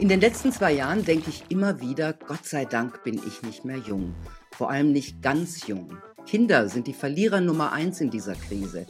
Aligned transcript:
In 0.00 0.08
den 0.08 0.22
letzten 0.22 0.50
zwei 0.50 0.72
Jahren 0.72 1.04
denke 1.04 1.28
ich 1.28 1.44
immer 1.50 1.82
wieder, 1.82 2.14
Gott 2.14 2.46
sei 2.46 2.64
Dank 2.64 3.04
bin 3.04 3.20
ich 3.28 3.42
nicht 3.42 3.66
mehr 3.66 3.76
jung. 3.76 4.14
Vor 4.50 4.70
allem 4.70 4.92
nicht 4.92 5.20
ganz 5.20 5.66
jung. 5.66 5.98
Kinder 6.26 6.70
sind 6.70 6.86
die 6.86 6.94
Verlierer 6.94 7.42
Nummer 7.42 7.72
eins 7.72 8.00
in 8.00 8.08
dieser 8.08 8.34
Krise. 8.34 8.86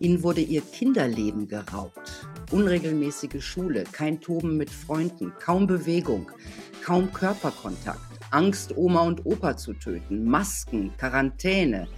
Ihnen 0.00 0.22
wurde 0.22 0.42
ihr 0.42 0.60
Kinderleben 0.60 1.48
geraubt. 1.48 2.28
Unregelmäßige 2.50 3.42
Schule, 3.42 3.84
kein 3.90 4.20
Toben 4.20 4.58
mit 4.58 4.68
Freunden, 4.68 5.32
kaum 5.40 5.66
Bewegung, 5.66 6.30
kaum 6.84 7.10
Körperkontakt, 7.10 8.20
Angst, 8.30 8.76
Oma 8.76 9.00
und 9.00 9.24
Opa 9.24 9.56
zu 9.56 9.72
töten, 9.72 10.26
Masken, 10.26 10.92
Quarantäne, 10.98 11.88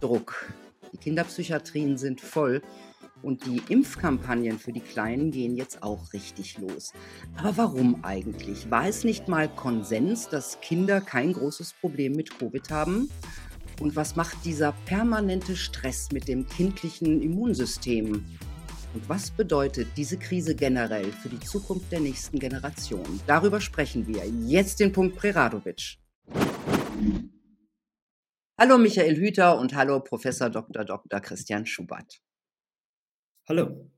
Druck. 0.00 0.50
Die 0.94 0.96
Kinderpsychiatrien 0.96 1.98
sind 1.98 2.22
voll 2.22 2.62
und 3.22 3.46
die 3.46 3.62
Impfkampagnen 3.68 4.58
für 4.58 4.72
die 4.72 4.80
Kleinen 4.80 5.30
gehen 5.30 5.56
jetzt 5.56 5.82
auch 5.82 6.12
richtig 6.12 6.58
los. 6.58 6.92
Aber 7.36 7.56
warum 7.56 8.04
eigentlich? 8.04 8.70
War 8.70 8.86
es 8.86 9.04
nicht 9.04 9.28
mal 9.28 9.48
Konsens, 9.48 10.28
dass 10.28 10.60
Kinder 10.60 11.00
kein 11.00 11.32
großes 11.32 11.74
Problem 11.80 12.12
mit 12.12 12.38
Covid 12.38 12.70
haben? 12.70 13.08
Und 13.80 13.96
was 13.96 14.16
macht 14.16 14.44
dieser 14.44 14.72
permanente 14.86 15.56
Stress 15.56 16.10
mit 16.12 16.28
dem 16.28 16.46
kindlichen 16.46 17.22
Immunsystem? 17.22 18.24
Und 18.94 19.08
was 19.08 19.30
bedeutet 19.30 19.88
diese 19.96 20.16
Krise 20.16 20.54
generell 20.54 21.12
für 21.12 21.28
die 21.28 21.40
Zukunft 21.40 21.92
der 21.92 22.00
nächsten 22.00 22.38
Generation? 22.38 23.20
Darüber 23.26 23.60
sprechen 23.60 24.06
wir. 24.06 24.24
Jetzt 24.46 24.80
den 24.80 24.92
Punkt 24.92 25.16
Preradovic. 25.16 25.98
Hallo 28.58 28.78
Michael 28.78 29.16
Hüter 29.16 29.58
und 29.58 29.74
hallo 29.74 30.00
Professor 30.00 30.48
Dr. 30.48 30.86
Dr. 30.86 31.20
Christian 31.20 31.66
Schubert. 31.66 32.22
Hallo. 33.48 33.88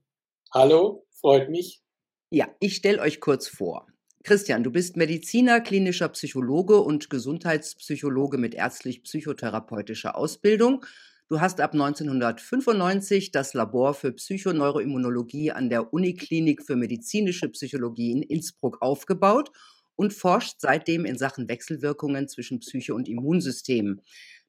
Hallo, 0.53 1.07
freut 1.09 1.49
mich. 1.49 1.81
Ja, 2.29 2.47
ich 2.59 2.75
stelle 2.75 3.01
euch 3.01 3.19
kurz 3.19 3.47
vor. 3.47 3.87
Christian, 4.23 4.63
du 4.63 4.69
bist 4.69 4.95
Mediziner, 4.95 5.59
klinischer 5.59 6.09
Psychologe 6.09 6.79
und 6.81 7.09
Gesundheitspsychologe 7.09 8.37
mit 8.37 8.53
ärztlich-psychotherapeutischer 8.53 10.15
Ausbildung. 10.15 10.85
Du 11.29 11.41
hast 11.41 11.61
ab 11.61 11.73
1995 11.73 13.31
das 13.31 13.55
Labor 13.55 13.95
für 13.95 14.11
Psychoneuroimmunologie 14.11 15.51
an 15.51 15.71
der 15.71 15.93
Uniklinik 15.95 16.61
für 16.61 16.75
medizinische 16.75 17.49
Psychologie 17.49 18.11
in 18.11 18.21
Innsbruck 18.21 18.83
aufgebaut 18.83 19.49
und 19.95 20.13
forscht 20.13 20.57
seitdem 20.59 21.05
in 21.05 21.17
Sachen 21.17 21.49
Wechselwirkungen 21.49 22.27
zwischen 22.27 22.59
Psyche 22.59 22.93
und 22.93 23.09
Immunsystem. 23.09 23.99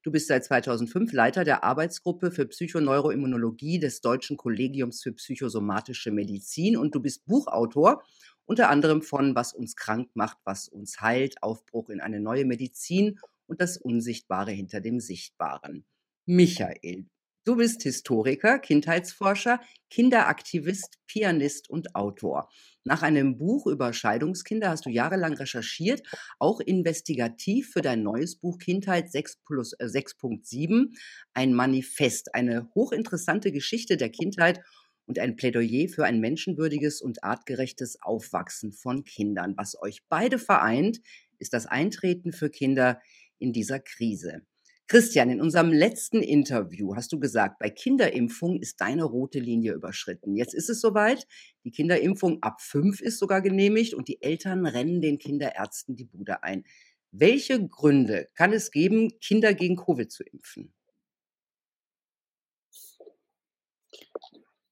Du 0.02 0.10
bist 0.10 0.28
seit 0.28 0.44
2005 0.44 1.12
Leiter 1.12 1.44
der 1.44 1.62
Arbeitsgruppe 1.62 2.30
für 2.30 2.46
Psychoneuroimmunologie 2.46 3.78
des 3.78 4.00
Deutschen 4.00 4.38
Kollegiums 4.38 5.02
für 5.02 5.12
psychosomatische 5.12 6.10
Medizin 6.10 6.78
und 6.78 6.94
du 6.94 7.00
bist 7.00 7.26
Buchautor 7.26 8.02
unter 8.46 8.70
anderem 8.70 9.02
von 9.02 9.34
Was 9.34 9.52
uns 9.52 9.76
krank 9.76 10.08
macht, 10.14 10.38
was 10.44 10.68
uns 10.68 11.02
heilt, 11.02 11.42
Aufbruch 11.42 11.90
in 11.90 12.00
eine 12.00 12.18
neue 12.18 12.46
Medizin 12.46 13.18
und 13.46 13.60
das 13.60 13.76
Unsichtbare 13.76 14.52
hinter 14.52 14.80
dem 14.80 15.00
Sichtbaren. 15.00 15.84
Michael, 16.24 17.06
du 17.44 17.56
bist 17.56 17.82
Historiker, 17.82 18.58
Kindheitsforscher, 18.58 19.60
Kinderaktivist, 19.90 20.98
Pianist 21.06 21.68
und 21.68 21.94
Autor. 21.94 22.48
Nach 22.84 23.02
einem 23.02 23.38
Buch 23.38 23.66
über 23.66 23.92
Scheidungskinder 23.92 24.70
hast 24.70 24.86
du 24.86 24.90
jahrelang 24.90 25.34
recherchiert, 25.34 26.02
auch 26.38 26.60
investigativ 26.60 27.70
für 27.72 27.82
dein 27.82 28.02
neues 28.02 28.36
Buch 28.36 28.58
Kindheit 28.58 29.10
6 29.10 29.38
plus 29.44 29.72
äh, 29.74 29.86
6.7, 29.86 30.94
ein 31.34 31.52
Manifest, 31.54 32.34
eine 32.34 32.68
hochinteressante 32.74 33.52
Geschichte 33.52 33.96
der 33.96 34.10
Kindheit 34.10 34.60
und 35.06 35.18
ein 35.18 35.34
Plädoyer 35.34 35.88
für 35.88 36.04
ein 36.04 36.20
menschenwürdiges 36.20 37.02
und 37.02 37.24
artgerechtes 37.24 38.00
Aufwachsen 38.00 38.72
von 38.72 39.04
Kindern. 39.04 39.54
Was 39.56 39.80
euch 39.82 40.04
beide 40.08 40.38
vereint, 40.38 41.00
ist 41.38 41.52
das 41.52 41.66
Eintreten 41.66 42.32
für 42.32 42.48
Kinder 42.48 43.00
in 43.38 43.52
dieser 43.52 43.80
Krise. 43.80 44.42
Christian, 44.90 45.30
in 45.30 45.40
unserem 45.40 45.72
letzten 45.72 46.20
Interview 46.20 46.96
hast 46.96 47.12
du 47.12 47.20
gesagt, 47.20 47.60
bei 47.60 47.70
Kinderimpfung 47.70 48.58
ist 48.58 48.80
deine 48.80 49.04
rote 49.04 49.38
Linie 49.38 49.72
überschritten. 49.72 50.34
Jetzt 50.34 50.52
ist 50.52 50.68
es 50.68 50.80
soweit. 50.80 51.28
Die 51.62 51.70
Kinderimpfung 51.70 52.42
ab 52.42 52.60
fünf 52.60 53.00
ist 53.00 53.20
sogar 53.20 53.40
genehmigt 53.40 53.94
und 53.94 54.08
die 54.08 54.20
Eltern 54.20 54.66
rennen 54.66 55.00
den 55.00 55.18
Kinderärzten 55.18 55.94
die 55.94 56.06
Bude 56.06 56.42
ein. 56.42 56.64
Welche 57.12 57.64
Gründe 57.68 58.30
kann 58.34 58.52
es 58.52 58.72
geben, 58.72 59.20
Kinder 59.20 59.54
gegen 59.54 59.76
Covid 59.76 60.10
zu 60.10 60.24
impfen? 60.24 60.74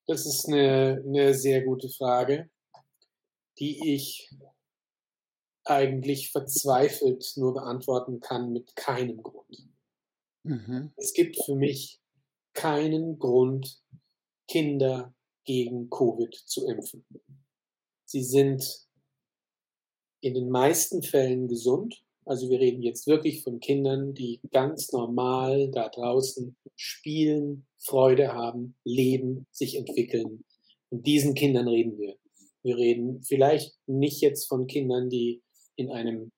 Das 0.09 0.26
ist 0.26 0.48
eine, 0.48 1.00
eine 1.06 1.32
sehr 1.32 1.62
gute 1.62 1.88
Frage, 1.91 2.50
die 3.60 3.94
ich 3.94 4.28
eigentlich 5.62 6.32
verzweifelt 6.32 7.34
nur 7.37 7.54
beantworten 7.54 8.19
kann 8.19 8.53
mit 8.53 8.75
keinem 8.75 9.22
Grund. 9.22 9.69
Mhm. 10.48 10.92
Es 10.97 11.12
gibt 11.12 11.36
für 11.44 11.54
mich 11.54 12.00
keinen 12.54 13.19
Grund, 13.19 13.82
Kinder 14.48 15.14
gegen 15.44 15.91
Covid 15.91 16.34
zu 16.34 16.66
impfen. 16.66 17.04
Sie 18.06 18.22
sind 18.22 18.86
in 20.22 20.32
den 20.32 20.48
meisten 20.48 21.03
Fällen 21.03 21.48
gesund. 21.48 22.03
Also 22.25 22.48
wir 22.48 22.60
reden 22.60 22.82
jetzt 22.82 23.06
wirklich 23.06 23.42
von 23.42 23.60
Kindern, 23.60 24.14
die 24.14 24.41
ganz 24.50 24.91
normal 24.91 25.70
da 25.70 25.91
draußen 25.91 26.56
spielen, 26.76 27.66
Freude 27.78 28.32
haben, 28.32 28.75
leben, 28.84 29.47
sich 29.50 29.76
entwickeln. 29.76 30.44
Und 30.88 31.06
diesen 31.06 31.34
Kindern 31.34 31.69
reden 31.69 31.98
wir. 31.98 32.16
Wir 32.62 32.78
reden 32.78 33.22
vielleicht 33.22 33.78
nicht 33.86 34.22
jetzt 34.22 34.48
von 34.48 34.66
Kindern, 34.66 35.10
die 35.10 35.42
in 35.76 35.91
einem 35.91 36.32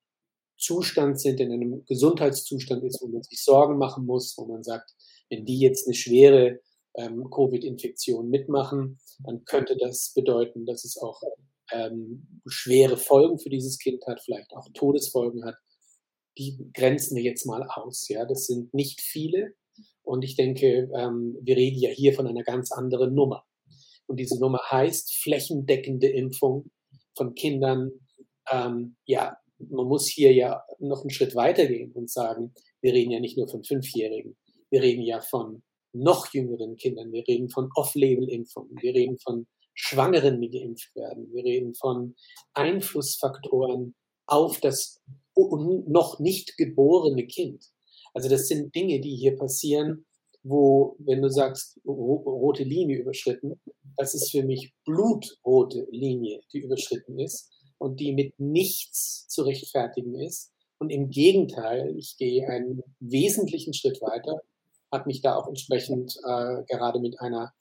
Zustand 0.60 1.20
sind, 1.20 1.40
in 1.40 1.52
einem 1.52 1.84
Gesundheitszustand 1.86 2.84
ist, 2.84 3.00
wo 3.02 3.08
man 3.08 3.22
sich 3.22 3.42
Sorgen 3.42 3.78
machen 3.78 4.06
muss, 4.06 4.36
wo 4.36 4.46
man 4.46 4.62
sagt, 4.62 4.94
wenn 5.30 5.44
die 5.44 5.58
jetzt 5.58 5.86
eine 5.86 5.94
schwere 5.94 6.60
ähm, 6.96 7.28
Covid-Infektion 7.30 8.28
mitmachen, 8.28 8.98
dann 9.24 9.44
könnte 9.44 9.76
das 9.78 10.12
bedeuten, 10.14 10.66
dass 10.66 10.84
es 10.84 10.96
auch 10.96 11.20
ähm, 11.72 12.42
schwere 12.46 12.96
Folgen 12.96 13.38
für 13.38 13.50
dieses 13.50 13.78
Kind 13.78 14.04
hat, 14.06 14.20
vielleicht 14.20 14.52
auch 14.52 14.68
Todesfolgen 14.74 15.44
hat. 15.44 15.56
Die 16.38 16.70
grenzen 16.74 17.16
wir 17.16 17.22
jetzt 17.22 17.46
mal 17.46 17.66
aus. 17.68 18.08
Ja, 18.08 18.24
das 18.24 18.46
sind 18.46 18.72
nicht 18.74 19.00
viele. 19.00 19.54
Und 20.02 20.24
ich 20.24 20.36
denke, 20.36 20.90
ähm, 20.94 21.36
wir 21.40 21.56
reden 21.56 21.78
ja 21.78 21.90
hier 21.90 22.12
von 22.14 22.26
einer 22.26 22.42
ganz 22.42 22.72
anderen 22.72 23.14
Nummer. 23.14 23.44
Und 24.06 24.18
diese 24.18 24.40
Nummer 24.40 24.60
heißt 24.70 25.14
flächendeckende 25.14 26.08
Impfung 26.08 26.70
von 27.16 27.34
Kindern, 27.34 27.92
ähm, 28.50 28.96
ja, 29.04 29.36
man 29.68 29.86
muss 29.86 30.08
hier 30.08 30.32
ja 30.32 30.62
noch 30.78 31.02
einen 31.02 31.10
Schritt 31.10 31.34
weitergehen 31.34 31.92
und 31.92 32.10
sagen, 32.10 32.54
wir 32.80 32.92
reden 32.92 33.10
ja 33.10 33.20
nicht 33.20 33.36
nur 33.36 33.48
von 33.48 33.62
Fünfjährigen, 33.62 34.36
wir 34.70 34.82
reden 34.82 35.02
ja 35.02 35.20
von 35.20 35.62
noch 35.92 36.32
jüngeren 36.32 36.76
Kindern, 36.76 37.12
wir 37.12 37.26
reden 37.26 37.50
von 37.50 37.68
Off-Label-Impfungen, 37.74 38.76
wir 38.80 38.94
reden 38.94 39.18
von 39.18 39.46
Schwangeren, 39.74 40.40
die 40.40 40.50
geimpft 40.50 40.94
werden, 40.94 41.32
wir 41.32 41.44
reden 41.44 41.74
von 41.74 42.14
Einflussfaktoren 42.54 43.94
auf 44.26 44.60
das 44.60 45.00
noch 45.36 46.20
nicht 46.20 46.56
geborene 46.56 47.26
Kind. 47.26 47.64
Also 48.14 48.28
das 48.28 48.46
sind 48.46 48.74
Dinge, 48.74 49.00
die 49.00 49.16
hier 49.16 49.36
passieren, 49.36 50.06
wo, 50.42 50.96
wenn 50.98 51.22
du 51.22 51.30
sagst, 51.30 51.80
rote 51.84 52.64
Linie 52.64 52.98
überschritten, 52.98 53.60
das 53.96 54.14
ist 54.14 54.30
für 54.30 54.42
mich 54.42 54.72
blutrote 54.84 55.86
Linie, 55.90 56.40
die 56.52 56.60
überschritten 56.60 57.18
ist 57.18 57.50
und 57.80 57.98
die 57.98 58.12
mit 58.12 58.38
nichts 58.38 59.26
zu 59.28 59.42
rechtfertigen 59.42 60.14
ist. 60.14 60.52
Und 60.78 60.90
im 60.90 61.10
Gegenteil, 61.10 61.96
ich 61.96 62.16
gehe 62.18 62.46
einen 62.46 62.82
wesentlichen 63.00 63.72
Schritt 63.72 64.00
weiter, 64.02 64.42
habe 64.92 65.06
mich 65.06 65.22
da 65.22 65.34
auch 65.34 65.48
entsprechend 65.48 66.16
äh, 66.24 66.62
gerade 66.68 67.00
mit 67.00 67.18
einer 67.20 67.52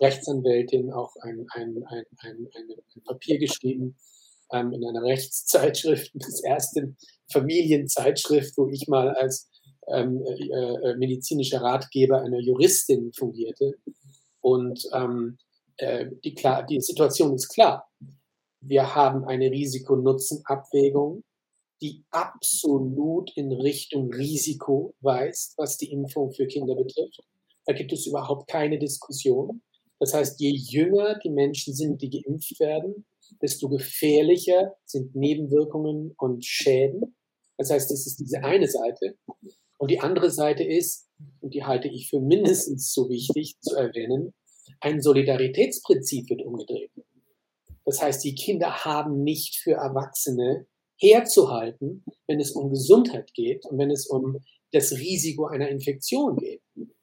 Rechtsanwältin 0.00 0.92
auch 0.92 1.14
ein, 1.22 1.46
ein, 1.50 1.84
ein, 1.88 2.04
ein, 2.18 2.48
ein 2.54 3.02
Papier 3.04 3.38
geschrieben 3.38 3.96
ähm, 4.52 4.72
in 4.72 4.86
einer 4.86 5.02
Rechtszeitschrift, 5.02 6.12
das 6.14 6.42
erste 6.42 6.94
Familienzeitschrift, 7.32 8.56
wo 8.56 8.68
ich 8.68 8.86
mal 8.86 9.10
als 9.10 9.48
ähm, 9.88 10.22
äh, 10.24 10.90
äh, 10.90 10.96
medizinischer 10.96 11.62
Ratgeber 11.62 12.22
einer 12.22 12.38
Juristin 12.38 13.12
fungierte. 13.12 13.74
Und 14.40 14.84
ähm, 14.92 15.38
äh, 15.78 16.06
die, 16.22 16.34
klar, 16.34 16.64
die 16.64 16.80
Situation 16.80 17.34
ist 17.34 17.48
klar 17.48 17.88
wir 18.66 18.94
haben 18.94 19.24
eine 19.24 19.50
Risiko-Nutzen-Abwägung, 19.50 21.22
die 21.82 22.04
absolut 22.10 23.30
in 23.36 23.52
Richtung 23.52 24.12
Risiko 24.12 24.94
weist, 25.00 25.54
was 25.58 25.76
die 25.76 25.92
Impfung 25.92 26.32
für 26.32 26.46
Kinder 26.46 26.74
betrifft. 26.74 27.20
Da 27.66 27.74
gibt 27.74 27.92
es 27.92 28.06
überhaupt 28.06 28.48
keine 28.48 28.78
Diskussion. 28.78 29.62
Das 30.00 30.14
heißt, 30.14 30.40
je 30.40 30.50
jünger 30.50 31.18
die 31.18 31.30
Menschen 31.30 31.74
sind, 31.74 32.00
die 32.00 32.10
geimpft 32.10 32.58
werden, 32.60 33.06
desto 33.42 33.68
gefährlicher 33.68 34.74
sind 34.84 35.14
Nebenwirkungen 35.14 36.14
und 36.18 36.44
Schäden. 36.44 37.16
Das 37.58 37.70
heißt, 37.70 37.90
das 37.90 38.06
ist 38.06 38.18
diese 38.18 38.42
eine 38.42 38.68
Seite. 38.68 39.16
Und 39.78 39.90
die 39.90 40.00
andere 40.00 40.30
Seite 40.30 40.64
ist, 40.64 41.08
und 41.40 41.54
die 41.54 41.64
halte 41.64 41.88
ich 41.88 42.08
für 42.08 42.20
mindestens 42.20 42.92
so 42.92 43.08
wichtig 43.08 43.56
zu 43.60 43.76
erwähnen, 43.76 44.32
ein 44.80 45.00
Solidaritätsprinzip 45.00 46.30
wird 46.30 46.42
umgedreht. 46.42 46.90
Das 47.84 48.00
heißt, 48.00 48.24
die 48.24 48.34
Kinder 48.34 48.84
haben 48.84 49.22
nicht 49.22 49.56
für 49.56 49.72
Erwachsene 49.72 50.66
herzuhalten, 50.98 52.04
wenn 52.26 52.40
es 52.40 52.52
um 52.52 52.70
Gesundheit 52.70 53.32
geht 53.34 53.66
und 53.66 53.78
wenn 53.78 53.90
es 53.90 54.06
um 54.06 54.38
das 54.72 54.92
Risiko 54.92 55.46
einer 55.46 55.68
Infektion 55.68 56.36
geht. 56.36 56.62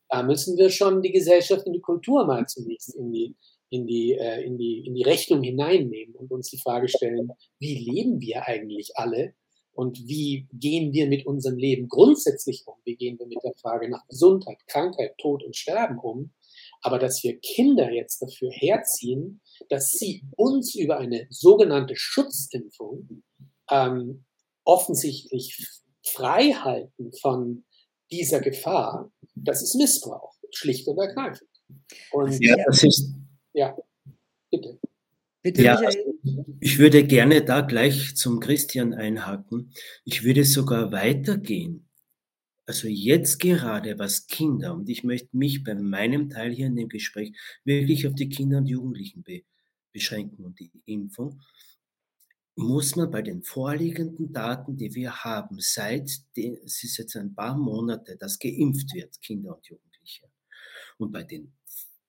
Da 0.10 0.24
müssen 0.24 0.57
wir 0.57 0.69
schon 0.69 1.01
die 1.01 1.12
Gesellschaft 1.12 1.66
und 1.66 1.74
die 1.74 1.81
Kultur 1.81 2.25
mal 2.25 2.45
zunächst 2.48 2.95
in 2.95 3.12
die, 3.12 3.36
in 3.69 3.88
die, 3.88 4.13
äh, 4.13 4.44
in 4.44 4.57
die, 4.57 4.86
in 4.86 4.94
die 4.94 5.04
Rechnung 5.04 5.42
hineinnehmen 5.42 6.16
und 6.16 6.31
uns 6.31 6.50
die 6.50 6.60
Frage 6.60 6.89
stellen, 6.89 7.30
wie 7.60 7.77
leben 7.77 8.19
wir 8.19 8.45
eigentlich 8.45 8.92
alle 8.95 9.34
und 9.74 9.98
wie 10.06 10.48
gehen 10.51 10.92
wir 10.92 11.07
mit 11.07 11.25
unserem 11.25 11.57
Leben 11.57 11.88
grundsätzlich 11.88 12.63
um? 12.66 12.75
Wie 12.84 12.98
gehen 12.98 13.18
wir 13.19 13.27
mit 13.27 13.39
der 13.44 13.54
Frage 13.62 13.89
nach 13.89 14.06
Gesundheit, 14.07 14.57
Krankheit, 14.68 15.18
Tod 15.18 15.44
und 15.44 15.56
Sterben 15.56 15.98
um? 15.98 16.34
Aber 16.81 17.00
dass 17.00 17.24
wir 17.24 17.39
Kinder 17.39 17.89
jetzt 17.92 18.22
dafür 18.22 18.51
herziehen, 18.51 19.42
dass 19.69 19.92
sie 19.92 20.24
uns 20.36 20.75
über 20.75 20.98
eine 20.98 21.28
sogenannte 21.30 21.96
Schutzimpfung 21.96 23.24
ähm, 23.69 24.25
offensichtlich 24.63 25.58
frei 26.06 26.52
halten 26.52 27.12
von 27.22 27.63
dieser 28.12 28.42
Gefahr, 28.42 29.12
das 29.36 29.62
ist 29.62 29.75
Missbrauch, 29.75 30.36
schlicht 30.52 30.88
und 30.88 30.98
ergreifend. 30.98 31.50
Und 32.12 32.38
ja, 32.44 32.56
das 32.66 32.84
ist, 32.84 33.13
ja 33.54 33.75
bitte. 34.50 34.80
Bitte, 35.44 35.63
ja, 35.63 35.81
ich 36.60 36.78
würde 36.78 37.04
gerne 37.04 37.44
da 37.44 37.62
gleich 37.62 38.16
zum 38.16 38.40
Christian 38.40 38.94
einhaken. 38.94 39.74
Ich 40.06 40.24
würde 40.24 40.46
sogar 40.46 40.92
weitergehen. 40.92 41.88
Also 42.68 42.88
jetzt 42.88 43.40
gerade, 43.40 43.98
was 43.98 44.28
Kinder, 44.28 44.75
und 44.75 44.88
ich 44.88 45.04
möchte 45.04 45.36
mich 45.36 45.63
bei 45.63 45.74
meinem 45.74 46.30
Teil 46.30 46.52
hier 46.52 46.68
in 46.68 46.75
dem 46.75 46.90
Gespräch 46.90 47.34
wirklich 47.66 48.08
auf 48.08 48.13
die 48.13 48.30
Kinder 48.30 48.60
und 48.60 48.68
Jugendlichen 48.68 49.24
be 49.24 49.42
beschränken 49.91 50.45
und 50.45 50.59
die 50.59 50.71
Impfung, 50.85 51.41
muss 52.55 52.95
man 52.95 53.09
bei 53.09 53.21
den 53.21 53.43
vorliegenden 53.43 54.33
Daten, 54.33 54.77
die 54.77 54.93
wir 54.93 55.23
haben, 55.23 55.57
seit 55.59 56.11
den, 56.35 56.57
es 56.65 56.83
ist 56.83 56.97
jetzt 56.97 57.15
ein 57.15 57.33
paar 57.33 57.57
Monate, 57.57 58.17
dass 58.17 58.39
geimpft 58.39 58.93
wird, 58.93 59.21
Kinder 59.21 59.55
und 59.55 59.65
Jugendliche. 59.67 60.29
Und 60.97 61.11
bei 61.11 61.23
den 61.23 61.53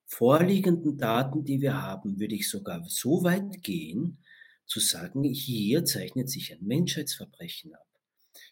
vorliegenden 0.07 0.99
Daten, 0.99 1.45
die 1.45 1.61
wir 1.61 1.81
haben, 1.81 2.19
würde 2.19 2.35
ich 2.35 2.51
sogar 2.51 2.85
so 2.89 3.23
weit 3.23 3.63
gehen, 3.63 4.19
zu 4.67 4.81
sagen, 4.81 5.23
hier 5.25 5.85
zeichnet 5.85 6.29
sich 6.29 6.53
ein 6.53 6.65
Menschheitsverbrechen 6.67 7.75
ab. 7.75 7.89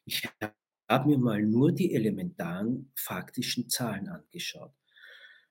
Ich 0.04 0.28
habe 0.88 1.08
mir 1.08 1.18
mal 1.18 1.42
nur 1.42 1.72
die 1.72 1.94
elementaren 1.94 2.92
faktischen 2.94 3.68
Zahlen 3.68 4.08
angeschaut. 4.08 4.72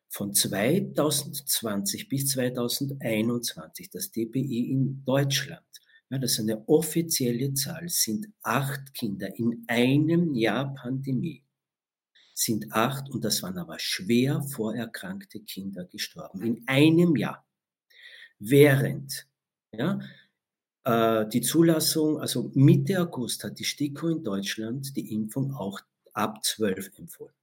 Von 0.10 0.34
2020 0.34 2.10
bis 2.10 2.30
2021, 2.32 3.90
das 3.90 4.12
DPI 4.12 4.72
in 4.72 5.04
Deutschland, 5.06 5.62
ja, 6.10 6.18
das 6.18 6.34
ist 6.34 6.40
eine 6.40 6.68
offizielle 6.68 7.54
Zahl, 7.54 7.88
sind 7.88 8.28
acht 8.42 8.94
Kinder 8.94 9.38
in 9.38 9.64
einem 9.68 10.34
Jahr 10.34 10.74
Pandemie 10.74 11.44
sind 12.40 12.72
acht, 12.72 13.10
und 13.10 13.24
das 13.26 13.44
waren 13.44 13.58
aber 13.58 13.80
schwer 13.80 14.42
vorerkrankte 14.42 15.42
Kinder 15.42 15.86
gestorben, 15.86 16.42
in 16.42 16.64
einem 16.68 17.16
Jahr. 17.16 17.46
Während 18.40 19.28
ja, 19.74 20.00
äh, 20.86 21.28
die 21.28 21.42
Zulassung, 21.42 22.20
also 22.20 22.52
Mitte 22.56 23.02
August 23.02 23.44
hat 23.44 23.60
die 23.60 23.66
STIKO 23.66 24.08
in 24.08 24.24
Deutschland 24.24 24.96
die 24.96 25.14
Impfung 25.14 25.54
auch 25.54 25.82
ab 26.14 26.44
12 26.44 26.98
empfohlen. 26.98 27.34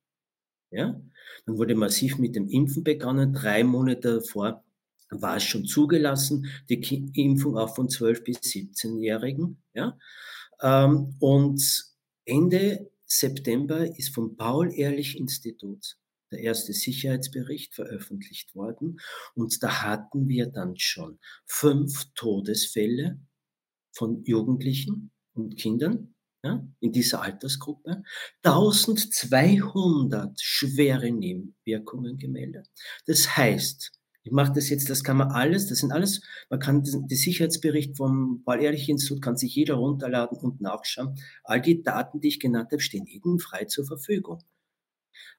Ja? 0.71 1.01
Dann 1.47 1.59
wurde 1.59 1.75
massiv 1.75 2.19
mit 2.19 2.37
dem 2.37 2.49
Impfen 2.49 2.85
begonnen. 2.85 3.33
Drei 3.33 3.65
Monate 3.65 4.17
davor 4.17 4.65
war 5.11 5.37
es 5.37 5.45
schon 5.45 5.67
zugelassen, 5.67 6.47
die 6.69 7.11
Impfung 7.15 7.57
auch 7.57 7.75
von 7.75 7.89
12 7.89 8.25
bis 8.25 8.39
17-Jährigen. 8.39 9.63
Ja? 9.75 9.99
Ähm, 10.61 11.15
und 11.21 11.95
Ende 12.25 12.91
September 13.05 13.87
ist 13.97 14.15
vom 14.15 14.37
Paul-Ehrlich-Institut 14.37 15.97
der 16.33 16.41
erste 16.41 16.73
Sicherheitsbericht 16.73 17.75
veröffentlicht 17.75 18.55
worden. 18.57 18.99
Und 19.35 19.63
da 19.63 19.83
hatten 19.83 20.29
wir 20.29 20.47
dann 20.47 20.77
schon 20.77 21.21
fünf 21.45 22.07
Todesfälle 22.15 23.21
von 23.93 24.25
Jugendlichen 24.25 25.13
und 25.35 25.57
Kindern 25.57 26.16
ja, 26.47 26.67
in 26.81 26.93
dieser 26.93 27.23
Altersgruppe, 27.23 28.03
1200 28.45 30.41
schwere 30.41 31.11
Nebenwirkungen 31.11 32.19
gemeldet. 32.19 32.71
Das 33.07 33.37
heißt, 33.37 33.93
ich 34.23 34.33
mache 34.33 34.53
das 34.53 34.69
jetzt, 34.71 34.91
das 34.91 35.05
kann 35.05 35.19
man 35.19 35.31
alles, 35.31 35.69
das 35.69 35.79
sind 35.79 35.93
alles, 35.93 36.21
man 36.51 36.59
kann 36.59 36.83
den 36.83 37.09
Sicherheitsbericht 37.09 37.97
vom 37.97 38.43
Paul-Ehrlich-Institut, 38.45 39.23
kann 39.23 39.37
sich 39.37 39.55
jeder 39.55 39.75
runterladen 39.75 40.39
und 40.39 40.61
nachschauen. 40.61 41.19
All 41.45 41.61
die 41.61 41.83
Daten, 41.83 42.21
die 42.21 42.29
ich 42.29 42.41
genannt 42.41 42.73
habe, 42.73 42.83
stehen 42.83 43.07
jedem 43.07 43.39
frei 43.39 43.67
zur 43.67 43.87
Verfügung. 43.87 44.43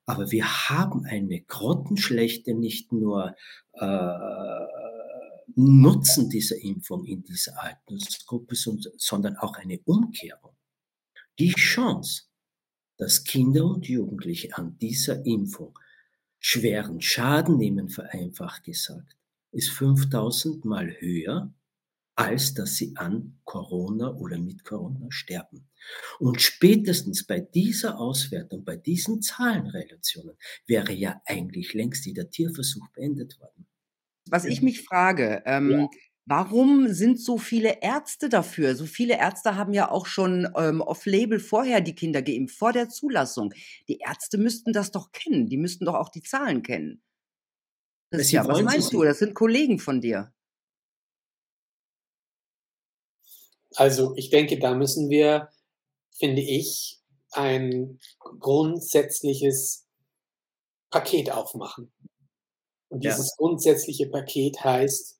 Aber 0.05 0.31
wir 0.31 0.69
haben 0.69 1.05
eine 1.05 1.41
grottenschlechte, 1.41 2.53
nicht 2.53 2.93
nur 2.93 3.35
äh, 3.73 4.67
Nutzen 5.55 6.29
dieser 6.29 6.61
Impfung 6.61 7.03
in 7.05 7.23
dieser 7.23 7.61
Altersgruppe, 7.61 8.55
sondern 8.55 9.37
auch 9.37 9.57
eine 9.57 9.79
Umkehrung. 9.85 10.56
Die 11.39 11.53
Chance, 11.53 12.23
dass 12.97 13.23
Kinder 13.23 13.65
und 13.65 13.87
Jugendliche 13.87 14.57
an 14.57 14.77
dieser 14.79 15.25
Impfung 15.25 15.77
schweren 16.39 17.01
Schaden 17.01 17.57
nehmen, 17.57 17.89
vereinfacht 17.89 18.63
gesagt, 18.63 19.15
ist 19.51 19.69
5000 19.69 20.65
Mal 20.65 20.99
höher, 20.99 21.53
als 22.15 22.55
dass 22.55 22.75
sie 22.75 22.95
an 22.95 23.39
Corona 23.43 24.11
oder 24.15 24.39
mit 24.39 24.63
Corona 24.63 25.05
sterben. 25.09 25.69
Und 26.17 26.41
spätestens 26.41 27.25
bei 27.25 27.39
dieser 27.39 27.99
Auswertung, 27.99 28.65
bei 28.65 28.75
diesen 28.75 29.21
Zahlenrelationen, 29.21 30.35
wäre 30.65 30.93
ja 30.93 31.21
eigentlich 31.25 31.75
längst 31.75 32.07
der 32.07 32.31
Tierversuch 32.31 32.87
beendet 32.93 33.39
worden. 33.39 33.67
Was 34.29 34.45
ich 34.45 34.63
mich 34.63 34.81
frage, 34.81 35.43
ähm, 35.45 35.71
ja. 35.71 35.89
Warum 36.29 36.89
sind 36.93 37.21
so 37.21 37.37
viele 37.37 37.81
Ärzte 37.81 38.27
dafür? 38.27 38.75
So 38.75 38.85
viele 38.85 39.17
Ärzte 39.17 39.55
haben 39.55 39.73
ja 39.73 39.89
auch 39.89 40.05
schon 40.05 40.45
ähm, 40.57 40.81
off-label 40.81 41.39
vorher 41.39 41.79
die 41.79 41.95
Kinder 41.95 42.21
geimpft, 42.21 42.57
vor 42.57 42.73
der 42.73 42.89
Zulassung. 42.89 43.53
Die 43.87 43.99
Ärzte 43.99 44.37
müssten 44.37 44.73
das 44.73 44.91
doch 44.91 45.13
kennen. 45.13 45.47
Die 45.47 45.55
müssten 45.55 45.85
doch 45.85 45.93
auch 45.93 46.09
die 46.09 46.21
Zahlen 46.21 46.63
kennen. 46.63 47.01
Das 48.09 48.29
ja, 48.29 48.45
was 48.45 48.61
meinst 48.61 48.91
du? 48.91 49.03
Das 49.03 49.19
sind 49.19 49.35
Kollegen 49.35 49.79
von 49.79 50.01
dir. 50.01 50.33
Also 53.75 54.13
ich 54.17 54.29
denke, 54.29 54.59
da 54.59 54.73
müssen 54.73 55.09
wir, 55.09 55.49
finde 56.17 56.41
ich, 56.41 56.99
ein 57.31 57.99
grundsätzliches 58.19 59.87
Paket 60.89 61.31
aufmachen. 61.31 61.93
Und 62.89 63.05
dieses 63.05 63.29
ja. 63.29 63.35
grundsätzliche 63.37 64.09
Paket 64.09 64.61
heißt, 64.61 65.16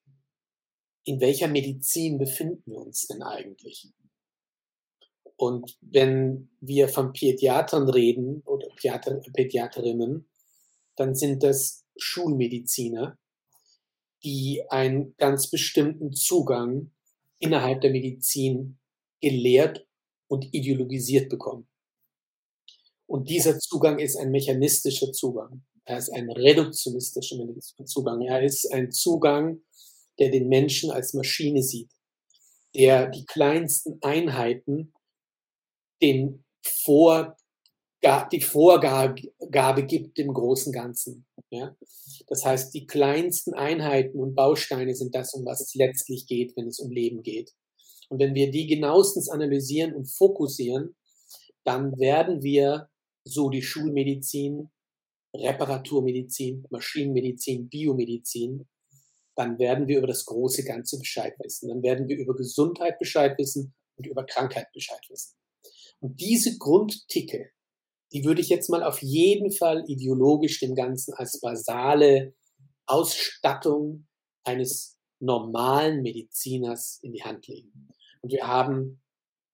in 1.07 1.21
welcher 1.21 1.47
Medizin 1.47 2.17
befinden 2.17 2.63
wir 2.65 2.79
uns 2.79 3.07
denn 3.07 3.23
eigentlich? 3.23 3.87
Und 5.37 5.77
wenn 5.79 6.49
wir 6.59 6.89
von 6.89 7.13
Pädiatern 7.13 7.87
reden 7.89 8.41
oder 8.41 8.67
Pädiater, 8.75 9.21
Pädiaterinnen, 9.33 10.27
dann 10.97 11.15
sind 11.15 11.43
das 11.43 11.85
Schulmediziner, 11.95 13.17
die 14.25 14.63
einen 14.67 15.15
ganz 15.17 15.49
bestimmten 15.49 16.11
Zugang 16.11 16.91
innerhalb 17.39 17.79
der 17.79 17.91
Medizin 17.91 18.77
gelehrt 19.21 19.87
und 20.27 20.53
ideologisiert 20.53 21.29
bekommen. 21.29 21.69
Und 23.05 23.29
dieser 23.29 23.57
Zugang 23.59 23.99
ist 23.99 24.17
ein 24.17 24.31
mechanistischer 24.31 25.13
Zugang. 25.13 25.63
Er 25.85 25.99
ist 25.99 26.09
ein 26.09 26.29
reduktionistischer 26.29 27.37
Zugang. 27.85 28.21
Er 28.23 28.43
ist 28.43 28.69
ein 28.73 28.91
Zugang, 28.91 29.61
der 30.19 30.29
den 30.29 30.47
Menschen 30.47 30.91
als 30.91 31.13
Maschine 31.13 31.61
sieht, 31.61 31.91
der 32.75 33.09
die 33.09 33.25
kleinsten 33.25 33.99
Einheiten 34.01 34.93
den 36.01 36.43
Vor, 36.63 37.35
die 38.31 38.41
Vorgabe 38.41 39.85
gibt 39.85 40.17
dem 40.17 40.33
großen 40.33 40.71
Ganzen. 40.71 41.25
Ja? 41.49 41.75
Das 42.27 42.45
heißt, 42.45 42.73
die 42.73 42.85
kleinsten 42.85 43.53
Einheiten 43.53 44.19
und 44.19 44.35
Bausteine 44.35 44.93
sind 44.93 45.15
das, 45.15 45.33
um 45.33 45.45
was 45.45 45.61
es 45.61 45.73
letztlich 45.75 46.27
geht, 46.27 46.55
wenn 46.55 46.67
es 46.67 46.79
um 46.79 46.91
Leben 46.91 47.23
geht. 47.23 47.51
Und 48.09 48.19
wenn 48.19 48.35
wir 48.35 48.51
die 48.51 48.67
genauestens 48.67 49.29
analysieren 49.29 49.93
und 49.93 50.05
fokussieren, 50.05 50.95
dann 51.63 51.97
werden 51.97 52.43
wir 52.43 52.89
so 53.25 53.49
die 53.49 53.61
Schulmedizin, 53.61 54.69
Reparaturmedizin, 55.35 56.65
Maschinenmedizin, 56.69 57.67
Biomedizin 57.67 58.67
dann 59.37 59.59
werden 59.59 59.87
wir 59.87 59.99
über 59.99 60.07
das 60.07 60.25
große 60.25 60.63
Ganze 60.63 60.97
Bescheid 60.97 61.35
wissen. 61.39 61.69
Dann 61.69 61.83
werden 61.83 62.07
wir 62.07 62.17
über 62.17 62.35
Gesundheit 62.35 62.97
Bescheid 62.97 63.37
wissen 63.37 63.75
und 63.95 64.07
über 64.07 64.25
Krankheit 64.25 64.71
Bescheid 64.73 65.01
wissen. 65.09 65.37
Und 65.99 66.19
diese 66.19 66.57
Grundticke, 66.57 67.51
die 68.11 68.25
würde 68.25 68.41
ich 68.41 68.49
jetzt 68.49 68.69
mal 68.69 68.83
auf 68.83 69.01
jeden 69.03 69.51
Fall 69.51 69.83
ideologisch 69.87 70.59
dem 70.59 70.73
Ganzen 70.73 71.13
als 71.13 71.39
basale 71.39 72.33
Ausstattung 72.87 74.07
eines 74.43 74.97
normalen 75.19 76.01
Mediziners 76.01 76.99
in 77.03 77.11
die 77.11 77.23
Hand 77.23 77.47
legen. 77.47 77.89
Und 78.21 78.31
wir 78.31 78.47
haben 78.47 79.01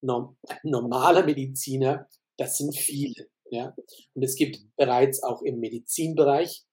normale 0.01 1.25
Mediziner, 1.25 2.07
das 2.37 2.57
sind 2.57 2.75
viele. 2.75 3.27
Ja? 3.49 3.75
Und 4.13 4.23
es 4.23 4.35
gibt 4.35 4.59
bereits 4.77 5.21
auch 5.23 5.41
im 5.41 5.59
Medizinbereich 5.59 6.63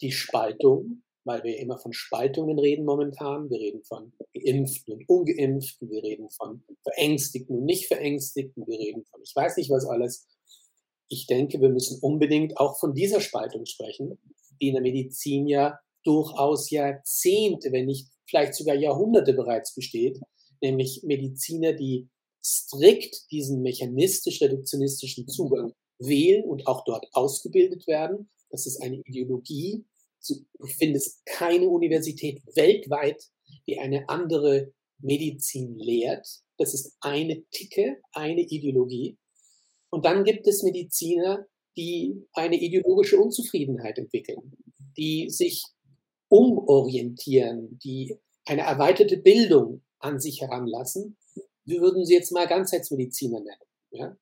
die 0.00 0.12
Spaltung, 0.12 1.02
weil 1.28 1.44
wir 1.44 1.58
immer 1.58 1.78
von 1.78 1.92
Spaltungen 1.92 2.58
reden 2.58 2.84
momentan. 2.84 3.48
Wir 3.50 3.60
reden 3.60 3.84
von 3.84 4.12
Geimpften 4.34 4.94
und 4.94 5.08
Ungeimpften, 5.08 5.88
wir 5.90 6.02
reden 6.02 6.30
von 6.30 6.64
Verängstigten 6.82 7.56
und 7.56 7.64
nicht 7.64 7.86
Verängstigten, 7.86 8.66
wir 8.66 8.78
reden 8.78 9.04
von 9.04 9.20
ich 9.22 9.36
weiß 9.36 9.58
nicht 9.58 9.70
was 9.70 9.86
alles. 9.86 10.26
Ich 11.08 11.26
denke, 11.26 11.60
wir 11.60 11.68
müssen 11.68 12.00
unbedingt 12.00 12.58
auch 12.58 12.78
von 12.78 12.94
dieser 12.94 13.20
Spaltung 13.20 13.66
sprechen, 13.66 14.18
die 14.60 14.68
in 14.68 14.74
der 14.74 14.82
Medizin 14.82 15.46
ja 15.46 15.78
durchaus 16.04 16.70
Jahrzehnte, 16.70 17.70
wenn 17.72 17.86
nicht 17.86 18.08
vielleicht 18.28 18.54
sogar 18.54 18.74
Jahrhunderte 18.74 19.34
bereits 19.34 19.74
besteht, 19.74 20.18
nämlich 20.60 21.02
Mediziner, 21.04 21.72
die 21.72 22.08
strikt 22.44 23.30
diesen 23.30 23.62
mechanistisch-reduktionistischen 23.62 25.28
Zugang 25.28 25.72
wählen 25.98 26.44
und 26.44 26.66
auch 26.66 26.84
dort 26.84 27.06
ausgebildet 27.12 27.86
werden. 27.86 28.30
Das 28.50 28.66
ist 28.66 28.82
eine 28.82 28.96
Ideologie. 28.96 29.84
Du 30.26 30.66
findest 30.66 31.24
keine 31.26 31.68
Universität 31.68 32.42
weltweit, 32.54 33.22
die 33.66 33.78
eine 33.78 34.08
andere 34.08 34.72
Medizin 34.98 35.78
lehrt. 35.78 36.26
Das 36.56 36.74
ist 36.74 36.96
eine 37.00 37.44
Ticke, 37.50 38.00
eine 38.12 38.42
Ideologie. 38.42 39.16
Und 39.90 40.04
dann 40.04 40.24
gibt 40.24 40.46
es 40.46 40.62
Mediziner, 40.62 41.46
die 41.76 42.26
eine 42.32 42.56
ideologische 42.56 43.18
Unzufriedenheit 43.18 43.98
entwickeln, 43.98 44.56
die 44.96 45.30
sich 45.30 45.64
umorientieren, 46.28 47.78
die 47.82 48.18
eine 48.44 48.62
erweiterte 48.62 49.18
Bildung 49.18 49.82
an 49.98 50.20
sich 50.20 50.40
heranlassen. 50.40 51.16
Wir 51.64 51.80
würden 51.80 52.04
sie 52.04 52.14
jetzt 52.14 52.32
mal 52.32 52.46
Ganzheitsmediziner 52.46 53.40
nennen. 53.40 53.62
Ja? 53.90 54.16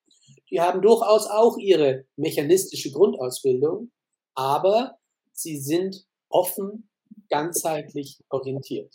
Die 0.51 0.61
haben 0.61 0.83
durchaus 0.83 1.27
auch 1.27 1.57
ihre 1.59 2.05
mechanistische 2.17 2.93
Grundausbildung, 2.93 3.91
aber 4.35 4.99
sie 5.37 5.59
sind 5.59 6.07
offen, 6.29 6.89
ganzheitlich 7.29 8.19
orientiert. 8.31 8.95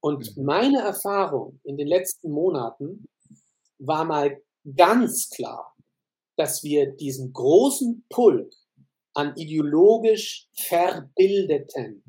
Und 0.00 0.36
mhm. 0.36 0.44
meine 0.44 0.80
Erfahrung 0.80 1.60
in 1.64 1.76
den 1.76 1.86
letzten 1.86 2.30
Monaten 2.30 3.06
war 3.78 4.04
mal 4.04 4.40
ganz 4.76 5.30
klar, 5.30 5.74
dass 6.36 6.62
wir 6.62 6.92
diesen 6.92 7.32
großen 7.32 8.04
Pulk 8.08 8.52
an 9.14 9.34
ideologisch 9.36 10.48
verbildeten 10.54 12.04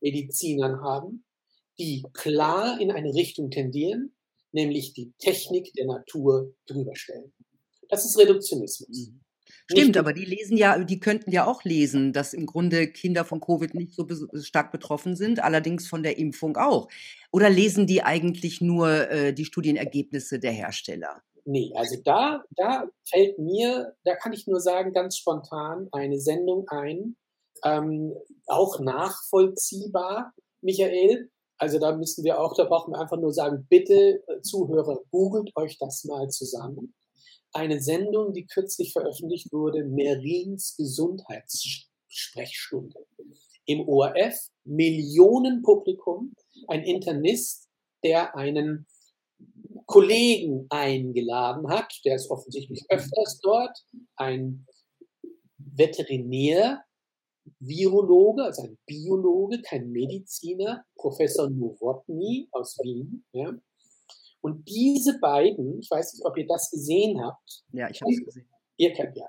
Medizinern 0.00 0.80
haben, 0.80 1.24
die 1.78 2.04
klar 2.12 2.80
in 2.80 2.90
eine 2.90 3.12
Richtung 3.14 3.50
tendieren, 3.50 4.14
nämlich 4.52 4.92
die 4.92 5.12
Technik 5.18 5.72
der 5.74 5.86
Natur 5.86 6.54
drüberstellen. 6.66 7.32
Das 7.88 8.04
ist 8.04 8.16
Reduktionismus. 8.18 9.08
Mhm. 9.08 9.23
Stimmt, 9.70 9.96
aber 9.96 10.12
die 10.12 10.26
lesen 10.26 10.56
ja, 10.58 10.78
die 10.78 11.00
könnten 11.00 11.30
ja 11.30 11.46
auch 11.46 11.64
lesen, 11.64 12.12
dass 12.12 12.34
im 12.34 12.44
Grunde 12.44 12.86
Kinder 12.86 13.24
von 13.24 13.40
Covid 13.40 13.74
nicht 13.74 13.94
so 13.94 14.06
stark 14.42 14.70
betroffen 14.72 15.16
sind, 15.16 15.42
allerdings 15.42 15.88
von 15.88 16.02
der 16.02 16.18
Impfung 16.18 16.56
auch. 16.56 16.88
Oder 17.32 17.48
lesen 17.48 17.86
die 17.86 18.02
eigentlich 18.02 18.60
nur 18.60 19.10
äh, 19.10 19.32
die 19.32 19.46
Studienergebnisse 19.46 20.38
der 20.38 20.52
Hersteller? 20.52 21.22
Nee, 21.46 21.72
also 21.76 21.96
da, 22.04 22.42
da 22.50 22.86
fällt 23.08 23.38
mir, 23.38 23.94
da 24.04 24.14
kann 24.16 24.32
ich 24.32 24.46
nur 24.46 24.60
sagen, 24.60 24.92
ganz 24.92 25.16
spontan 25.16 25.88
eine 25.92 26.18
Sendung 26.18 26.66
ein, 26.68 27.16
ähm, 27.64 28.14
auch 28.46 28.80
nachvollziehbar, 28.80 30.32
Michael. 30.60 31.30
Also 31.56 31.78
da 31.78 31.94
müssen 31.96 32.24
wir 32.24 32.40
auch, 32.40 32.54
da 32.56 32.64
brauchen 32.64 32.92
wir 32.92 33.00
einfach 33.00 33.18
nur 33.18 33.32
sagen, 33.32 33.66
bitte 33.68 34.22
äh, 34.26 34.40
Zuhörer, 34.42 34.98
googelt 35.10 35.52
euch 35.56 35.78
das 35.78 36.04
mal 36.04 36.28
zusammen. 36.28 36.94
Eine 37.54 37.80
Sendung, 37.80 38.32
die 38.32 38.46
kürzlich 38.46 38.92
veröffentlicht 38.92 39.52
wurde, 39.52 39.84
Merins 39.84 40.74
Gesundheitssprechstunde. 40.76 43.06
Im 43.64 43.88
ORF, 43.88 44.48
Millionenpublikum, 44.64 46.34
ein 46.66 46.82
Internist, 46.82 47.68
der 48.02 48.36
einen 48.36 48.88
Kollegen 49.86 50.66
eingeladen 50.68 51.68
hat, 51.68 52.00
der 52.04 52.16
ist 52.16 52.28
offensichtlich 52.28 52.84
öfters 52.88 53.38
dort, 53.40 53.78
ein 54.16 54.66
Veterinär, 55.58 56.82
Virologe, 57.60 58.42
also 58.42 58.62
ein 58.62 58.76
Biologe, 58.84 59.62
kein 59.62 59.90
Mediziner, 59.90 60.84
Professor 60.96 61.48
Nowotny 61.48 62.48
aus 62.50 62.76
Wien. 62.82 63.24
Ja. 63.32 63.54
Und 64.44 64.68
diese 64.68 65.18
beiden, 65.20 65.80
ich 65.80 65.90
weiß 65.90 66.12
nicht, 66.12 66.26
ob 66.26 66.36
ihr 66.36 66.46
das 66.46 66.70
gesehen 66.70 67.18
habt. 67.24 67.64
Ja, 67.72 67.88
ich 67.88 68.02
habe 68.02 68.12
es 68.12 68.24
gesehen. 68.26 68.46
Ihr 68.76 68.92
kennt 68.92 69.16
ja. 69.16 69.24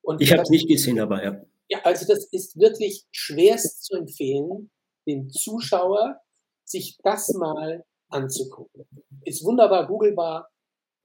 Und 0.00 0.22
ich 0.22 0.32
habe 0.32 0.44
es 0.44 0.48
nicht 0.48 0.66
gesehen, 0.66 0.98
aber 0.98 1.22
ja. 1.22 1.42
Ja, 1.68 1.80
also 1.82 2.06
das 2.06 2.24
ist 2.32 2.58
wirklich 2.58 3.04
schwerst 3.10 3.84
zu 3.84 3.98
empfehlen, 3.98 4.70
dem 5.06 5.28
Zuschauer 5.28 6.22
sich 6.64 6.96
das 7.02 7.34
mal 7.34 7.84
anzugucken. 8.08 8.86
Ist 9.26 9.44
wunderbar 9.44 9.86
googelbar 9.88 10.48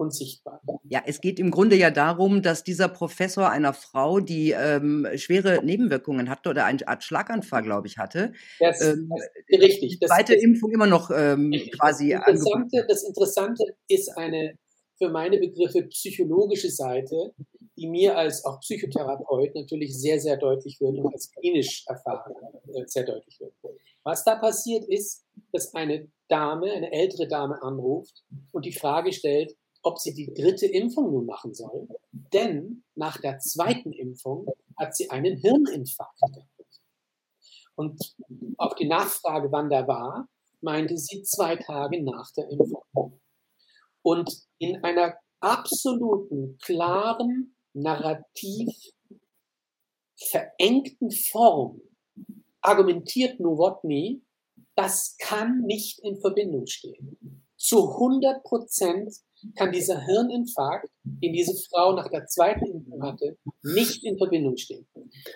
und 0.01 0.13
sichtbar. 0.13 0.61
Ja, 0.83 1.03
es 1.05 1.21
geht 1.21 1.39
im 1.39 1.51
Grunde 1.51 1.75
ja 1.75 1.91
darum, 1.91 2.41
dass 2.41 2.63
dieser 2.63 2.89
Professor 2.89 3.49
einer 3.49 3.73
Frau, 3.73 4.19
die 4.19 4.51
ähm, 4.51 5.07
schwere 5.15 5.63
Nebenwirkungen 5.63 6.29
hatte 6.29 6.49
oder 6.49 6.65
eine 6.65 6.87
Art 6.87 7.03
Schlaganfall, 7.03 7.61
glaube 7.61 7.87
ich, 7.87 7.97
hatte, 7.97 8.33
das, 8.59 8.81
ähm, 8.81 9.09
das 9.09 9.61
richtig. 9.61 9.99
Die 9.99 10.05
zweite 10.05 10.33
das, 10.33 10.43
Impfung 10.43 10.71
immer 10.71 10.87
noch 10.87 11.11
ähm, 11.15 11.53
quasi. 11.77 12.11
Das 12.11 12.27
Interessante, 12.27 12.85
das 12.87 13.03
Interessante 13.03 13.63
ist 13.87 14.17
eine 14.17 14.57
für 14.97 15.09
meine 15.09 15.39
Begriffe 15.39 15.83
psychologische 15.83 16.69
Seite, 16.69 17.33
die 17.75 17.87
mir 17.87 18.17
als 18.17 18.45
auch 18.45 18.59
Psychotherapeut 18.59 19.55
natürlich 19.55 19.97
sehr, 19.97 20.19
sehr 20.19 20.37
deutlich 20.37 20.79
wird 20.79 20.97
und 20.97 21.11
als 21.11 21.31
klinisch 21.31 21.85
erfahren 21.87 22.33
äh, 22.75 22.83
sehr 22.85 23.03
deutlich 23.03 23.39
wird. 23.39 23.53
Was 24.03 24.23
da 24.23 24.35
passiert 24.35 24.85
ist, 24.87 25.25
dass 25.51 25.73
eine 25.73 26.07
Dame, 26.27 26.71
eine 26.71 26.91
ältere 26.91 27.27
Dame 27.27 27.61
anruft 27.61 28.23
und 28.51 28.65
die 28.65 28.73
Frage 28.73 29.11
stellt, 29.11 29.55
ob 29.83 29.99
sie 29.99 30.13
die 30.13 30.33
dritte 30.33 30.65
Impfung 30.67 31.11
nun 31.11 31.25
machen 31.25 31.53
soll. 31.53 31.87
Denn 32.11 32.83
nach 32.95 33.17
der 33.19 33.39
zweiten 33.39 33.93
Impfung 33.93 34.47
hat 34.77 34.95
sie 34.95 35.09
einen 35.09 35.37
Hirninfarkt 35.37 36.19
gehabt. 36.19 36.47
Und 37.75 38.15
auf 38.57 38.75
die 38.75 38.87
Nachfrage, 38.87 39.51
wann 39.51 39.69
der 39.69 39.87
war, 39.87 40.27
meinte 40.61 40.97
sie 40.97 41.23
zwei 41.23 41.55
Tage 41.55 42.03
nach 42.03 42.31
der 42.33 42.49
Impfung. 42.49 43.19
Und 44.03 44.31
in 44.59 44.83
einer 44.83 45.15
absoluten, 45.39 46.57
klaren, 46.59 47.55
narrativ 47.73 48.69
verengten 50.15 51.11
Form 51.11 51.81
argumentiert 52.61 53.39
Nowotny, 53.39 54.21
das 54.75 55.15
kann 55.17 55.61
nicht 55.61 55.99
in 55.99 56.19
Verbindung 56.19 56.67
stehen. 56.67 57.47
Zu 57.57 57.93
100 57.93 58.43
Prozent 58.43 59.15
kann 59.55 59.71
dieser 59.71 59.99
Hirninfarkt, 60.05 60.89
den 61.03 61.33
diese 61.33 61.55
Frau 61.69 61.93
nach 61.93 62.09
der 62.09 62.25
zweiten 62.27 62.65
Impfung 62.65 63.03
hatte, 63.03 63.37
nicht 63.63 64.03
in 64.03 64.17
Verbindung 64.17 64.57
stehen. 64.57 64.87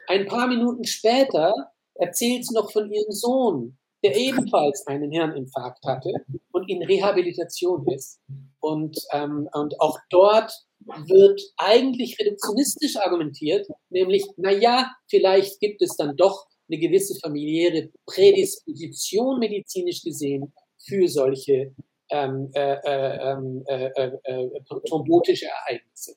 Ein 0.08 0.26
paar 0.28 0.48
Minuten 0.48 0.84
später 0.84 1.54
erzählt 1.96 2.46
sie 2.46 2.54
noch 2.54 2.72
von 2.72 2.92
ihrem 2.92 3.12
Sohn, 3.12 3.78
der 4.04 4.16
ebenfalls 4.16 4.86
einen 4.88 5.12
Hirninfarkt 5.12 5.84
hatte 5.86 6.12
und 6.52 6.70
in 6.70 6.84
Rehabilitation 6.84 7.88
ist. 7.88 8.20
Und, 8.60 8.98
ähm, 9.14 9.50
und 9.54 9.80
auch 9.80 9.98
dort 10.10 10.52
wird 10.80 11.42
eigentlich 11.58 12.18
reduktionistisch 12.20 12.98
argumentiert, 12.98 13.68
nämlich, 13.90 14.24
na 14.38 14.52
ja, 14.52 14.92
vielleicht 15.10 15.60
gibt 15.60 15.82
es 15.82 15.96
dann 15.98 16.16
doch 16.16 16.46
eine 16.70 16.80
gewisse 16.80 17.18
familiäre 17.20 17.90
Prädisposition 18.06 19.40
medizinisch 19.40 20.04
gesehen 20.04 20.54
für 20.78 21.08
solche 21.08 21.74
ähm, 22.10 22.50
äh, 22.54 22.74
äh, 22.74 23.32
ähm, 23.32 23.64
äh, 23.68 23.86
äh, 23.96 24.12
äh, 24.24 24.50
thrombotische 24.88 25.48
Ereignisse. 25.48 26.16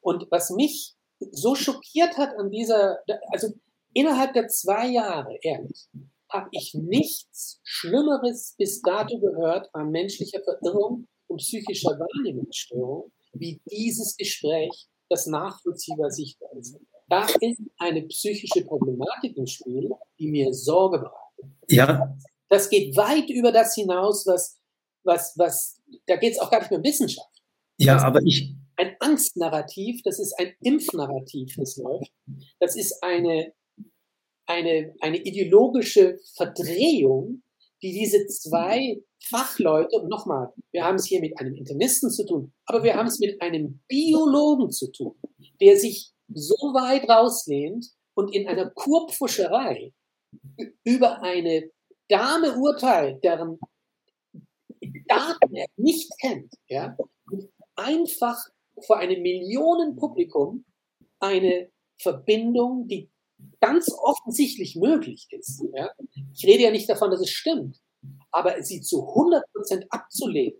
Und 0.00 0.26
was 0.30 0.50
mich 0.50 0.94
so 1.18 1.54
schockiert 1.54 2.16
hat 2.16 2.36
an 2.36 2.50
dieser, 2.50 2.98
also 3.32 3.48
innerhalb 3.92 4.34
der 4.34 4.48
zwei 4.48 4.88
Jahre, 4.88 5.36
ehrlich, 5.42 5.88
habe 6.30 6.48
ich 6.52 6.74
nichts 6.74 7.60
Schlimmeres 7.62 8.54
bis 8.58 8.82
dato 8.82 9.18
gehört 9.18 9.68
an 9.74 9.90
menschlicher 9.90 10.40
Verirrung 10.42 11.06
und 11.28 11.38
psychischer 11.38 11.98
Wahrnehmungsstörung 11.98 13.12
wie 13.32 13.60
dieses 13.70 14.16
Gespräch, 14.16 14.88
das 15.08 15.26
nachvollziehbar 15.26 16.10
sichtbar 16.10 16.50
ist. 16.58 16.78
Da 17.08 17.26
ist 17.40 17.60
eine 17.78 18.02
psychische 18.02 18.64
Problematik 18.64 19.36
im 19.36 19.46
Spiel, 19.46 19.90
die 20.18 20.28
mir 20.28 20.52
Sorge 20.52 20.98
bereitet. 20.98 21.54
Ja. 21.68 22.16
Das 22.48 22.68
geht 22.68 22.96
weit 22.96 23.30
über 23.30 23.52
das 23.52 23.74
hinaus, 23.74 24.26
was, 24.26 24.58
was, 25.06 25.34
was, 25.36 25.80
da 26.06 26.16
geht 26.16 26.32
es 26.32 26.38
auch 26.38 26.50
gar 26.50 26.60
nicht 26.60 26.70
mehr 26.70 26.78
um 26.78 26.84
Wissenschaft. 26.84 27.42
Ja, 27.78 27.98
aber 28.02 28.20
ich. 28.24 28.54
Ein 28.76 28.94
Angstnarrativ, 29.00 30.02
das 30.04 30.18
ist 30.18 30.34
ein 30.38 30.52
Impfnarrativ, 30.60 31.54
das 31.56 31.76
läuft. 31.78 32.12
Das 32.60 32.76
ist 32.76 33.02
eine, 33.02 33.52
eine, 34.46 34.94
eine 35.00 35.16
ideologische 35.16 36.18
Verdrehung, 36.34 37.42
die 37.82 37.92
diese 37.92 38.26
zwei 38.26 39.00
Fachleute, 39.22 39.96
und 39.96 40.08
nochmal, 40.08 40.52
wir 40.72 40.84
haben 40.84 40.96
es 40.96 41.06
hier 41.06 41.20
mit 41.20 41.38
einem 41.38 41.54
Internisten 41.54 42.10
zu 42.10 42.26
tun, 42.26 42.52
aber 42.66 42.82
wir 42.82 42.94
haben 42.94 43.06
es 43.06 43.18
mit 43.18 43.40
einem 43.40 43.80
Biologen 43.88 44.70
zu 44.70 44.90
tun, 44.92 45.14
der 45.60 45.76
sich 45.78 46.12
so 46.32 46.54
weit 46.74 47.08
rauslehnt 47.08 47.86
und 48.14 48.34
in 48.34 48.46
einer 48.46 48.70
Kurpfuscherei 48.70 49.92
über 50.84 51.22
eine 51.22 51.70
Dame 52.08 52.56
urteilt, 52.56 53.22
deren 53.24 53.58
Daten 55.08 55.54
er 55.54 55.66
nicht 55.76 56.10
kennt, 56.20 56.52
ja, 56.68 56.96
einfach 57.76 58.38
vor 58.86 58.98
einem 58.98 59.22
Millionenpublikum 59.22 60.64
eine 61.20 61.70
Verbindung, 61.98 62.86
die 62.88 63.10
ganz 63.60 63.90
offensichtlich 63.90 64.76
möglich 64.76 65.26
ist. 65.30 65.64
Ja? 65.74 65.90
Ich 66.34 66.46
rede 66.46 66.64
ja 66.64 66.70
nicht 66.70 66.88
davon, 66.88 67.10
dass 67.10 67.20
es 67.20 67.30
stimmt, 67.30 67.80
aber 68.30 68.62
sie 68.62 68.80
zu 68.80 69.02
100% 69.02 69.86
abzulehnen 69.90 70.58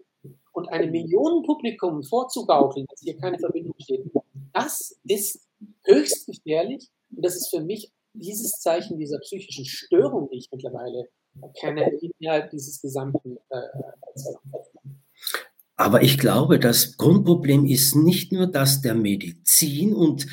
und 0.52 0.68
einem 0.68 0.90
Millionenpublikum 0.90 2.02
vorzugaukeln, 2.02 2.86
dass 2.88 3.00
hier 3.00 3.16
keine 3.18 3.38
Verbindung 3.38 3.74
besteht, 3.76 4.04
das 4.52 4.98
ist 5.04 5.46
höchst 5.84 6.26
gefährlich 6.26 6.88
und 7.14 7.24
das 7.24 7.36
ist 7.36 7.48
für 7.50 7.62
mich 7.62 7.92
dieses 8.14 8.60
Zeichen 8.60 8.98
dieser 8.98 9.18
psychischen 9.18 9.66
Störung, 9.66 10.28
die 10.30 10.38
ich 10.38 10.48
mittlerweile 10.50 11.08
kenne, 11.58 11.90
innerhalb 12.00 12.50
dieses 12.50 12.80
gesamten 12.80 13.38
äh, 13.50 13.56
aber 15.76 16.02
ich 16.02 16.16
glaube, 16.18 16.58
das 16.58 16.96
Grundproblem 16.96 17.66
ist 17.66 17.94
nicht 17.94 18.32
nur 18.32 18.46
das 18.46 18.80
der 18.80 18.94
Medizin 18.94 19.92
und 19.92 20.26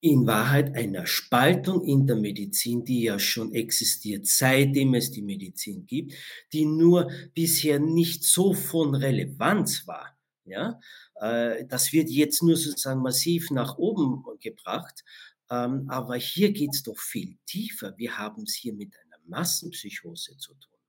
in 0.00 0.26
Wahrheit 0.26 0.74
einer 0.74 1.06
Spaltung 1.06 1.84
in 1.84 2.06
der 2.06 2.16
Medizin, 2.16 2.84
die 2.86 3.02
ja 3.02 3.18
schon 3.18 3.52
existiert, 3.52 4.26
seitdem 4.26 4.94
es 4.94 5.10
die 5.10 5.20
Medizin 5.20 5.86
gibt, 5.86 6.14
die 6.54 6.64
nur 6.64 7.10
bisher 7.34 7.78
nicht 7.78 8.24
so 8.24 8.54
von 8.54 8.94
Relevanz 8.94 9.86
war. 9.86 10.16
Ja, 10.46 10.80
äh, 11.16 11.66
das 11.66 11.92
wird 11.92 12.08
jetzt 12.08 12.42
nur 12.42 12.56
sozusagen 12.56 13.02
massiv 13.02 13.50
nach 13.50 13.76
oben 13.76 14.24
gebracht. 14.40 15.04
Ähm, 15.50 15.84
aber 15.88 16.16
hier 16.16 16.52
geht 16.52 16.70
es 16.72 16.82
doch 16.82 16.98
viel 16.98 17.36
tiefer. 17.44 17.92
Wir 17.98 18.16
haben 18.16 18.44
es 18.44 18.54
hier 18.54 18.72
mit 18.72 18.94
einer 18.96 19.09
Massenpsychose 19.30 20.36
zu 20.36 20.54
tun. 20.54 20.80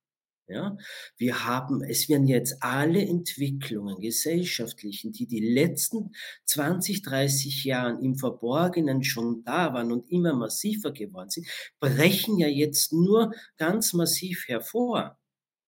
Ja, 0.47 0.75
wir 1.15 1.45
haben, 1.45 1.81
es 1.81 2.09
werden 2.09 2.27
jetzt 2.27 2.61
alle 2.61 3.01
Entwicklungen, 3.01 4.01
gesellschaftlichen, 4.01 5.13
die 5.13 5.25
die 5.25 5.39
letzten 5.39 6.11
20, 6.45 7.03
30 7.03 7.63
Jahren 7.63 8.03
im 8.03 8.17
Verborgenen 8.17 9.01
schon 9.01 9.45
da 9.45 9.73
waren 9.73 9.93
und 9.93 10.11
immer 10.11 10.33
massiver 10.33 10.91
geworden 10.91 11.29
sind, 11.29 11.47
brechen 11.79 12.37
ja 12.37 12.47
jetzt 12.47 12.91
nur 12.91 13.31
ganz 13.55 13.93
massiv 13.93 14.45
hervor. 14.47 15.17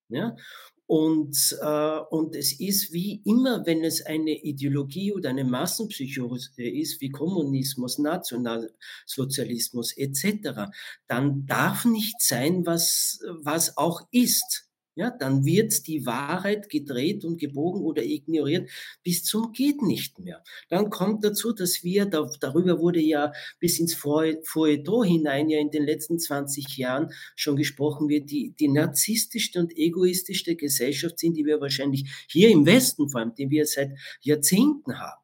Ja, 0.10 0.36
und, 0.86 1.58
äh, 1.62 2.00
und 2.10 2.36
es 2.36 2.60
ist 2.60 2.92
wie 2.94 3.22
immer, 3.26 3.66
wenn 3.66 3.84
es 3.84 4.06
eine 4.06 4.44
Ideologie 4.44 5.14
oder 5.14 5.30
eine 5.30 5.46
Massenpsychose 5.46 6.52
ist, 6.58 7.00
wie 7.02 7.10
Kommunismus, 7.10 8.00
Nationalsozialismus 8.00 9.96
etc., 9.98 10.72
dann 11.08 11.46
darf 11.46 11.86
nicht 11.86 12.22
sein, 12.22 12.66
was, 12.66 13.20
was 13.42 13.78
auch 13.78 14.02
ist 14.12 14.68
ja, 14.96 15.10
dann 15.10 15.46
wird 15.46 15.88
die 15.88 16.06
Wahrheit 16.06 16.70
gedreht 16.70 17.26
und 17.26 17.40
gebogen 17.40 17.82
oder 17.82 18.04
ignoriert 18.04 18.70
bis 19.04 19.24
zum 19.24 19.52
geht 19.52 19.82
nicht 19.82 20.20
mehr. 20.20 20.44
Dann 20.70 20.90
kommt 20.90 21.24
dazu, 21.24 21.52
dass 21.52 21.84
wir, 21.84 22.06
da, 22.06 22.30
darüber 22.40 22.80
wurde 22.80 23.00
ja 23.00 23.32
bis 23.60 23.80
ins 23.80 23.96
Feuilleton 23.96 25.04
hinein 25.06 25.50
ja 25.50 25.60
in 25.60 25.72
den 25.72 25.84
letzten 25.84 26.20
20 26.20 26.78
Jahren 26.78 27.12
schon 27.36 27.56
gesprochen 27.56 28.10
wird, 28.10 28.30
die, 28.30 28.52
die 28.52 28.68
narzisstischste 28.68 29.60
und 29.60 29.76
egoistischste 29.76 30.56
Gesellschaft 30.56 31.20
sind, 31.20 31.36
die 31.36 31.46
wir 31.46 31.60
wahrscheinlich 31.60 32.26
hier 32.28 32.50
im 32.50 32.66
Westen 32.66 33.10
vor 33.10 33.22
allem, 33.22 33.34
die 33.36 33.50
wir 33.50 33.66
seit 33.66 33.92
Jahrzehnten 34.22 35.00
haben. 35.00 35.22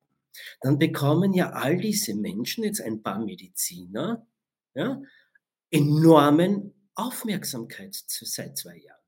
Dann 0.61 0.79
bekommen 0.79 1.33
ja 1.33 1.51
all 1.51 1.77
diese 1.77 2.15
Menschen, 2.15 2.63
jetzt 2.63 2.81
ein 2.81 3.01
paar 3.03 3.23
Mediziner, 3.23 4.25
ja, 4.74 5.01
enormen 5.72 6.74
Aufmerksamkeit 6.96 7.96
seit 8.07 8.57
zwei 8.57 8.77
Jahren. 8.77 8.99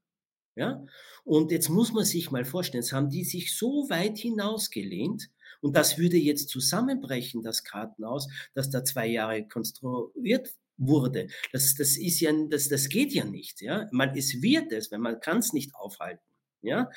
Ja? 0.55 0.85
Und 1.23 1.51
jetzt 1.51 1.69
muss 1.69 1.93
man 1.93 2.05
sich 2.05 2.31
mal 2.31 2.45
vorstellen, 2.45 2.83
jetzt 2.83 2.93
haben 2.93 3.09
die 3.09 3.23
sich 3.23 3.55
so 3.55 3.89
weit 3.89 4.17
hinausgelehnt 4.17 5.29
und 5.61 5.75
das 5.75 5.97
würde 5.97 6.17
jetzt 6.17 6.49
zusammenbrechen, 6.49 7.43
das 7.43 7.63
Kartenhaus, 7.63 8.27
das 8.53 8.69
da 8.69 8.83
zwei 8.83 9.07
Jahre 9.07 9.47
konstruiert 9.47 10.53
wurde. 10.77 11.27
Das, 11.53 11.75
das 11.75 11.97
ist 11.97 12.19
ja, 12.19 12.31
das, 12.49 12.67
das 12.67 12.89
geht 12.89 13.13
ja 13.13 13.23
nicht, 13.25 13.61
ja. 13.61 13.87
Man, 13.91 14.15
es 14.17 14.41
wird 14.41 14.71
es, 14.71 14.91
wenn 14.91 15.01
man 15.01 15.19
kann 15.19 15.37
es 15.37 15.53
nicht 15.53 15.75
aufhalten. 15.75 16.23
Ja, 16.63 16.91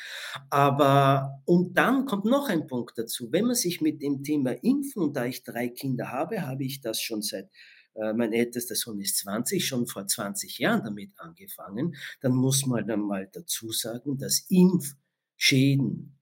aber 0.50 1.40
und 1.46 1.78
dann 1.78 2.04
kommt 2.04 2.26
noch 2.26 2.50
ein 2.50 2.66
Punkt 2.66 2.98
dazu. 2.98 3.32
Wenn 3.32 3.46
man 3.46 3.54
sich 3.54 3.80
mit 3.80 4.02
dem 4.02 4.22
Thema 4.22 4.50
Impfen, 4.50 5.02
und 5.02 5.16
da 5.16 5.24
ich 5.24 5.42
drei 5.42 5.68
Kinder 5.68 6.12
habe, 6.12 6.42
habe 6.42 6.64
ich 6.64 6.82
das 6.82 7.00
schon 7.00 7.22
seit 7.22 7.48
äh, 7.94 8.12
mein 8.12 8.32
ältester 8.32 8.74
Sohn 8.74 9.00
ist 9.00 9.18
20, 9.18 9.66
schon 9.66 9.86
vor 9.86 10.06
20 10.06 10.58
Jahren 10.58 10.84
damit 10.84 11.12
angefangen, 11.16 11.96
dann 12.20 12.32
muss 12.32 12.66
man 12.66 12.86
dann 12.86 13.00
mal 13.00 13.28
dazu 13.32 13.70
sagen, 13.72 14.18
dass 14.18 14.46
Impfschäden 14.48 16.14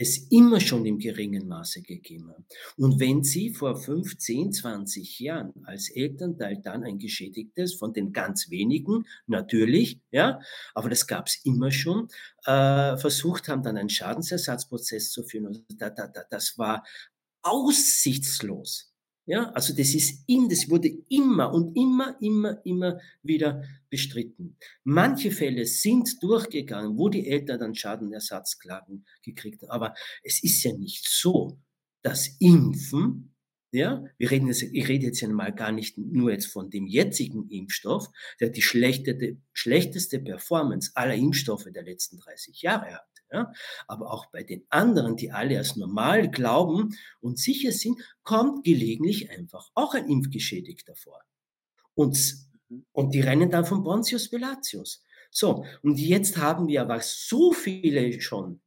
es 0.00 0.30
immer 0.30 0.60
schon 0.60 0.86
im 0.86 0.98
geringen 0.98 1.48
Maße 1.48 1.82
gegeben 1.82 2.30
hat. 2.30 2.44
Und 2.76 3.00
wenn 3.00 3.24
Sie 3.24 3.50
vor 3.50 3.76
15, 3.76 4.52
20 4.52 5.18
Jahren 5.18 5.52
als 5.64 5.90
Elternteil 5.90 6.60
dann 6.62 6.84
ein 6.84 6.98
geschädigtes, 6.98 7.74
von 7.74 7.92
den 7.92 8.12
ganz 8.12 8.48
wenigen, 8.48 9.06
natürlich, 9.26 10.00
ja, 10.12 10.40
aber 10.74 10.88
das 10.88 11.08
gab 11.08 11.26
es 11.26 11.44
immer 11.44 11.72
schon, 11.72 12.08
äh, 12.44 12.96
versucht 12.96 13.48
haben, 13.48 13.64
dann 13.64 13.76
einen 13.76 13.88
Schadensersatzprozess 13.88 15.10
zu 15.10 15.24
führen, 15.24 15.48
also 15.48 15.62
da, 15.76 15.90
da, 15.90 16.06
da, 16.06 16.22
das 16.30 16.56
war 16.56 16.84
aussichtslos. 17.42 18.92
Ja, 19.28 19.50
also 19.50 19.74
das 19.74 19.94
ist 19.94 20.24
in, 20.26 20.48
das 20.48 20.70
wurde 20.70 20.88
immer 21.10 21.52
und 21.52 21.76
immer, 21.76 22.16
immer, 22.22 22.64
immer 22.64 22.98
wieder 23.22 23.62
bestritten. 23.90 24.56
Manche 24.84 25.30
Fälle 25.30 25.66
sind 25.66 26.22
durchgegangen, 26.22 26.96
wo 26.96 27.10
die 27.10 27.26
Eltern 27.26 27.60
dann 27.60 27.74
Schadenersatzklagen 27.74 29.04
gekriegt 29.22 29.60
haben. 29.60 29.70
Aber 29.70 29.94
es 30.22 30.42
ist 30.42 30.62
ja 30.62 30.72
nicht 30.72 31.06
so, 31.06 31.58
dass 32.00 32.36
Impfen 32.40 33.34
ja, 33.70 34.02
wir 34.16 34.30
reden 34.30 34.46
jetzt, 34.46 34.62
ich 34.62 34.88
rede 34.88 35.08
jetzt 35.08 35.20
ja 35.20 35.28
mal 35.28 35.52
gar 35.54 35.72
nicht 35.72 35.98
nur 35.98 36.30
jetzt 36.30 36.46
von 36.46 36.70
dem 36.70 36.86
jetzigen 36.86 37.50
Impfstoff, 37.50 38.08
der 38.40 38.48
die 38.48 38.62
schlechteste, 38.62 39.36
schlechteste 39.52 40.20
Performance 40.20 40.92
aller 40.94 41.14
Impfstoffe 41.14 41.66
der 41.70 41.82
letzten 41.82 42.18
30 42.18 42.62
Jahre 42.62 42.94
hat. 42.94 43.17
Ja? 43.30 43.52
Aber 43.86 44.12
auch 44.12 44.26
bei 44.26 44.42
den 44.42 44.64
anderen, 44.70 45.16
die 45.16 45.30
alle 45.30 45.58
als 45.58 45.76
normal 45.76 46.30
glauben 46.30 46.96
und 47.20 47.38
sicher 47.38 47.72
sind, 47.72 47.98
kommt 48.22 48.64
gelegentlich 48.64 49.30
einfach 49.30 49.70
auch 49.74 49.94
ein 49.94 50.08
Impfgeschädigter 50.08 50.94
vor. 50.94 51.20
Und, 51.94 52.16
mhm. 52.68 52.86
und 52.92 53.14
die 53.14 53.20
rennen 53.20 53.50
dann 53.50 53.64
von 53.64 53.82
Pontius 53.82 54.28
Pilatius. 54.28 55.02
So, 55.30 55.64
und 55.82 55.98
jetzt 55.98 56.36
haben 56.38 56.68
wir 56.68 56.82
aber 56.82 57.00
so 57.00 57.52
viele 57.52 58.20
schon 58.20 58.60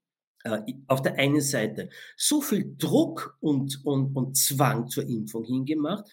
äh, 0.43 0.59
auf 0.87 1.01
der 1.01 1.15
einen 1.15 1.41
Seite 1.41 1.89
so 2.15 2.41
viel 2.41 2.75
Druck 2.77 3.37
und, 3.39 3.83
und, 3.83 4.15
und 4.15 4.37
Zwang 4.37 4.87
zur 4.87 5.07
Impfung 5.07 5.43
hingemacht. 5.43 6.05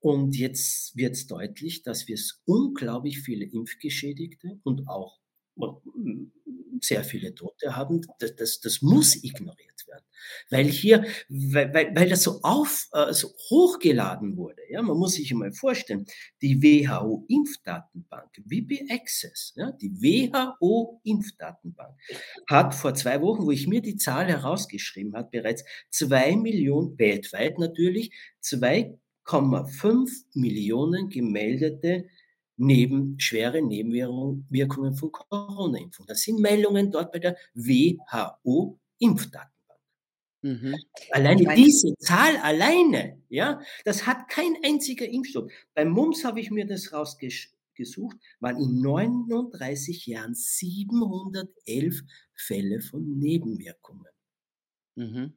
Und 0.00 0.36
jetzt 0.36 0.96
wird 0.96 1.14
es 1.14 1.26
deutlich, 1.26 1.82
dass 1.82 2.06
wir 2.06 2.18
unglaublich 2.44 3.20
viele 3.20 3.44
Impfgeschädigte 3.44 4.60
und 4.62 4.88
auch 4.88 5.18
sehr 6.80 7.04
viele 7.04 7.34
Tote 7.34 7.76
haben, 7.76 8.00
das, 8.18 8.36
das, 8.36 8.60
das 8.60 8.82
muss 8.82 9.22
ignoriert 9.22 9.86
werden. 9.86 10.04
Weil 10.50 10.66
hier, 10.66 11.04
weil, 11.28 11.72
weil 11.72 12.08
das 12.08 12.22
so 12.22 12.40
auf, 12.42 12.88
äh, 12.92 13.12
so 13.12 13.28
hochgeladen 13.50 14.36
wurde. 14.36 14.62
Ja, 14.70 14.82
man 14.82 14.96
muss 14.96 15.14
sich 15.14 15.32
mal 15.34 15.52
vorstellen, 15.52 16.06
die 16.42 16.62
WHO-Impfdatenbank, 16.62 18.30
WP 18.44 18.90
Access, 18.90 19.52
ja, 19.56 19.72
die 19.72 19.90
WHO-Impfdatenbank 19.90 21.94
hat 22.46 22.74
vor 22.74 22.94
zwei 22.94 23.20
Wochen, 23.22 23.44
wo 23.44 23.50
ich 23.50 23.66
mir 23.66 23.80
die 23.80 23.96
Zahl 23.96 24.26
herausgeschrieben 24.26 25.14
habe, 25.14 25.28
bereits 25.30 25.64
zwei 25.90 26.36
Millionen, 26.36 26.98
weltweit 26.98 27.58
natürlich, 27.58 28.12
2,5 28.42 30.10
Millionen 30.34 31.08
gemeldete 31.08 32.06
neben, 32.58 33.18
schwere 33.18 33.62
Nebenwirkungen 33.62 34.94
von 34.94 35.12
Corona-Impfung. 35.12 36.06
Das 36.06 36.20
sind 36.22 36.40
Meldungen 36.40 36.90
dort 36.90 37.12
bei 37.12 37.18
der 37.20 37.36
WHO-Impfdatenbank. 37.54 39.52
Mhm. 40.42 40.76
Alleine 41.10 41.42
meine, 41.42 41.60
diese 41.62 41.94
Zahl 41.98 42.36
alleine, 42.38 43.20
ja, 43.28 43.60
das 43.84 44.06
hat 44.06 44.28
kein 44.28 44.56
einziger 44.62 45.08
Impfstoff. 45.08 45.50
Beim 45.74 45.88
Mumps 45.90 46.24
habe 46.24 46.40
ich 46.40 46.50
mir 46.50 46.66
das 46.66 46.92
rausgesucht, 46.92 48.16
waren 48.40 48.56
in 48.58 48.80
39 48.80 50.06
Jahren 50.06 50.34
711 50.34 52.02
Fälle 52.34 52.80
von 52.80 53.18
Nebenwirkungen. 53.18 54.06
Mhm. 54.94 55.36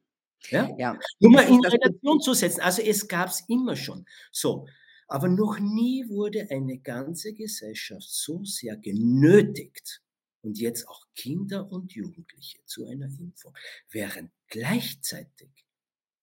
Ja? 0.50 0.68
ja. 0.76 0.98
Nur 1.20 1.32
mal 1.32 1.48
in 1.48 1.64
Relation 1.64 2.20
zu 2.20 2.34
setzen. 2.34 2.60
Also 2.60 2.82
es 2.82 3.06
gab 3.08 3.28
es 3.28 3.44
immer 3.48 3.76
schon. 3.76 4.04
So, 4.30 4.66
aber 5.12 5.28
noch 5.28 5.58
nie 5.60 6.08
wurde 6.08 6.48
eine 6.50 6.78
ganze 6.78 7.34
Gesellschaft 7.34 8.08
so 8.08 8.44
sehr 8.44 8.76
genötigt, 8.76 10.02
und 10.42 10.58
jetzt 10.58 10.88
auch 10.88 11.06
Kinder 11.14 11.70
und 11.70 11.92
Jugendliche 11.92 12.58
zu 12.64 12.86
einer 12.86 13.06
Impfung, 13.06 13.54
während 13.90 14.32
gleichzeitig 14.48 15.50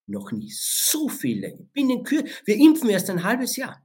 noch 0.08 0.32
nie 0.32 0.52
so 0.52 1.08
viele 1.08 1.52
binnen 1.71 2.04
Kür 2.04 2.23
wir 2.45 2.56
impfen 2.56 2.89
erst 2.89 3.10
ein 3.10 3.23
halbes 3.23 3.56
Jahr. 3.56 3.82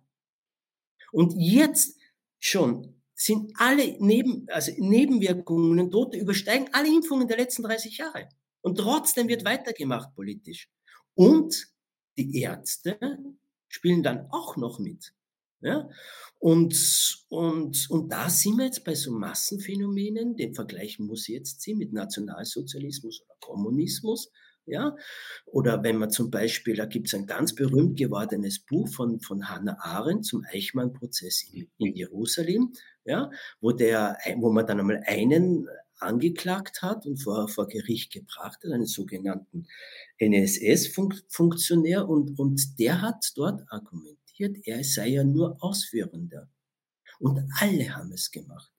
Und 1.12 1.34
jetzt 1.36 1.96
schon 2.40 3.00
sind 3.14 3.52
alle 3.58 3.96
Neben, 4.00 4.48
also 4.48 4.72
Nebenwirkungen 4.76 5.78
und 5.78 5.92
Tote 5.92 6.18
übersteigen 6.18 6.68
alle 6.72 6.88
Impfungen 6.88 7.28
der 7.28 7.36
letzten 7.36 7.62
30 7.62 7.98
Jahre. 7.98 8.28
Und 8.62 8.76
trotzdem 8.76 9.28
wird 9.28 9.44
weitergemacht 9.44 10.14
politisch. 10.14 10.68
Und 11.14 11.68
die 12.16 12.40
Ärzte 12.40 12.98
spielen 13.74 14.04
dann 14.04 14.28
auch 14.30 14.56
noch 14.56 14.78
mit. 14.78 15.12
Ja? 15.60 15.88
Und, 16.38 17.24
und, 17.28 17.90
und 17.90 18.12
da 18.12 18.28
sind 18.28 18.58
wir 18.58 18.66
jetzt 18.66 18.84
bei 18.84 18.94
so 18.94 19.10
Massenphänomenen, 19.10 20.36
den 20.36 20.54
Vergleich 20.54 20.98
muss 20.98 21.28
ich 21.28 21.34
jetzt 21.34 21.60
ziehen 21.60 21.78
mit 21.78 21.92
Nationalsozialismus 21.92 23.22
oder 23.22 23.34
Kommunismus. 23.40 24.30
Ja? 24.66 24.96
Oder 25.46 25.82
wenn 25.82 25.96
man 25.96 26.10
zum 26.10 26.30
Beispiel, 26.30 26.76
da 26.76 26.86
gibt 26.86 27.08
es 27.08 27.14
ein 27.14 27.26
ganz 27.26 27.54
berühmt 27.54 27.98
gewordenes 27.98 28.60
Buch 28.60 28.88
von, 28.88 29.20
von 29.20 29.48
Hannah 29.48 29.76
Arendt 29.80 30.24
zum 30.24 30.44
Eichmann-Prozess 30.44 31.50
in, 31.52 31.68
in 31.78 31.94
Jerusalem, 31.94 32.72
ja? 33.04 33.30
wo, 33.60 33.72
der, 33.72 34.18
wo 34.36 34.52
man 34.52 34.66
dann 34.66 34.80
einmal 34.80 35.02
einen 35.06 35.66
angeklagt 35.98 36.82
hat 36.82 37.06
und 37.06 37.16
vor, 37.22 37.48
vor 37.48 37.66
Gericht 37.68 38.12
gebracht 38.12 38.62
hat, 38.64 38.72
einen 38.72 38.86
sogenannten 38.86 39.66
NSS-Funktionär, 40.18 42.08
und, 42.08 42.38
und 42.38 42.78
der 42.78 43.00
hat 43.00 43.32
dort 43.36 43.62
argumentiert, 43.68 44.58
er 44.64 44.84
sei 44.84 45.08
ja 45.08 45.24
nur 45.24 45.56
Ausführender. 45.60 46.48
Und 47.20 47.48
alle 47.60 47.94
haben 47.94 48.12
es 48.12 48.30
gemacht. 48.30 48.70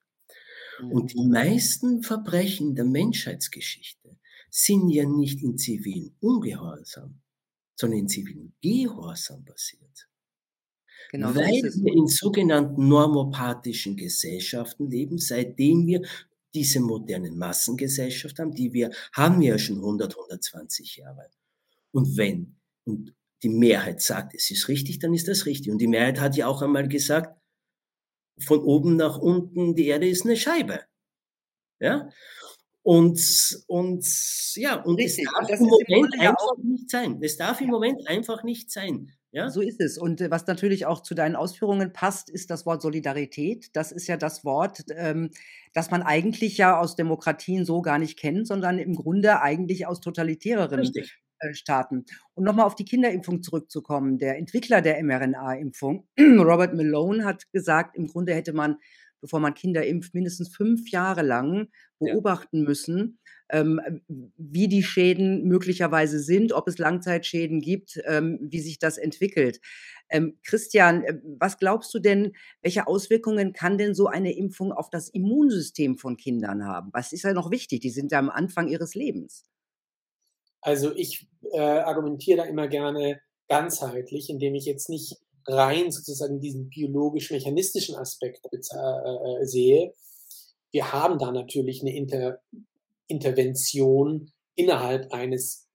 Und 0.81 1.13
die 1.13 1.21
mhm. 1.21 1.31
meisten 1.31 2.03
Verbrechen 2.03 2.75
der 2.75 2.85
Menschheitsgeschichte 2.85 4.17
sind 4.49 4.89
ja 4.89 5.05
nicht 5.05 5.41
in 5.41 5.57
zivilen 5.57 6.15
Ungehorsam, 6.19 7.21
sondern 7.75 7.99
in 7.99 8.09
zivilen 8.09 8.53
Gehorsam 8.61 9.45
passiert. 9.45 10.09
Genau, 11.11 11.35
Weil 11.35 11.63
wir 11.63 11.93
in 11.93 12.07
sogenannten 12.07 12.87
normopathischen 12.87 13.95
Gesellschaften 13.95 14.89
leben, 14.89 15.17
seitdem 15.17 15.85
wir 15.87 16.01
diese 16.55 16.79
modernen 16.79 17.37
Massengesellschaft 17.37 18.39
haben, 18.39 18.53
die 18.53 18.73
wir 18.73 18.91
haben 19.13 19.41
wir 19.41 19.49
ja 19.49 19.57
schon 19.59 19.77
100, 19.77 20.15
120 20.15 20.97
Jahre. 20.97 21.29
Und 21.91 22.17
wenn 22.17 22.55
und 22.85 23.13
die 23.43 23.49
Mehrheit 23.49 24.01
sagt, 24.01 24.33
es 24.33 24.49
ist 24.49 24.67
richtig, 24.69 24.99
dann 24.99 25.13
ist 25.13 25.27
das 25.27 25.45
richtig. 25.45 25.71
Und 25.71 25.79
die 25.79 25.87
Mehrheit 25.87 26.19
hat 26.19 26.35
ja 26.35 26.47
auch 26.47 26.61
einmal 26.61 26.87
gesagt, 26.87 27.39
von 28.39 28.59
oben 28.59 28.95
nach 28.95 29.17
unten, 29.17 29.75
die 29.75 29.87
Erde 29.87 30.07
ist 30.07 30.25
eine 30.25 30.37
Scheibe. 30.37 30.81
Ja? 31.79 32.09
Und, 32.83 33.19
und 33.67 34.05
ja, 34.55 34.81
und 34.83 34.99
es 34.99 35.17
darf 35.17 35.49
im 35.49 35.67
Moment 35.67 36.19
einfach 36.19 36.57
nicht 36.63 36.89
sein. 36.89 37.19
Es 37.21 37.37
darf 37.37 37.61
im 37.61 37.69
Moment 37.69 38.07
einfach 38.07 38.43
nicht 38.43 38.71
sein. 38.71 39.11
Ja? 39.35 39.49
So 39.49 39.59
ist 39.59 39.81
es. 39.81 39.97
Und 39.97 40.21
äh, 40.21 40.31
was 40.31 40.47
natürlich 40.47 40.85
auch 40.85 41.03
zu 41.03 41.13
deinen 41.13 41.35
Ausführungen 41.35 41.91
passt, 41.91 42.29
ist 42.29 42.49
das 42.49 42.65
Wort 42.65 42.81
Solidarität. 42.81 43.75
Das 43.75 43.91
ist 43.91 44.07
ja 44.07 44.15
das 44.15 44.45
Wort, 44.45 44.85
ähm, 44.95 45.29
das 45.73 45.91
man 45.91 46.03
eigentlich 46.03 46.57
ja 46.57 46.79
aus 46.79 46.95
Demokratien 46.95 47.65
so 47.65 47.81
gar 47.81 47.99
nicht 47.99 48.17
kennt, 48.17 48.47
sondern 48.47 48.79
im 48.79 48.95
Grunde 48.95 49.41
eigentlich 49.41 49.87
aus 49.87 49.99
totalitäreren 49.99 50.79
Richtig. 50.79 51.19
Äh, 51.39 51.53
Staaten. 51.53 52.05
Und 52.33 52.45
nochmal 52.45 52.65
auf 52.65 52.75
die 52.75 52.85
Kinderimpfung 52.85 53.43
zurückzukommen. 53.43 54.19
Der 54.19 54.37
Entwickler 54.37 54.81
der 54.81 55.03
mRNA-Impfung, 55.03 56.07
Robert 56.17 56.73
Malone, 56.73 57.25
hat 57.25 57.51
gesagt, 57.51 57.97
im 57.97 58.07
Grunde 58.07 58.33
hätte 58.33 58.53
man, 58.53 58.77
bevor 59.21 59.39
man 59.39 59.53
Kinder 59.53 59.85
impft, 59.85 60.13
mindestens 60.13 60.55
fünf 60.55 60.89
Jahre 60.89 61.21
lang 61.21 61.69
beobachten 61.99 62.59
ja. 62.59 62.63
müssen, 62.63 63.19
ähm, 63.49 63.79
wie 64.37 64.67
die 64.67 64.83
Schäden 64.83 65.47
möglicherweise 65.47 66.19
sind, 66.19 66.51
ob 66.51 66.67
es 66.67 66.77
Langzeitschäden 66.77 67.61
gibt, 67.61 67.99
ähm, 68.05 68.39
wie 68.41 68.59
sich 68.59 68.79
das 68.79 68.97
entwickelt. 68.97 69.59
Ähm, 70.09 70.37
Christian, 70.43 71.03
äh, 71.03 71.19
was 71.39 71.57
glaubst 71.57 71.93
du 71.93 71.99
denn, 71.99 72.33
welche 72.61 72.87
Auswirkungen 72.87 73.53
kann 73.53 73.77
denn 73.77 73.93
so 73.93 74.07
eine 74.07 74.35
Impfung 74.35 74.71
auf 74.71 74.89
das 74.89 75.09
Immunsystem 75.09 75.97
von 75.97 76.17
Kindern 76.17 76.65
haben? 76.65 76.89
Was 76.93 77.11
ist 77.11 77.23
ja 77.23 77.33
noch 77.33 77.51
wichtig? 77.51 77.81
Die 77.81 77.89
sind 77.89 78.11
ja 78.11 78.19
am 78.19 78.29
Anfang 78.29 78.67
ihres 78.67 78.95
Lebens. 78.95 79.45
Also 80.61 80.95
ich 80.95 81.27
äh, 81.53 81.59
argumentiere 81.59 82.37
da 82.37 82.43
immer 82.45 82.67
gerne 82.67 83.21
ganzheitlich, 83.47 84.29
indem 84.29 84.55
ich 84.55 84.65
jetzt 84.65 84.89
nicht 84.89 85.17
rein 85.47 85.91
sozusagen 85.91 86.39
diesen 86.39 86.69
biologisch-mechanistischen 86.69 87.95
Aspekt 87.95 88.41
äh, 88.51 88.57
äh, 88.57 89.45
sehe. 89.45 89.93
Wir 90.71 90.91
haben 90.91 91.19
da 91.19 91.31
natürlich 91.31 91.81
eine 91.81 91.95
Inter 91.95 92.39
Intervention 93.07 94.31
innerhalb 94.55 95.13
eines 95.13 95.67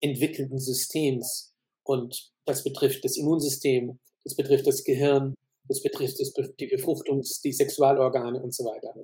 entwickelten 0.00 0.58
Systems. 0.58 1.54
Und 1.82 2.30
das 2.44 2.62
betrifft 2.62 3.04
das 3.04 3.16
Immunsystem, 3.16 3.98
das 4.24 4.36
betrifft 4.36 4.66
das 4.66 4.84
Gehirn, 4.84 5.34
das 5.66 5.82
betrifft 5.82 6.20
das, 6.20 6.32
die 6.60 6.68
Befruchtungs-, 6.68 7.40
die 7.42 7.52
Sexualorgane 7.52 8.42
und 8.42 8.54
so 8.54 8.64
weiter. 8.64 8.94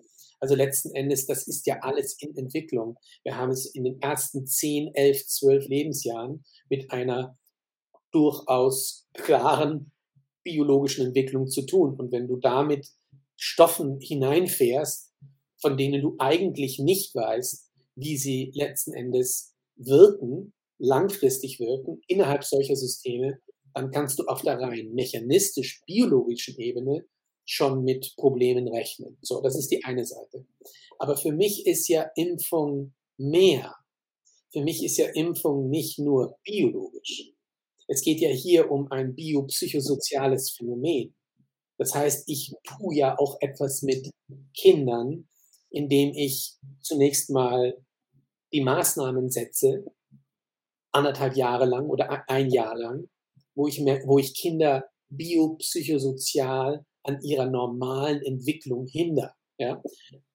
Also 0.40 0.54
letzten 0.54 0.94
Endes, 0.94 1.26
das 1.26 1.46
ist 1.46 1.66
ja 1.66 1.78
alles 1.80 2.16
in 2.20 2.36
Entwicklung. 2.36 2.98
Wir 3.22 3.36
haben 3.36 3.50
es 3.50 3.66
in 3.66 3.84
den 3.84 4.00
ersten 4.02 4.46
10, 4.46 4.94
11, 4.94 5.26
12 5.26 5.68
Lebensjahren 5.68 6.44
mit 6.68 6.90
einer 6.90 7.38
durchaus 8.12 9.06
klaren 9.14 9.90
biologischen 10.44 11.06
Entwicklung 11.06 11.48
zu 11.48 11.62
tun. 11.62 11.96
Und 11.98 12.12
wenn 12.12 12.28
du 12.28 12.36
damit 12.36 12.88
Stoffen 13.36 13.98
hineinfährst, 14.00 15.12
von 15.60 15.76
denen 15.76 16.02
du 16.02 16.14
eigentlich 16.18 16.78
nicht 16.78 17.14
weißt, 17.14 17.70
wie 17.96 18.16
sie 18.16 18.52
letzten 18.54 18.92
Endes 18.92 19.54
wirken, 19.76 20.52
langfristig 20.78 21.58
wirken, 21.60 22.00
innerhalb 22.06 22.44
solcher 22.44 22.76
Systeme, 22.76 23.38
dann 23.72 23.90
kannst 23.90 24.18
du 24.18 24.24
auf 24.26 24.42
der 24.42 24.60
rein 24.60 24.92
mechanistisch-biologischen 24.94 26.58
Ebene 26.58 27.04
schon 27.44 27.82
mit 27.84 28.14
Problemen 28.16 28.68
rechnen. 28.68 29.18
So, 29.20 29.40
das 29.40 29.56
ist 29.56 29.70
die 29.70 29.84
eine 29.84 30.04
Seite. 30.04 30.46
Aber 30.98 31.16
für 31.16 31.32
mich 31.32 31.66
ist 31.66 31.88
ja 31.88 32.08
Impfung 32.14 32.94
mehr. 33.16 33.74
Für 34.52 34.62
mich 34.62 34.84
ist 34.84 34.96
ja 34.96 35.06
Impfung 35.08 35.68
nicht 35.68 35.98
nur 35.98 36.38
biologisch. 36.44 37.33
Es 37.86 38.02
geht 38.02 38.20
ja 38.20 38.30
hier 38.30 38.70
um 38.70 38.90
ein 38.90 39.14
biopsychosoziales 39.14 40.50
Phänomen. 40.50 41.14
Das 41.78 41.94
heißt, 41.94 42.28
ich 42.28 42.54
tue 42.64 42.94
ja 42.94 43.18
auch 43.18 43.36
etwas 43.40 43.82
mit 43.82 44.10
Kindern, 44.54 45.28
indem 45.70 46.12
ich 46.14 46.56
zunächst 46.80 47.30
mal 47.30 47.76
die 48.52 48.60
Maßnahmen 48.62 49.30
setze, 49.30 49.84
anderthalb 50.92 51.36
Jahre 51.36 51.64
lang 51.66 51.88
oder 51.88 52.28
ein 52.28 52.50
Jahr 52.50 52.76
lang, 52.76 53.08
wo 53.54 53.66
ich, 53.66 53.80
mehr, 53.80 54.02
wo 54.06 54.18
ich 54.18 54.34
Kinder 54.34 54.84
biopsychosozial 55.08 56.84
an 57.02 57.20
ihrer 57.22 57.46
normalen 57.46 58.22
Entwicklung 58.22 58.86
hindere. 58.86 59.34
Ja? 59.58 59.82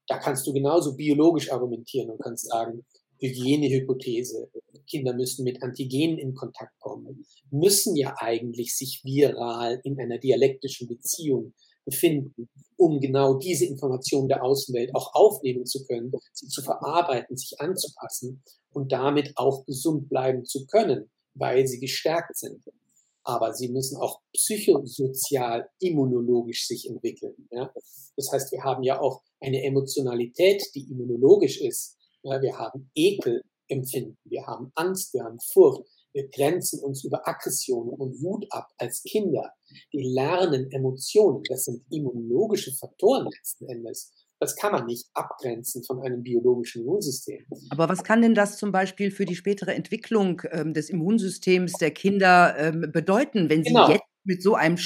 Da 0.08 0.18
kannst 0.18 0.46
du 0.46 0.54
genauso 0.54 0.96
biologisch 0.96 1.52
argumentieren 1.52 2.10
und 2.10 2.22
kannst 2.22 2.48
sagen, 2.50 2.86
Hygienehypothese, 3.20 4.50
Kinder 4.88 5.14
müssen 5.14 5.44
mit 5.44 5.62
Antigenen 5.62 6.18
in 6.18 6.34
Kontakt 6.34 6.80
kommen, 6.80 7.26
müssen 7.52 7.96
ja 7.96 8.16
eigentlich 8.18 8.76
sich 8.76 9.02
viral 9.04 9.80
in 9.84 10.00
einer 10.00 10.18
dialektischen 10.18 10.88
Beziehung 10.88 11.54
befinden, 11.86 12.50
um 12.78 13.00
genau 13.00 13.36
diese 13.36 13.66
Informationen 13.66 14.28
der 14.28 14.44
Außenwelt 14.44 14.96
auch 14.96 15.14
aufnehmen 15.14 15.66
zu 15.66 15.86
können, 15.86 16.12
sie 16.34 16.48
zu 16.48 16.62
verarbeiten, 16.62 17.36
sich 17.36 17.60
anzupassen 17.60 18.44
und 18.72 18.92
damit 18.92 19.34
auch 19.36 19.66
gesund 19.66 20.10
bleiben 20.10 20.46
zu 20.46 20.66
können, 20.66 21.10
weil 21.34 21.68
sie 21.68 21.80
gestärkt 21.80 22.38
sind. 22.38 22.64
Aber 23.24 23.54
sie 23.54 23.70
müssen 23.70 23.98
auch 23.98 24.22
psychosozial, 24.34 25.70
immunologisch 25.80 26.68
sich 26.68 26.90
entwickeln. 26.90 27.48
Ja? 27.52 27.72
Das 28.16 28.32
heißt, 28.32 28.52
wir 28.52 28.64
haben 28.64 28.84
ja 28.84 29.00
auch 29.00 29.22
eine 29.40 29.64
Emotionalität, 29.64 30.64
die 30.74 30.90
immunologisch 30.90 31.60
ist. 31.62 31.99
Ja, 32.24 32.42
wir 32.42 32.58
haben 32.58 32.90
Ekelempfinden, 32.96 34.18
wir 34.26 34.46
haben 34.46 34.72
Angst, 34.76 35.14
wir 35.14 35.24
haben 35.24 35.40
Furcht, 35.54 35.84
wir 36.14 36.28
grenzen 36.30 36.80
uns 36.84 37.04
über 37.04 37.28
Aggressionen 37.28 37.94
und 37.94 38.22
Wut 38.22 38.46
ab 38.50 38.68
als 38.78 39.04
Kinder. 39.04 39.54
Die 39.94 40.02
lernen 40.02 40.72
Emotionen. 40.72 41.44
Das 41.48 41.66
sind 41.66 41.84
immunologische 41.92 42.74
Faktoren 42.74 43.28
letzten 43.32 43.68
Endes. 43.70 44.12
Das 44.40 44.56
kann 44.56 44.72
man 44.72 44.86
nicht 44.86 45.06
abgrenzen 45.14 45.84
von 45.84 46.02
einem 46.02 46.24
biologischen 46.24 46.84
Immunsystem. 46.84 47.46
Aber 47.70 47.90
was 47.90 48.04
kann 48.04 48.22
denn 48.22 48.34
das 48.34 48.58
zum 48.58 48.72
Beispiel 48.72 49.12
für 49.12 49.26
die 49.26 49.36
spätere 49.36 49.74
Entwicklung 49.74 50.42
ähm, 50.52 50.74
des 50.74 50.90
Immunsystems 50.90 51.74
der 51.74 51.92
Kinder 51.92 52.56
ähm, 52.58 52.90
bedeuten, 52.92 53.50
wenn 53.50 53.64
sie 53.64 53.70
genau. 53.70 53.90
jetzt 53.90 54.06
mit 54.24 54.42
so 54.42 54.56
einem 54.56 54.78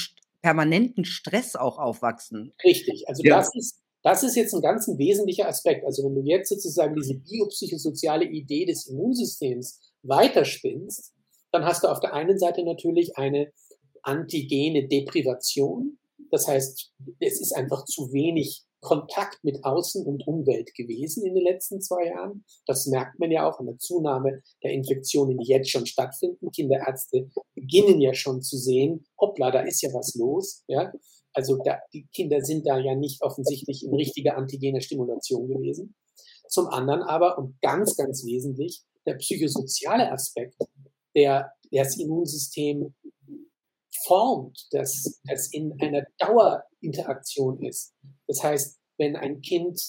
permanenten 0.42 1.06
Stress 1.06 1.56
auch 1.56 1.78
aufwachsen? 1.78 2.52
Richtig. 2.64 3.08
Also 3.08 3.24
ja. 3.24 3.38
das 3.38 3.56
ist 3.56 3.83
das 4.04 4.24
ist 4.24 4.36
jetzt 4.36 4.54
ein 4.54 4.62
ganz 4.62 4.88
ein 4.88 4.98
wesentlicher 4.98 5.48
Aspekt. 5.48 5.86
Also 5.86 6.04
wenn 6.04 6.16
du 6.16 6.22
jetzt 6.22 6.50
sozusagen 6.50 6.96
diese 6.96 7.16
biopsychosoziale 7.16 8.26
Idee 8.26 8.66
des 8.66 8.88
Immunsystems 8.88 9.80
weiterspinnst, 10.04 11.14
dann 11.52 11.64
hast 11.64 11.84
du 11.84 11.88
auf 11.88 12.02
der 12.02 12.14
einen 12.14 12.38
Seite 12.38 12.64
natürlich 12.64 13.18
eine 13.18 13.52
antigene 14.02 14.88
Deprivation. 14.88 15.98
Das 16.32 16.48
heißt, 16.48 16.92
es 17.20 17.42
ist 17.42 17.54
einfach 17.54 17.86
zu 17.86 18.12
wenig 18.12 18.66
Kontakt 18.82 19.42
mit 19.44 19.64
Außen 19.64 20.06
und 20.06 20.28
Umwelt 20.28 20.76
gewesen 20.76 21.26
in 21.26 21.36
den 21.36 21.44
letzten 21.44 21.80
zwei 21.80 22.08
Jahren. 22.08 22.44
Das 22.66 22.86
merkt 22.88 23.18
man 23.18 23.32
ja 23.32 23.50
auch 23.50 23.60
an 23.60 23.68
der 23.68 23.78
Zunahme 23.78 24.44
der 24.62 24.72
Infektionen, 24.72 25.38
die 25.38 25.48
jetzt 25.48 25.70
schon 25.70 25.86
stattfinden. 25.86 26.52
Kinderärzte 26.52 27.30
beginnen 27.56 28.02
ja 28.02 28.14
schon 28.14 28.42
zu 28.42 28.58
sehen, 28.58 29.06
hoppla, 29.20 29.52
da 29.52 29.62
ist 29.62 29.82
ja 29.82 29.90
was 29.94 30.16
los. 30.16 30.64
Ja? 30.68 30.92
Also 31.34 31.58
da, 31.64 31.80
die 31.94 32.08
Kinder 32.14 32.42
sind 32.42 32.68
da 32.68 32.78
ja 32.78 32.96
nicht 32.96 33.22
offensichtlich 33.22 33.84
in 33.84 33.94
richtiger 33.94 34.38
antigener 34.38 34.82
Stimulation 34.82 35.48
gewesen. 35.48 35.96
Zum 36.48 36.68
anderen 36.68 37.02
aber, 37.02 37.38
und 37.38 37.60
ganz, 37.62 37.96
ganz 37.96 38.26
wesentlich, 38.26 38.84
der 39.06 39.16
psychosoziale 39.16 40.12
Aspekt, 40.12 40.56
der 41.16 41.52
das 41.72 41.98
Immunsystem 41.98 42.94
formt, 44.06 44.68
das, 44.72 45.20
das 45.24 45.52
in 45.52 45.74
einer 45.82 46.06
Dauerinteraktion 46.18 47.62
ist. 47.64 47.94
Das 48.28 48.44
heißt, 48.44 48.78
wenn 48.98 49.16
ein 49.16 49.42
Kind 49.42 49.82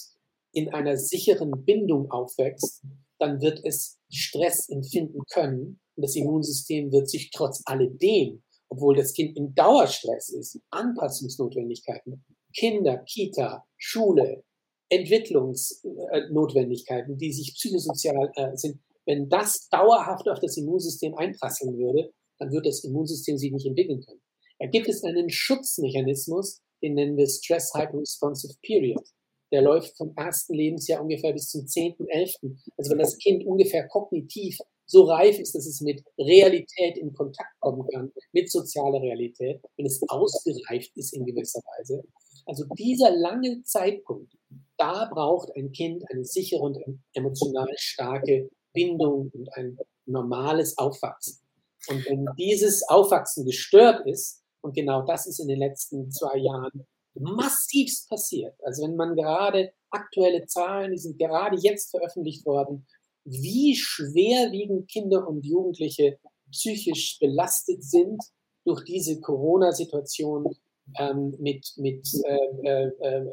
in 0.53 0.73
einer 0.73 0.97
sicheren 0.97 1.65
Bindung 1.65 2.09
aufwächst, 2.11 2.83
dann 3.19 3.41
wird 3.41 3.61
es 3.63 3.99
Stress 4.09 4.69
empfinden 4.69 5.21
können 5.31 5.79
und 5.95 6.03
das 6.03 6.15
Immunsystem 6.15 6.91
wird 6.91 7.09
sich 7.09 7.31
trotz 7.31 7.61
alledem, 7.65 8.43
obwohl 8.69 8.95
das 8.95 9.13
Kind 9.13 9.37
in 9.37 9.53
Dauerstress 9.53 10.29
ist, 10.29 10.59
Anpassungsnotwendigkeiten, 10.71 12.25
Kinder, 12.55 13.03
Kita, 13.07 13.63
Schule, 13.77 14.43
Entwicklungsnotwendigkeiten, 14.89 17.17
die 17.17 17.31
sich 17.33 17.53
psychosozial 17.55 18.31
äh, 18.35 18.55
sind, 18.55 18.79
wenn 19.05 19.29
das 19.29 19.69
dauerhaft 19.69 20.27
auf 20.27 20.39
das 20.39 20.57
Immunsystem 20.57 21.15
einprasseln 21.15 21.77
würde, 21.77 22.11
dann 22.39 22.51
wird 22.51 22.65
das 22.65 22.83
Immunsystem 22.83 23.37
sich 23.37 23.51
nicht 23.51 23.65
entwickeln 23.65 24.01
können. 24.01 24.21
Da 24.59 24.67
gibt 24.67 24.89
es 24.89 25.03
einen 25.03 25.29
Schutzmechanismus, 25.29 26.61
den 26.81 26.95
nennen 26.95 27.17
wir 27.17 27.27
Stress 27.27 27.73
Hyperresponsive 27.73 28.55
Period. 28.65 29.03
Der 29.51 29.61
läuft 29.61 29.97
vom 29.97 30.13
ersten 30.15 30.53
Lebensjahr 30.53 31.01
ungefähr 31.01 31.33
bis 31.33 31.49
zum 31.49 31.67
zehnten, 31.67 32.07
elften. 32.07 32.61
Also 32.77 32.91
wenn 32.91 32.99
das 32.99 33.17
Kind 33.17 33.45
ungefähr 33.45 33.85
kognitiv 33.87 34.57
so 34.85 35.03
reif 35.05 35.39
ist, 35.39 35.55
dass 35.55 35.65
es 35.65 35.81
mit 35.81 36.03
Realität 36.17 36.97
in 36.97 37.13
Kontakt 37.13 37.59
kommen 37.59 37.87
kann, 37.93 38.11
mit 38.31 38.51
sozialer 38.51 39.01
Realität, 39.01 39.61
wenn 39.77 39.85
es 39.85 40.01
ausgereift 40.07 40.91
ist 40.95 41.13
in 41.13 41.25
gewisser 41.25 41.61
Weise. 41.77 42.03
Also 42.45 42.65
dieser 42.77 43.11
lange 43.11 43.63
Zeitpunkt, 43.63 44.33
da 44.77 45.09
braucht 45.11 45.49
ein 45.55 45.71
Kind 45.71 46.03
eine 46.11 46.23
sichere 46.23 46.61
und 46.61 46.77
emotional 47.13 47.67
starke 47.77 48.49
Bindung 48.73 49.31
und 49.33 49.49
ein 49.53 49.77
normales 50.05 50.77
Aufwachsen. 50.77 51.39
Und 51.87 52.05
wenn 52.07 52.27
dieses 52.37 52.87
Aufwachsen 52.87 53.45
gestört 53.45 54.05
ist, 54.05 54.43
und 54.61 54.75
genau 54.75 55.03
das 55.05 55.27
ist 55.27 55.39
in 55.39 55.47
den 55.47 55.59
letzten 55.59 56.11
zwei 56.11 56.37
Jahren 56.37 56.85
massivst 57.17 58.09
passiert, 58.09 58.55
also 58.63 58.83
wenn 58.83 58.95
man 58.95 59.15
gerade 59.15 59.71
aktuelle 59.89 60.45
Zahlen, 60.45 60.91
die 60.91 60.97
sind 60.97 61.17
gerade 61.17 61.57
jetzt 61.57 61.91
veröffentlicht 61.91 62.45
worden, 62.45 62.85
wie 63.25 63.75
schwerwiegend 63.75 64.87
Kinder 64.87 65.27
und 65.27 65.45
Jugendliche 65.45 66.19
psychisch 66.51 67.17
belastet 67.19 67.83
sind 67.83 68.21
durch 68.63 68.83
diese 68.85 69.19
Corona-Situation 69.19 70.55
ähm, 70.99 71.35
mit, 71.39 71.73
mit 71.77 72.07
äh, 72.23 72.37
äh, 72.63 72.91
äh, 72.99 73.23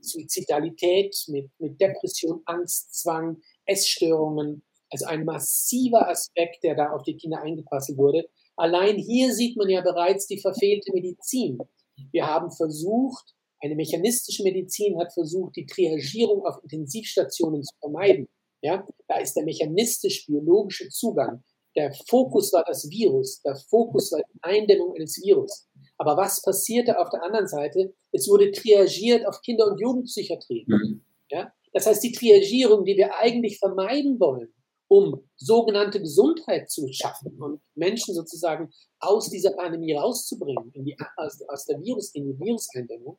Suizidalität, 0.00 1.16
mit, 1.28 1.50
mit 1.58 1.80
Depression, 1.80 2.42
Angst, 2.44 2.94
Zwang, 2.94 3.40
Essstörungen, 3.64 4.62
also 4.90 5.06
ein 5.06 5.24
massiver 5.24 6.08
Aspekt, 6.08 6.64
der 6.64 6.74
da 6.74 6.90
auf 6.90 7.02
die 7.04 7.16
Kinder 7.16 7.40
eingepasselt 7.40 7.96
wurde. 7.96 8.28
Allein 8.56 8.96
hier 8.96 9.32
sieht 9.32 9.56
man 9.56 9.68
ja 9.68 9.80
bereits 9.80 10.26
die 10.26 10.40
verfehlte 10.40 10.92
Medizin. 10.92 11.58
Wir 12.10 12.26
haben 12.26 12.50
versucht, 12.50 13.34
eine 13.60 13.76
mechanistische 13.76 14.42
Medizin 14.42 14.98
hat 14.98 15.12
versucht, 15.12 15.56
die 15.56 15.66
Triagierung 15.66 16.44
auf 16.44 16.62
Intensivstationen 16.64 17.62
zu 17.62 17.74
vermeiden. 17.78 18.28
Ja, 18.62 18.86
da 19.08 19.18
ist 19.18 19.34
der 19.34 19.44
mechanistisch-biologische 19.44 20.88
Zugang. 20.88 21.42
Der 21.74 21.92
Fokus 22.08 22.52
war 22.52 22.64
das 22.64 22.88
Virus. 22.88 23.42
Der 23.42 23.56
Fokus 23.56 24.12
war 24.12 24.20
die 24.20 24.38
Eindämmung 24.42 24.94
eines 24.94 25.20
Virus. 25.22 25.68
Aber 25.98 26.16
was 26.16 26.42
passierte 26.42 26.98
auf 26.98 27.10
der 27.10 27.22
anderen 27.22 27.48
Seite? 27.48 27.92
Es 28.12 28.28
wurde 28.28 28.52
triagiert 28.52 29.26
auf 29.26 29.40
Kinder- 29.42 29.66
und 29.66 29.80
Jugendpsychiatrie. 29.80 30.64
Mhm. 30.66 31.02
Ja, 31.30 31.52
das 31.72 31.86
heißt, 31.86 32.04
die 32.04 32.12
Triagierung, 32.12 32.84
die 32.84 32.96
wir 32.96 33.16
eigentlich 33.16 33.58
vermeiden 33.58 34.20
wollen, 34.20 34.52
um 34.88 35.26
sogenannte 35.36 36.00
Gesundheit 36.00 36.70
zu 36.70 36.86
schaffen 36.92 37.40
und 37.40 37.60
Menschen 37.74 38.14
sozusagen 38.14 38.70
aus 39.00 39.30
dieser 39.30 39.52
Pandemie 39.52 39.94
rauszubringen, 39.94 40.70
in 40.74 40.84
die, 40.84 40.96
aus, 41.16 41.40
aus 41.48 41.64
der 41.64 41.80
Virus, 41.80 42.14
in 42.14 42.26
die 42.26 42.38
Viruseindämmung, 42.38 43.18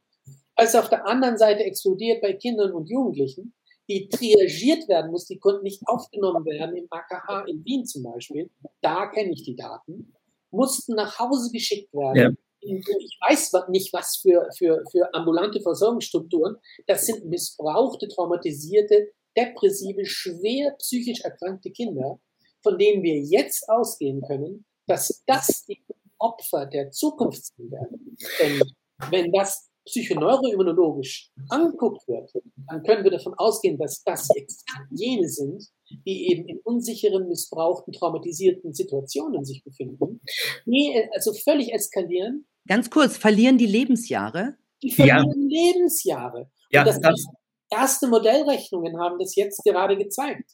als 0.55 0.75
auf 0.75 0.89
der 0.89 1.07
anderen 1.07 1.37
Seite 1.37 1.63
explodiert 1.63 2.21
bei 2.21 2.33
Kindern 2.33 2.73
und 2.73 2.89
Jugendlichen, 2.89 3.55
die 3.89 4.07
triagiert 4.07 4.87
werden 4.87 5.11
muss, 5.11 5.25
die 5.25 5.39
konnten 5.39 5.63
nicht 5.63 5.81
aufgenommen 5.85 6.45
werden 6.45 6.75
im 6.75 6.87
AKH 6.89 7.45
in 7.47 7.63
Wien 7.65 7.85
zum 7.85 8.03
Beispiel, 8.03 8.49
da 8.81 9.07
kenne 9.07 9.33
ich 9.33 9.43
die 9.43 9.55
Daten, 9.55 10.13
mussten 10.51 10.95
nach 10.95 11.19
Hause 11.19 11.51
geschickt 11.51 11.93
werden. 11.93 12.15
Ja. 12.15 12.31
Ich 12.65 13.17
weiß 13.19 13.51
nicht, 13.67 13.91
was 13.91 14.15
für, 14.15 14.47
für, 14.57 14.83
für 14.89 15.13
ambulante 15.13 15.59
Versorgungsstrukturen. 15.59 16.55
Das 16.87 17.05
sind 17.05 17.25
missbrauchte, 17.25 18.07
traumatisierte 18.07 19.11
depressive, 19.35 20.05
schwer 20.05 20.71
psychisch 20.77 21.21
erkrankte 21.21 21.71
Kinder, 21.71 22.19
von 22.61 22.77
denen 22.77 23.03
wir 23.03 23.19
jetzt 23.19 23.67
ausgehen 23.67 24.21
können, 24.21 24.65
dass 24.87 25.23
das 25.25 25.65
die 25.65 25.83
Opfer 26.19 26.65
der 26.65 26.91
Zukunft 26.91 27.45
sein 27.45 27.71
werden. 27.71 28.17
Denn 28.39 28.61
wenn 29.09 29.31
das 29.33 29.69
psychoneuroimmunologisch 29.85 31.31
angeguckt 31.49 32.07
wird, 32.07 32.31
dann 32.67 32.83
können 32.83 33.03
wir 33.03 33.11
davon 33.11 33.33
ausgehen, 33.35 33.77
dass 33.77 34.03
das 34.03 34.29
exakt 34.35 34.87
jene 34.91 35.27
sind, 35.27 35.63
die 36.05 36.31
eben 36.31 36.47
in 36.47 36.59
unsicheren, 36.63 37.27
missbrauchten, 37.27 37.93
traumatisierten 37.93 38.73
Situationen 38.73 39.43
sich 39.43 39.63
befinden, 39.63 40.21
die 40.65 40.93
also 41.13 41.33
völlig 41.33 41.73
eskalieren. 41.73 42.47
Ganz 42.67 42.89
kurz, 42.89 43.17
verlieren 43.17 43.57
die 43.57 43.65
Lebensjahre? 43.65 44.55
Die 44.81 44.91
verlieren 44.91 45.49
ja. 45.49 45.73
Lebensjahre. 45.73 46.49
Ja, 46.71 46.81
Und 46.81 46.87
das, 46.87 47.01
das, 47.01 47.25
erste 47.73 48.07
Modellrechnungen 48.07 48.99
haben 48.99 49.17
das 49.19 49.35
jetzt 49.35 49.63
gerade 49.63 49.97
gezeigt. 49.97 50.51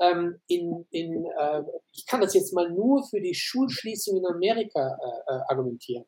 Ähm, 0.00 0.36
in, 0.46 0.84
in, 0.90 1.24
äh, 1.24 1.62
ich 1.92 2.06
kann 2.06 2.20
das 2.20 2.34
jetzt 2.34 2.52
mal 2.52 2.70
nur 2.70 3.06
für 3.08 3.20
die 3.20 3.34
Schulschließung 3.34 4.18
in 4.18 4.26
Amerika 4.26 4.80
äh, 4.80 5.32
äh, 5.32 5.40
argumentieren. 5.48 6.04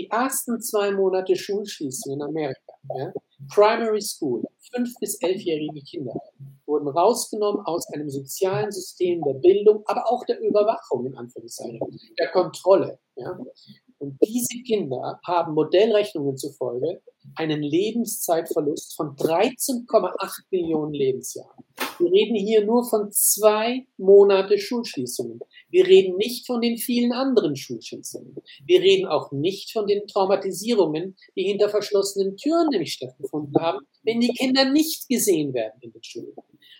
Die 0.00 0.08
ersten 0.08 0.62
zwei 0.62 0.92
Monate 0.92 1.36
Schulschließung 1.36 2.14
in 2.14 2.22
Amerika, 2.22 2.72
ja, 2.96 3.12
Primary 3.52 4.00
School, 4.00 4.42
fünf 4.72 4.94
bis 4.98 5.20
elfjährige 5.20 5.82
Kinder, 5.82 6.18
wurden 6.64 6.88
rausgenommen 6.88 7.66
aus 7.66 7.86
einem 7.92 8.08
sozialen 8.08 8.72
System 8.72 9.20
der 9.22 9.34
Bildung, 9.34 9.82
aber 9.84 10.10
auch 10.10 10.24
der 10.24 10.40
Überwachung, 10.40 11.04
in 11.04 11.14
Anführungszeichen, 11.18 11.80
der 12.18 12.30
Kontrolle. 12.30 12.98
Ja. 13.16 13.38
Und 13.98 14.16
diese 14.22 14.62
Kinder 14.62 15.20
haben 15.26 15.52
Modellrechnungen 15.52 16.38
zufolge 16.38 17.02
einen 17.34 17.62
Lebenszeitverlust 17.62 18.96
von 18.96 19.16
13,8 19.16 20.44
Millionen 20.50 20.94
Lebensjahren. 20.94 21.62
Wir 21.98 22.10
reden 22.10 22.36
hier 22.36 22.64
nur 22.64 22.88
von 22.88 23.12
zwei 23.12 23.86
Monate 23.98 24.58
Schulschließungen. 24.58 25.40
Wir 25.70 25.86
reden 25.86 26.16
nicht 26.16 26.46
von 26.46 26.60
den 26.60 26.76
vielen 26.76 27.12
anderen 27.12 27.56
Schulschließungen. 27.56 28.36
Wir 28.66 28.80
reden 28.80 29.06
auch 29.06 29.32
nicht 29.32 29.72
von 29.72 29.86
den 29.86 30.06
Traumatisierungen, 30.06 31.16
die 31.36 31.44
hinter 31.44 31.68
verschlossenen 31.68 32.36
Türen 32.36 32.68
nämlich 32.70 32.94
stattgefunden 32.94 33.54
haben, 33.60 33.78
wenn 34.02 34.20
die 34.20 34.32
Kinder 34.32 34.70
nicht 34.70 35.08
gesehen 35.08 35.54
werden 35.54 35.80
in 35.80 35.92
den 35.92 36.02
Schulen. 36.02 36.34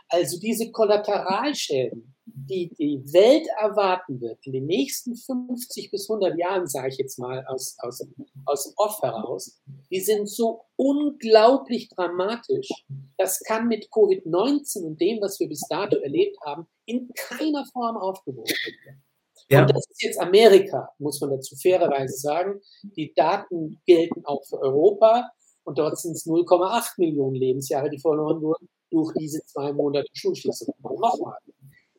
Also 0.09 0.39
diese 0.39 0.71
Kollateralschäden, 0.73 2.15
die 2.49 2.73
die 2.79 3.03
Welt 3.13 3.47
erwarten 3.61 4.21
wird 4.21 4.39
in 4.43 4.53
den 4.53 4.67
nächsten 4.67 5.15
50 5.17 5.91
bis 5.91 6.09
100 6.09 6.39
Jahren, 6.39 6.67
sage 6.67 6.89
ich 6.89 6.99
jetzt 6.99 7.19
mal 7.19 7.45
aus, 7.47 7.77
aus, 7.79 8.07
aus 8.47 8.65
dem 8.65 8.75
Off 8.77 9.01
heraus, 9.03 9.61
die 9.91 10.01
sind 10.01 10.29
so 10.29 10.63
unglaublich 10.77 11.89
dramatisch. 11.89 12.69
Das 13.17 13.41
kann 13.41 13.69
mit 13.69 13.87
Covid-19 13.91 14.85
und 14.85 15.01
dem, 15.01 15.21
was 15.21 15.39
wir 15.41 15.49
bis 15.49 15.67
dato 15.69 15.97
erlebt 15.97 16.37
haben, 16.45 16.67
in 16.87 17.09
keiner 17.15 17.65
Form 17.73 17.97
aufgewogen 17.97 18.55
werden. 18.85 19.03
Ja. 19.49 19.63
Und 19.63 19.71
das 19.71 19.87
ist 19.91 20.03
jetzt 20.03 20.21
Amerika, 20.21 20.91
muss 20.99 21.21
man 21.21 21.31
dazu 21.31 21.57
fairerweise 21.57 22.17
sagen. 22.17 22.61
Die 22.83 23.13
Daten 23.15 23.81
gelten 23.85 24.25
auch 24.25 24.45
für 24.45 24.61
Europa 24.61 25.29
und 25.65 25.79
dort 25.79 25.99
sind 25.99 26.13
es 26.13 26.25
0,8 26.27 26.95
Millionen 26.99 27.35
Lebensjahre, 27.35 27.91
die 27.91 27.99
verloren 27.99 28.41
wurden 28.41 28.69
durch 28.91 29.13
diese 29.19 29.45
zwei 29.47 29.73
Monate 29.73 30.09
Schulschließung. 30.13 30.75
Nochmal, 30.83 31.39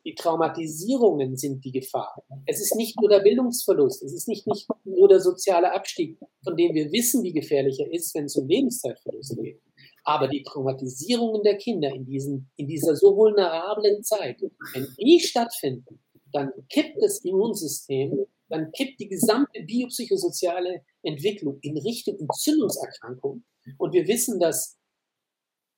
die 0.04 0.14
Traumatisierungen 0.14 1.36
sind 1.36 1.64
die 1.64 1.72
Gefahr. 1.72 2.22
Es 2.46 2.60
ist 2.60 2.74
nicht 2.74 3.00
nur 3.00 3.08
der 3.08 3.20
Bildungsverlust, 3.20 4.02
es 4.02 4.12
ist 4.12 4.28
nicht, 4.28 4.46
nicht 4.46 4.68
nur 4.84 5.08
der 5.08 5.20
soziale 5.20 5.72
Abstieg, 5.72 6.18
von 6.42 6.56
dem 6.56 6.74
wir 6.74 6.90
wissen, 6.90 7.22
wie 7.22 7.32
gefährlich 7.32 7.78
er 7.78 7.92
ist, 7.92 8.14
wenn 8.14 8.24
es 8.24 8.36
um 8.36 8.48
Lebenszeitverlust 8.48 9.36
geht. 9.40 9.60
Aber 10.04 10.26
die 10.26 10.42
Traumatisierungen 10.42 11.42
der 11.44 11.56
Kinder 11.56 11.90
in, 11.94 12.04
diesen, 12.04 12.50
in 12.56 12.66
dieser 12.66 12.96
so 12.96 13.16
vulnerablen 13.16 14.02
Zeit, 14.02 14.42
wenn 14.74 14.88
die 14.98 15.20
stattfinden, 15.20 16.00
dann 16.32 16.50
kippt 16.68 17.00
das 17.00 17.18
Immunsystem, 17.24 18.26
dann 18.48 18.72
kippt 18.72 18.98
die 18.98 19.08
gesamte 19.08 19.62
biopsychosoziale 19.62 20.82
Entwicklung 21.02 21.58
in 21.62 21.78
Richtung 21.78 22.18
Entzündungserkrankung. 22.18 23.44
Und 23.78 23.92
wir 23.92 24.08
wissen, 24.08 24.40
dass 24.40 24.76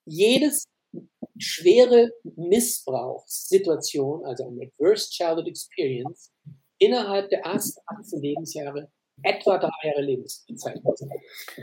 jedes 0.06 0.64
schwere 1.38 2.12
Missbrauchssituation, 2.36 4.24
also 4.24 4.46
eine 4.46 4.66
Adverse 4.66 5.10
Childhood 5.10 5.48
Experience, 5.48 6.32
innerhalb 6.78 7.28
der 7.30 7.40
ersten 7.40 7.80
18 7.86 8.20
Lebensjahre 8.20 8.90
etwa 9.22 9.58
drei 9.58 9.88
Jahre 9.88 10.02
Lebenszeit 10.02 10.80
Das 10.84 11.00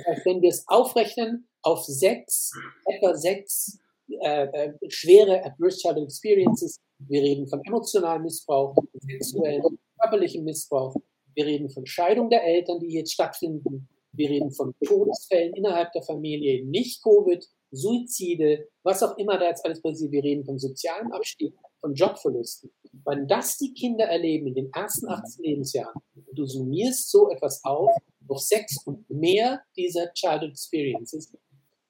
heißt, 0.08 0.26
wenn 0.26 0.42
wir 0.42 0.50
es 0.50 0.68
aufrechnen 0.68 1.48
auf 1.62 1.84
sechs, 1.86 2.52
etwa 2.86 3.16
sechs 3.16 3.80
äh, 4.08 4.46
äh, 4.46 4.74
schwere 4.88 5.44
Adverse 5.44 5.80
Childhood 5.80 6.06
Experiences, 6.06 6.78
wir 7.00 7.22
reden 7.22 7.48
von 7.48 7.64
emotionalem 7.66 8.24
Missbrauch, 8.24 8.76
sexuellem, 9.00 9.78
körperlichem 10.00 10.44
Missbrauch, 10.44 10.96
wir 11.34 11.46
reden 11.46 11.70
von 11.70 11.86
Scheidung 11.86 12.30
der 12.30 12.44
Eltern, 12.44 12.80
die 12.80 12.94
jetzt 12.94 13.14
stattfinden, 13.14 13.88
wir 14.14 14.30
reden 14.30 14.52
von 14.52 14.74
Todesfällen 14.86 15.54
innerhalb 15.54 15.92
der 15.94 16.04
Familie, 16.04 16.66
nicht 16.66 17.02
Covid, 17.04 17.48
Suizide, 17.72 18.68
was 18.84 19.02
auch 19.02 19.18
immer 19.18 19.38
da 19.38 19.48
jetzt 19.48 19.66
alles 19.66 19.82
passiert. 19.82 20.12
Wir 20.12 20.24
reden 20.24 20.46
von 20.46 20.60
sozialem 20.60 21.12
Abstieg, 21.12 21.56
von 21.80 21.94
Jobverlusten. 21.94 22.72
Wenn 23.06 23.28
das 23.28 23.58
die 23.58 23.74
Kinder 23.74 24.06
erleben 24.06 24.48
in 24.48 24.54
den 24.54 24.74
ersten 24.74 25.08
18 25.08 25.44
Lebensjahren, 25.44 26.02
du 26.34 26.46
summierst 26.46 27.10
so 27.10 27.30
etwas 27.30 27.64
auf, 27.64 27.92
auf 28.28 28.40
sechs 28.40 28.78
und 28.86 29.10
mehr 29.10 29.62
dieser 29.76 30.12
Childhood 30.14 30.52
Experiences, 30.52 31.34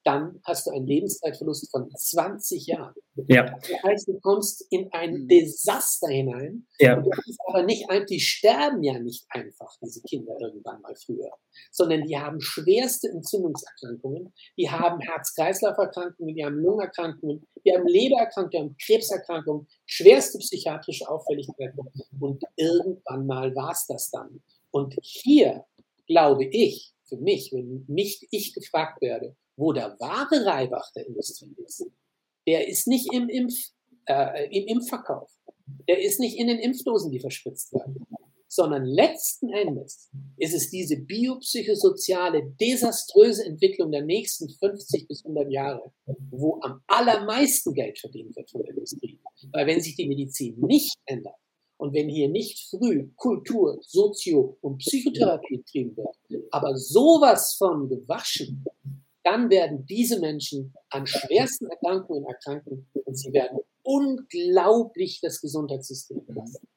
dann 0.03 0.39
hast 0.45 0.65
du 0.65 0.71
einen 0.71 0.87
Lebenszeitverlust 0.87 1.69
von 1.69 1.89
20 1.95 2.65
Jahren. 2.65 2.95
Ja. 3.27 3.43
Das 3.43 3.83
heißt, 3.83 4.07
du 4.07 4.19
kommst 4.19 4.65
in 4.71 4.91
ein 4.93 5.23
mhm. 5.23 5.27
Desaster 5.27 6.07
hinein. 6.07 6.65
Ja. 6.79 6.97
Und 6.97 7.07
das 7.07 7.27
ist 7.27 7.39
aber 7.47 7.63
nicht 7.63 7.89
einfach, 7.89 8.07
die 8.07 8.19
sterben 8.19 8.81
ja 8.83 8.97
nicht 8.99 9.25
einfach, 9.29 9.77
diese 9.81 10.01
Kinder 10.01 10.33
irgendwann 10.39 10.81
mal 10.81 10.95
früher, 10.95 11.31
sondern 11.71 12.03
die 12.05 12.17
haben 12.17 12.41
schwerste 12.41 13.09
Entzündungserkrankungen, 13.09 14.33
die 14.57 14.69
haben 14.69 14.99
Herz-Kreislauf-Erkrankungen, 15.01 16.35
die 16.35 16.43
haben 16.43 16.57
Lungenerkrankungen, 16.57 17.45
die 17.63 17.71
haben 17.71 17.85
Lebererkrankungen, 17.85 18.51
die 18.51 18.57
haben 18.57 18.77
Krebserkrankungen, 18.83 19.67
schwerste 19.85 20.39
psychiatrische 20.39 21.07
Auffälligkeiten. 21.07 21.79
Und 22.19 22.43
irgendwann 22.55 23.27
mal 23.27 23.55
war 23.55 23.71
es 23.71 23.85
das 23.87 24.09
dann. 24.09 24.41
Und 24.71 24.95
hier 25.01 25.65
glaube 26.07 26.45
ich, 26.45 26.93
für 27.07 27.17
mich, 27.17 27.51
wenn 27.51 27.85
mich 27.87 28.25
ich 28.31 28.53
gefragt 28.53 29.01
werde, 29.01 29.35
wo 29.61 29.73
der 29.73 29.95
wahre 29.99 30.43
Reibach 30.43 30.91
der 30.93 31.05
Industrie 31.05 31.55
ist, 31.65 31.85
der 32.47 32.67
ist 32.67 32.87
nicht 32.87 33.13
im, 33.13 33.29
Impf, 33.29 33.53
äh, 34.07 34.47
im 34.47 34.65
Impfverkauf. 34.67 35.31
Der 35.87 36.01
ist 36.01 36.19
nicht 36.19 36.37
in 36.37 36.47
den 36.47 36.57
Impfdosen, 36.57 37.11
die 37.11 37.19
verspritzt 37.19 37.71
werden. 37.71 38.03
Sondern 38.47 38.83
letzten 38.83 39.49
Endes 39.49 40.09
ist 40.37 40.55
es 40.55 40.71
diese 40.71 40.97
biopsychosoziale, 40.97 42.51
desaströse 42.59 43.45
Entwicklung 43.45 43.91
der 43.91 44.03
nächsten 44.03 44.49
50 44.49 45.07
bis 45.07 45.23
100 45.23 45.49
Jahre, 45.51 45.93
wo 46.31 46.59
am 46.61 46.81
allermeisten 46.87 47.73
Geld 47.73 47.99
verdient 47.99 48.35
wird 48.35 48.49
von 48.49 48.63
der 48.63 48.71
Industrie. 48.71 49.19
Weil 49.51 49.67
wenn 49.67 49.79
sich 49.79 49.95
die 49.95 50.07
Medizin 50.07 50.59
nicht 50.59 50.95
ändert, 51.05 51.35
und 51.77 51.95
wenn 51.95 52.09
hier 52.09 52.29
nicht 52.29 52.69
früh 52.69 53.09
Kultur, 53.15 53.79
Sozio 53.81 54.55
und 54.61 54.77
Psychotherapie 54.77 55.57
betrieben 55.57 55.97
wird, 55.97 56.43
aber 56.51 56.77
sowas 56.77 57.55
von 57.57 57.89
gewaschen, 57.89 58.63
dann 59.23 59.49
werden 59.49 59.85
diese 59.85 60.19
Menschen 60.19 60.73
an 60.89 61.05
schwersten 61.07 61.67
Erkrankungen 61.67 62.25
erkranken 62.25 62.89
und 62.93 63.15
sie 63.15 63.31
werden 63.33 63.59
unglaublich 63.83 65.19
das 65.21 65.41
Gesundheitssystem 65.41 66.25
belasten. 66.25 66.67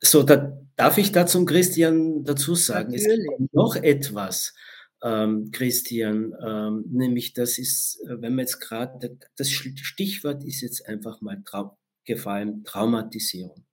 So, 0.00 0.22
da 0.22 0.56
darf 0.76 0.96
ich 0.98 1.12
da 1.12 1.26
zum 1.26 1.44
Christian 1.44 2.24
dazu 2.24 2.54
sagen, 2.54 2.92
Natürlich. 2.92 3.26
es 3.30 3.38
gibt 3.38 3.54
noch 3.54 3.76
etwas, 3.76 4.54
ähm, 5.02 5.50
Christian, 5.52 6.34
ähm, 6.44 6.84
nämlich 6.90 7.32
das 7.32 7.58
ist, 7.58 8.00
äh, 8.04 8.20
wenn 8.20 8.34
man 8.34 8.40
jetzt 8.40 8.60
gerade, 8.60 9.18
das 9.36 9.50
Stichwort 9.50 10.44
ist 10.44 10.60
jetzt 10.60 10.86
einfach 10.86 11.20
mal 11.20 11.42
trau 11.44 11.76
gefallen, 12.04 12.64
Traumatisierung. 12.64 13.64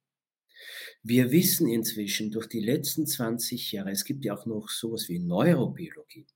Wir 1.02 1.30
wissen 1.30 1.68
inzwischen 1.68 2.30
durch 2.30 2.48
die 2.48 2.60
letzten 2.60 3.06
20 3.06 3.72
Jahre, 3.72 3.90
es 3.90 4.04
gibt 4.04 4.24
ja 4.24 4.36
auch 4.36 4.46
noch 4.46 4.68
sowas 4.68 5.08
wie 5.08 5.18
Neurobiologie, 5.18 6.26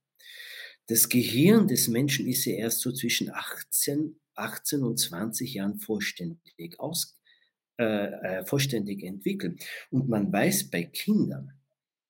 das 0.90 1.08
Gehirn 1.08 1.68
des 1.68 1.86
Menschen 1.86 2.26
ist 2.26 2.44
ja 2.46 2.54
erst 2.54 2.80
so 2.80 2.90
zwischen 2.90 3.30
18, 3.32 4.18
18 4.34 4.82
und 4.82 4.98
20 4.98 5.54
Jahren 5.54 5.78
vollständig, 5.78 6.80
aus, 6.80 7.16
äh, 7.78 7.84
äh, 7.84 8.44
vollständig 8.44 9.04
entwickelt. 9.04 9.64
Und 9.90 10.08
man 10.08 10.32
weiß 10.32 10.68
bei 10.68 10.82
Kindern, 10.82 11.52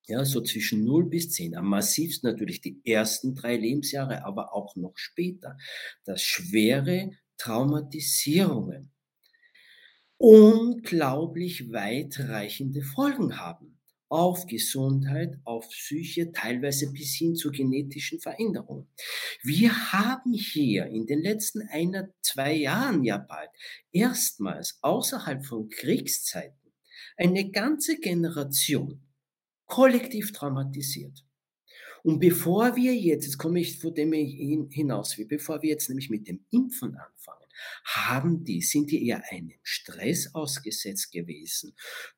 ja, 0.07 0.25
so 0.25 0.41
zwischen 0.41 0.83
0 0.85 1.11
bis 1.11 1.31
10, 1.33 1.57
am 1.57 1.67
massivsten 1.69 2.31
natürlich 2.31 2.63
die 2.63 2.81
ersten 2.87 3.35
drei 3.35 3.57
Lebensjahre, 3.57 4.25
aber 4.25 4.55
auch 4.55 4.75
noch 4.77 4.97
später, 4.97 5.59
dass 6.05 6.23
schwere 6.23 7.11
Traumatisierungen 7.37 8.93
unglaublich 10.17 11.71
weitreichende 11.71 12.83
Folgen 12.83 13.39
haben 13.39 13.80
auf 14.11 14.47
Gesundheit, 14.47 15.39
auf 15.45 15.69
Psyche, 15.69 16.33
teilweise 16.33 16.93
bis 16.93 17.15
hin 17.15 17.37
zu 17.37 17.51
genetischen 17.51 18.21
Veränderungen. 18.21 18.89
Wir 19.43 19.93
haben 19.93 20.33
hier 20.33 20.87
in 20.87 21.07
den 21.07 21.23
letzten 21.23 21.63
einer, 21.69 22.11
zwei 22.21 22.55
Jahren 22.55 23.05
ja 23.05 23.19
bald 23.19 23.51
erstmals 23.93 24.79
außerhalb 24.83 25.47
von 25.47 25.69
Kriegszeiten 25.69 26.73
eine 27.17 27.51
ganze 27.51 27.99
Generation 27.99 29.01
kollektiv 29.67 30.33
traumatisiert. 30.33 31.25
Und 32.03 32.19
bevor 32.19 32.75
wir 32.77 32.95
jetzt, 32.97 33.27
jetzt 33.27 33.39
komme 33.39 33.61
ich 33.61 33.79
vor 33.79 33.93
dem 33.93 34.13
hinaus, 34.13 35.17
bevor 35.29 35.63
wir 35.63 35.71
jetzt 35.71 35.89
nämlich 35.89 36.11
mit 36.11 36.27
dem 36.27 36.45
Impfen 36.51 36.97
anfangen, 36.97 37.47
haben 37.85 38.43
die, 38.43 38.63
sind 38.63 38.91
die 38.91 39.07
eher 39.07 39.23
einem 39.31 39.53
Stress 39.63 40.35
ausgesetzt 40.35 41.13
gewesen 41.13 41.75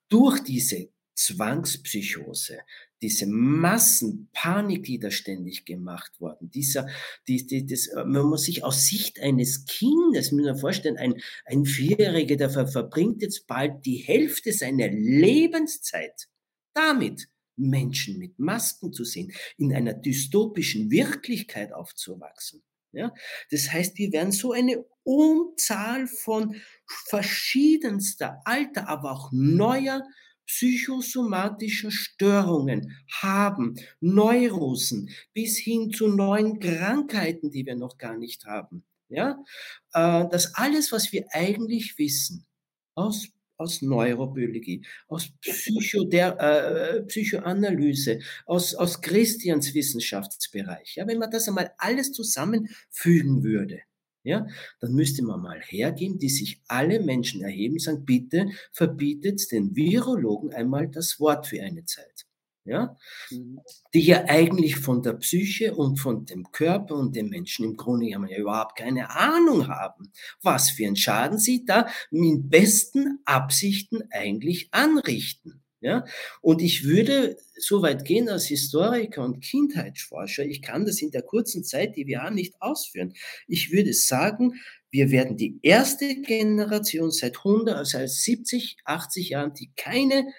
durch 0.09 0.41
diese 0.41 0.89
Zwangspsychose, 1.25 2.59
diese 3.01 3.27
Massenpanik, 3.27 4.85
die 4.85 4.99
da 4.99 5.11
ständig 5.11 5.65
gemacht 5.65 6.21
worden, 6.21 6.51
dieser, 6.51 6.89
die, 7.27 7.47
die, 7.47 7.67
das, 7.67 7.89
äh, 7.89 8.05
man 8.05 8.27
muss 8.27 8.45
sich 8.45 8.65
aus 8.65 8.87
Sicht 8.87 9.21
eines 9.21 9.67
Kindes, 9.67 10.33
muss 10.33 10.45
man 10.45 10.57
vorstellen, 10.57 10.97
ein, 10.97 11.21
ein 11.45 11.65
Vierjähriger, 11.65 12.37
der 12.37 12.51
ver, 12.51 12.69
verbringt 12.69 13.23
jetzt 13.23 13.47
bald 13.47 13.85
die 13.85 13.97
Hälfte 13.97 14.53
seiner 14.53 14.89
Lebenszeit 14.89 16.29
damit, 16.75 17.29
Menschen 17.57 18.19
mit 18.19 18.39
Masken 18.39 18.93
zu 18.93 19.05
sehen, 19.05 19.33
in 19.57 19.75
einer 19.75 19.95
dystopischen 19.95 20.91
Wirklichkeit 20.91 21.73
aufzuwachsen. 21.73 22.63
Ja? 22.93 23.13
Das 23.51 23.73
heißt, 23.73 23.99
wir 23.99 24.13
werden 24.13 24.33
so 24.33 24.53
eine 24.53 24.85
Unzahl 25.03 26.07
von 26.07 26.57
verschiedenster 26.87 28.41
alter, 28.45 28.89
aber 28.89 29.13
auch 29.13 29.31
neuer 29.33 30.03
psychosomatische 30.47 31.91
Störungen 31.91 32.97
haben, 33.11 33.77
Neurosen 34.01 35.11
bis 35.33 35.59
hin 35.59 35.93
zu 35.93 36.09
neuen 36.09 36.61
Krankheiten, 36.61 37.51
die 37.51 37.67
wir 37.67 37.77
noch 37.77 37.99
gar 37.99 38.17
nicht 38.17 38.45
haben. 38.47 38.85
Ja, 39.09 39.45
äh, 39.93 40.25
das 40.31 40.55
alles, 40.55 40.93
was 40.93 41.13
wir 41.13 41.27
eigentlich 41.33 41.99
wissen 41.99 42.47
aus 42.95 43.29
aus 43.63 43.81
Neurobiologie, 43.81 44.85
aus 45.09 45.31
Psychoder 45.41 46.39
äh, 46.41 47.03
Psychoanalyse, 47.03 48.19
aus, 48.47 48.75
aus 48.75 49.01
Christians 49.01 49.73
Wissenschaftsbereich. 49.73 50.97
Ja, 50.97 51.07
wenn 51.07 51.19
man 51.19 51.31
das 51.31 51.49
einmal 51.49 51.73
alles 51.79 52.13
zusammenfügen 52.13 53.45
würde, 53.45 53.81
ja, 54.25 54.47
dann 54.81 54.93
müsste 54.93 55.23
man 55.25 55.41
mal 55.41 55.61
hergehen, 55.61 56.19
die 56.19 56.29
sich 56.29 56.63
alle 56.69 57.01
Menschen 57.01 57.43
erheben, 57.43 57.79
sagen, 57.79 58.05
bitte 58.05 58.51
verbietet 58.73 59.51
den 59.51 59.75
Virologen 59.75 60.53
einmal 60.53 60.89
das 60.89 61.19
Wort 61.19 61.47
für 61.47 61.63
eine 61.63 61.85
Zeit. 61.85 62.27
Ja, 62.65 62.97
mhm. 63.31 63.59
die 63.93 64.07
ja 64.07 64.27
eigentlich 64.29 64.77
von 64.77 65.03
der 65.03 65.15
Psyche 65.15 65.75
und 65.75 65.97
von 65.99 66.27
dem 66.27 66.53
Körper 66.53 66.95
und 66.95 67.17
dem 67.17 67.29
Menschen 67.29 67.65
im 67.65 67.77
Grunde 67.77 68.07
ja 68.07 68.25
überhaupt 68.39 68.79
keine 68.79 69.11
Ahnung 69.11 69.67
haben, 69.67 70.13
was 70.43 70.71
für 70.71 70.87
einen 70.87 70.95
Schaden 70.95 71.39
sie 71.39 71.65
da 71.65 71.89
mit 72.13 72.49
besten 72.49 73.19
Absichten 73.25 74.05
eigentlich 74.13 74.69
anrichten. 74.71 75.62
Ja? 75.83 76.05
Und 76.41 76.63
ich 76.63 76.85
würde 76.85 77.37
so 77.59 77.83
weit 77.83 78.05
gehen 78.05 78.29
als 78.29 78.47
Historiker 78.47 79.25
und 79.25 79.41
Kindheitsforscher, 79.41 80.45
ich 80.45 80.63
kann 80.63 80.87
das 80.87 81.03
in 81.03 81.11
der 81.11 81.23
kurzen 81.23 81.65
Zeit, 81.65 81.97
die 81.97 82.07
wir 82.07 82.23
haben, 82.23 82.37
nicht 82.37 82.55
ausführen. 82.61 83.15
Ich 83.49 83.73
würde 83.73 83.93
sagen, 83.93 84.55
wir 84.91 85.11
werden 85.11 85.37
die 85.37 85.59
erste 85.63 86.15
Generation 86.23 87.11
seit 87.11 87.39
100, 87.39 87.77
also 87.77 87.99
seit 87.99 88.11
70, 88.11 88.77
80 88.85 89.31
Jahren, 89.31 89.55
die 89.55 89.73
keine 89.75 90.33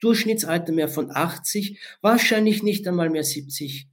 Durchschnittsalter 0.00 0.72
mehr 0.72 0.88
von 0.88 1.10
80, 1.10 1.80
wahrscheinlich 2.00 2.62
nicht 2.62 2.86
einmal 2.86 3.10
mehr 3.10 3.24
70 3.24 3.88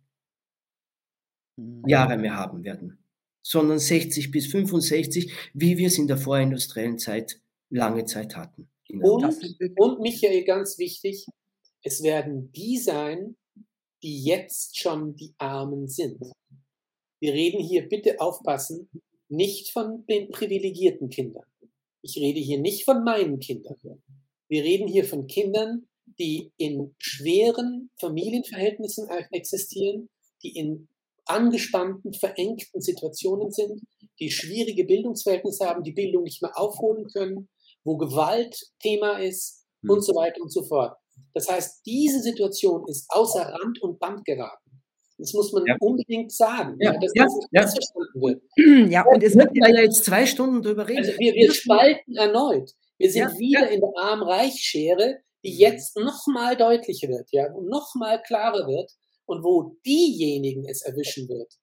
mhm. 1.58 1.88
Jahre 1.88 2.18
mehr 2.18 2.36
haben 2.36 2.64
werden, 2.64 3.00
sondern 3.42 3.80
60 3.80 4.30
bis 4.30 4.48
65, 4.48 5.34
wie 5.54 5.78
wir 5.78 5.88
es 5.88 5.98
in 5.98 6.08
der 6.08 6.18
vorindustriellen 6.18 7.00
Zeit 7.00 7.40
lange 7.70 8.06
Zeit 8.06 8.36
hatten. 8.36 8.70
Und, 9.02 9.78
und 9.78 10.00
Michael, 10.00 10.44
ganz 10.44 10.78
wichtig, 10.78 11.26
es 11.84 12.04
werden 12.04 12.52
die 12.52 12.78
sein, 12.78 13.36
die 14.04 14.24
jetzt 14.24 14.78
schon 14.78 15.16
die 15.16 15.34
Armen 15.38 15.88
sind. 15.88 16.22
Wir 17.20 17.34
reden 17.34 17.62
hier, 17.64 17.88
bitte 17.88 18.20
aufpassen, 18.20 18.90
nicht 19.30 19.72
von 19.72 20.06
den 20.08 20.30
privilegierten 20.30 21.10
Kindern. 21.10 21.46
Ich 22.02 22.18
rede 22.18 22.40
hier 22.40 22.60
nicht 22.60 22.84
von 22.84 23.04
meinen 23.04 23.40
Kindern. 23.40 23.78
Wir 24.50 24.64
reden 24.64 24.88
hier 24.88 25.06
von 25.06 25.28
Kindern, 25.28 25.88
die 26.20 26.52
in 26.58 26.94
schweren 26.98 27.90
Familienverhältnissen 28.00 29.08
existieren, 29.32 30.10
die 30.44 30.56
in 30.56 30.90
angespannten, 31.26 32.14
verengten 32.14 32.82
Situationen 32.82 33.52
sind, 33.52 33.82
die 34.20 34.30
schwierige 34.30 34.84
Bildungsverhältnisse 34.84 35.66
haben, 35.66 35.84
die 35.84 35.94
Bildung 35.94 36.24
nicht 36.24 36.42
mehr 36.42 36.58
aufholen 36.60 37.08
können, 37.08 37.48
wo 37.84 37.98
Gewalt 37.98 38.58
Thema 38.80 39.20
ist 39.20 39.66
hm. 39.82 39.90
und 39.92 40.02
so 40.02 40.14
weiter 40.16 40.42
und 40.42 40.52
so 40.52 40.64
fort. 40.64 40.98
Das 41.34 41.50
heißt, 41.50 41.86
diese 41.86 42.20
Situation 42.20 42.88
ist 42.88 43.06
außer 43.10 43.42
Rand 43.42 43.82
und 43.82 44.00
Band 44.00 44.26
geraten. 44.26 44.64
Das 45.18 45.34
muss 45.34 45.54
man 45.54 45.64
ja. 45.66 45.76
unbedingt 45.80 46.32
sagen, 46.32 46.76
ja, 46.80 46.94
dass 46.94 47.12
ja, 47.16 47.26
das 47.52 47.74
verstanden 47.74 48.22
wird. 48.22 48.92
Ja, 48.92 49.06
und 49.06 49.22
es 49.24 49.36
wird 49.36 49.52
ja 49.54 49.68
jetzt 49.68 50.04
zwei 50.04 50.26
Stunden 50.26 50.62
drüber 50.62 50.88
reden. 50.88 51.06
Also 51.06 51.20
wir, 51.20 51.34
wir 51.34 51.54
spalten 51.54 52.16
erneut. 52.16 52.72
Wir 52.98 53.12
sind 53.12 53.22
ja, 53.22 53.38
wieder 53.38 53.70
in 53.70 53.82
der 53.82 53.92
Arm-Reich-Schere, 53.96 55.20
die 55.44 55.54
mhm. 55.54 55.60
jetzt 55.60 55.98
noch 55.98 56.26
mal 56.28 56.58
deutlicher 56.58 57.10
wird, 57.10 57.30
ja, 57.32 57.52
und 57.54 57.68
noch 57.68 57.94
mal 57.96 58.22
klarer 58.22 58.68
wird 58.68 58.92
und 59.26 59.44
wo 59.44 59.78
diejenigen 59.86 60.68
es 60.68 60.82
erwischen 60.82 61.28
wird. 61.30 61.54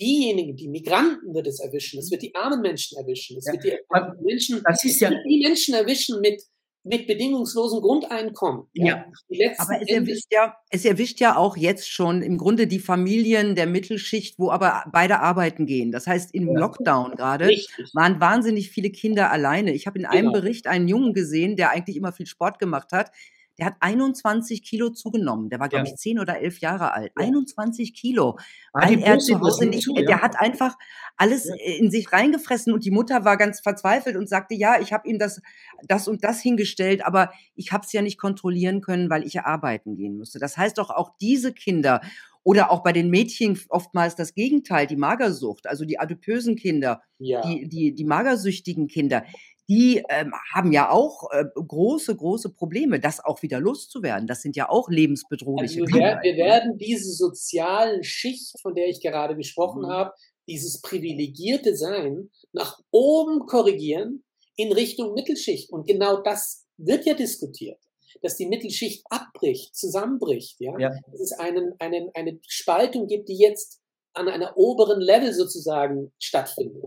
Diejenigen, 0.00 0.56
die 0.56 0.68
Migranten 0.68 1.34
wird 1.34 1.46
es 1.46 1.60
erwischen, 1.60 1.98
es 2.00 2.10
wird 2.10 2.22
die 2.22 2.34
armen 2.34 2.60
Menschen 2.60 2.98
erwischen, 2.98 3.38
es 3.38 3.46
ja, 3.46 3.52
wird 3.52 3.64
die 3.64 4.24
Menschen, 4.24 4.62
das 4.62 4.84
ist 4.84 5.00
ja, 5.00 5.10
die 5.10 5.40
Menschen 5.42 5.74
erwischen 5.74 6.20
mit 6.20 6.42
mit 6.86 7.06
bedingungslosem 7.06 7.80
Grundeinkommen. 7.80 8.66
Ja, 8.72 9.06
ja. 9.28 9.52
aber 9.58 9.82
es 9.82 9.88
erwischt 9.88 10.26
ja, 10.30 10.56
es 10.70 10.84
erwischt 10.84 11.20
ja 11.20 11.36
auch 11.36 11.56
jetzt 11.56 11.90
schon 11.90 12.22
im 12.22 12.38
Grunde 12.38 12.68
die 12.68 12.78
Familien 12.78 13.56
der 13.56 13.66
Mittelschicht, 13.66 14.38
wo 14.38 14.50
aber 14.50 14.84
beide 14.92 15.18
arbeiten 15.18 15.66
gehen. 15.66 15.90
Das 15.90 16.06
heißt, 16.06 16.32
im 16.32 16.48
ja. 16.48 16.60
Lockdown 16.60 17.16
gerade 17.16 17.50
waren 17.92 18.20
wahnsinnig 18.20 18.70
viele 18.70 18.90
Kinder 18.90 19.32
alleine. 19.32 19.72
Ich 19.72 19.86
habe 19.86 19.98
in 19.98 20.06
einem 20.06 20.28
genau. 20.28 20.40
Bericht 20.40 20.68
einen 20.68 20.86
Jungen 20.86 21.12
gesehen, 21.12 21.56
der 21.56 21.70
eigentlich 21.70 21.96
immer 21.96 22.12
viel 22.12 22.26
Sport 22.26 22.60
gemacht 22.60 22.92
hat, 22.92 23.10
der 23.58 23.66
hat 23.66 23.76
21 23.80 24.62
Kilo 24.62 24.90
zugenommen. 24.90 25.48
Der 25.48 25.60
war, 25.60 25.68
glaube 25.68 25.86
ja. 25.86 25.92
ich, 25.92 25.98
10 25.98 26.18
oder 26.18 26.40
11 26.40 26.60
Jahre 26.60 26.92
alt. 26.92 27.12
Ja. 27.18 27.26
21 27.26 27.94
Kilo. 27.94 28.38
Weil 28.72 29.00
er 29.02 29.18
zu 29.18 29.40
Hause 29.40 29.66
nicht, 29.66 29.82
zu, 29.82 29.94
ja. 29.94 30.02
der 30.02 30.22
hat 30.22 30.38
einfach 30.38 30.76
alles 31.16 31.50
in 31.78 31.90
sich 31.90 32.12
reingefressen 32.12 32.72
und 32.72 32.84
die 32.84 32.90
Mutter 32.90 33.24
war 33.24 33.36
ganz 33.36 33.60
verzweifelt 33.60 34.16
und 34.16 34.28
sagte, 34.28 34.54
ja, 34.54 34.80
ich 34.80 34.92
habe 34.92 35.08
ihm 35.08 35.18
das, 35.18 35.40
das 35.88 36.08
und 36.08 36.24
das 36.24 36.40
hingestellt, 36.40 37.04
aber 37.04 37.32
ich 37.54 37.72
habe 37.72 37.84
es 37.86 37.92
ja 37.92 38.02
nicht 38.02 38.18
kontrollieren 38.18 38.80
können, 38.80 39.08
weil 39.08 39.24
ich 39.24 39.34
ja 39.34 39.46
arbeiten 39.46 39.96
gehen 39.96 40.18
musste. 40.18 40.38
Das 40.38 40.56
heißt 40.56 40.78
doch 40.78 40.90
auch 40.90 41.12
diese 41.20 41.52
Kinder 41.52 42.02
oder 42.46 42.70
auch 42.70 42.84
bei 42.84 42.92
den 42.92 43.10
Mädchen 43.10 43.58
oftmals 43.70 44.14
das 44.14 44.32
Gegenteil, 44.32 44.86
die 44.86 44.94
Magersucht, 44.94 45.66
also 45.66 45.84
die 45.84 45.98
adipösen 45.98 46.54
Kinder, 46.54 47.02
ja. 47.18 47.40
die, 47.40 47.68
die, 47.68 47.92
die 47.92 48.04
magersüchtigen 48.04 48.86
Kinder, 48.86 49.24
die 49.68 50.02
ähm, 50.08 50.32
haben 50.54 50.72
ja 50.72 50.90
auch 50.90 51.30
äh, 51.32 51.44
große, 51.54 52.14
große 52.14 52.50
Probleme, 52.50 53.00
das 53.00 53.24
auch 53.24 53.42
wieder 53.42 53.58
loszuwerden. 53.58 54.26
Das 54.26 54.42
sind 54.42 54.54
ja 54.54 54.68
auch 54.68 54.88
lebensbedrohliche 54.88 55.80
also 55.82 55.94
wir, 55.94 56.00
werden, 56.00 56.20
wir 56.22 56.36
werden 56.36 56.78
diese 56.78 57.12
sozialen 57.12 58.04
Schicht, 58.04 58.60
von 58.60 58.74
der 58.74 58.88
ich 58.88 59.00
gerade 59.00 59.36
gesprochen 59.36 59.82
mhm. 59.82 59.88
habe, 59.88 60.12
dieses 60.48 60.80
privilegierte 60.80 61.76
Sein 61.76 62.30
nach 62.52 62.78
oben 62.92 63.46
korrigieren 63.46 64.24
in 64.54 64.72
Richtung 64.72 65.14
Mittelschicht. 65.14 65.70
Und 65.70 65.86
genau 65.86 66.22
das 66.22 66.66
wird 66.76 67.04
ja 67.04 67.14
diskutiert, 67.14 67.80
dass 68.22 68.36
die 68.36 68.46
Mittelschicht 68.46 69.04
abbricht, 69.10 69.74
zusammenbricht. 69.74 70.60
Ja? 70.60 70.78
ja. 70.78 70.90
Dass 71.10 71.20
es 71.20 71.32
einen, 71.32 71.74
einen, 71.80 72.10
eine 72.14 72.38
Spaltung 72.46 73.08
gibt, 73.08 73.28
die 73.28 73.38
jetzt 73.38 73.80
an 74.16 74.28
einer 74.28 74.56
oberen 74.56 75.00
Level 75.00 75.32
sozusagen 75.32 76.12
stattfindet. 76.18 76.84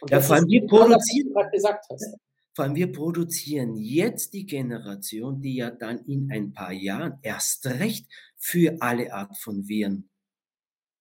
Und 0.00 0.10
ja, 0.10 0.20
vor 0.20 0.36
allem 0.36 0.48
wir 0.48 0.60
genau 0.60 0.76
produzieren, 0.76 1.30
was 1.34 1.50
gesagt 1.50 1.84
hast. 1.90 2.16
Vor 2.54 2.64
allem 2.64 2.74
wir 2.74 2.90
produzieren 2.90 3.76
jetzt 3.76 4.32
die 4.32 4.46
Generation, 4.46 5.40
die 5.40 5.56
ja 5.56 5.70
dann 5.70 6.04
in 6.06 6.30
ein 6.32 6.52
paar 6.52 6.72
Jahren 6.72 7.18
erst 7.22 7.66
recht 7.66 8.06
für 8.36 8.76
alle 8.80 9.12
Art 9.12 9.36
von 9.38 9.68
Viren 9.68 10.08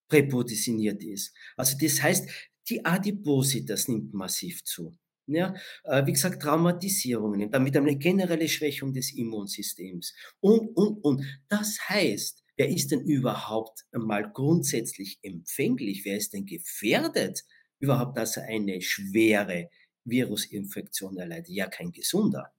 präpositioniert 0.07 1.03
ist. 1.03 1.33
Also 1.55 1.77
das 1.79 2.01
heißt, 2.01 2.29
die 2.69 2.85
Adipositas 2.85 3.87
nimmt 3.87 4.13
massiv 4.13 4.63
zu. 4.63 4.95
Ja, 5.29 5.53
äh, 5.83 6.05
wie 6.05 6.13
gesagt, 6.13 6.41
Traumatisierungen, 6.41 7.51
damit 7.51 7.75
eine 7.75 7.97
generelle 7.97 8.47
Schwächung 8.47 8.93
des 8.93 9.13
Immunsystems 9.13 10.13
und, 10.39 10.69
und, 10.77 11.03
und. 11.03 11.25
Das 11.49 11.77
heißt, 11.89 12.43
Wer 12.57 12.69
ist 12.69 12.91
denn 12.91 13.01
überhaupt 13.01 13.85
mal 13.91 14.31
grundsätzlich 14.31 15.19
empfänglich? 15.21 16.03
Wer 16.05 16.17
ist 16.17 16.33
denn 16.33 16.45
gefährdet 16.45 17.43
überhaupt, 17.79 18.17
dass 18.17 18.37
er 18.37 18.45
eine 18.45 18.81
schwere 18.81 19.69
Virusinfektion 20.05 21.17
erleidet? 21.17 21.49
Ja, 21.49 21.67
kein 21.67 21.91
Gesunder, 21.91 22.51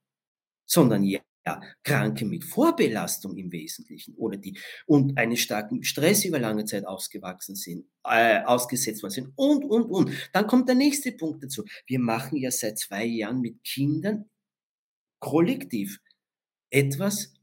sondern 0.66 1.02
ja, 1.02 1.20
Kranke 1.82 2.24
mit 2.24 2.44
Vorbelastung 2.44 3.36
im 3.36 3.50
Wesentlichen 3.52 4.14
oder 4.16 4.36
die 4.36 4.58
und 4.86 5.16
einen 5.18 5.36
starken 5.36 5.82
Stress 5.82 6.24
über 6.24 6.38
lange 6.38 6.64
Zeit 6.64 6.86
ausgewachsen 6.86 7.56
sind, 7.56 7.86
äh, 8.04 8.42
ausgesetzt 8.44 9.02
worden 9.02 9.12
sind 9.12 9.32
und, 9.36 9.64
und, 9.64 9.84
und. 9.84 10.10
Dann 10.32 10.46
kommt 10.46 10.68
der 10.68 10.74
nächste 10.74 11.12
Punkt 11.12 11.42
dazu. 11.42 11.64
Wir 11.86 12.00
machen 12.00 12.36
ja 12.36 12.50
seit 12.50 12.78
zwei 12.78 13.04
Jahren 13.04 13.40
mit 13.40 13.64
Kindern 13.64 14.28
kollektiv 15.20 16.00
etwas, 16.70 17.34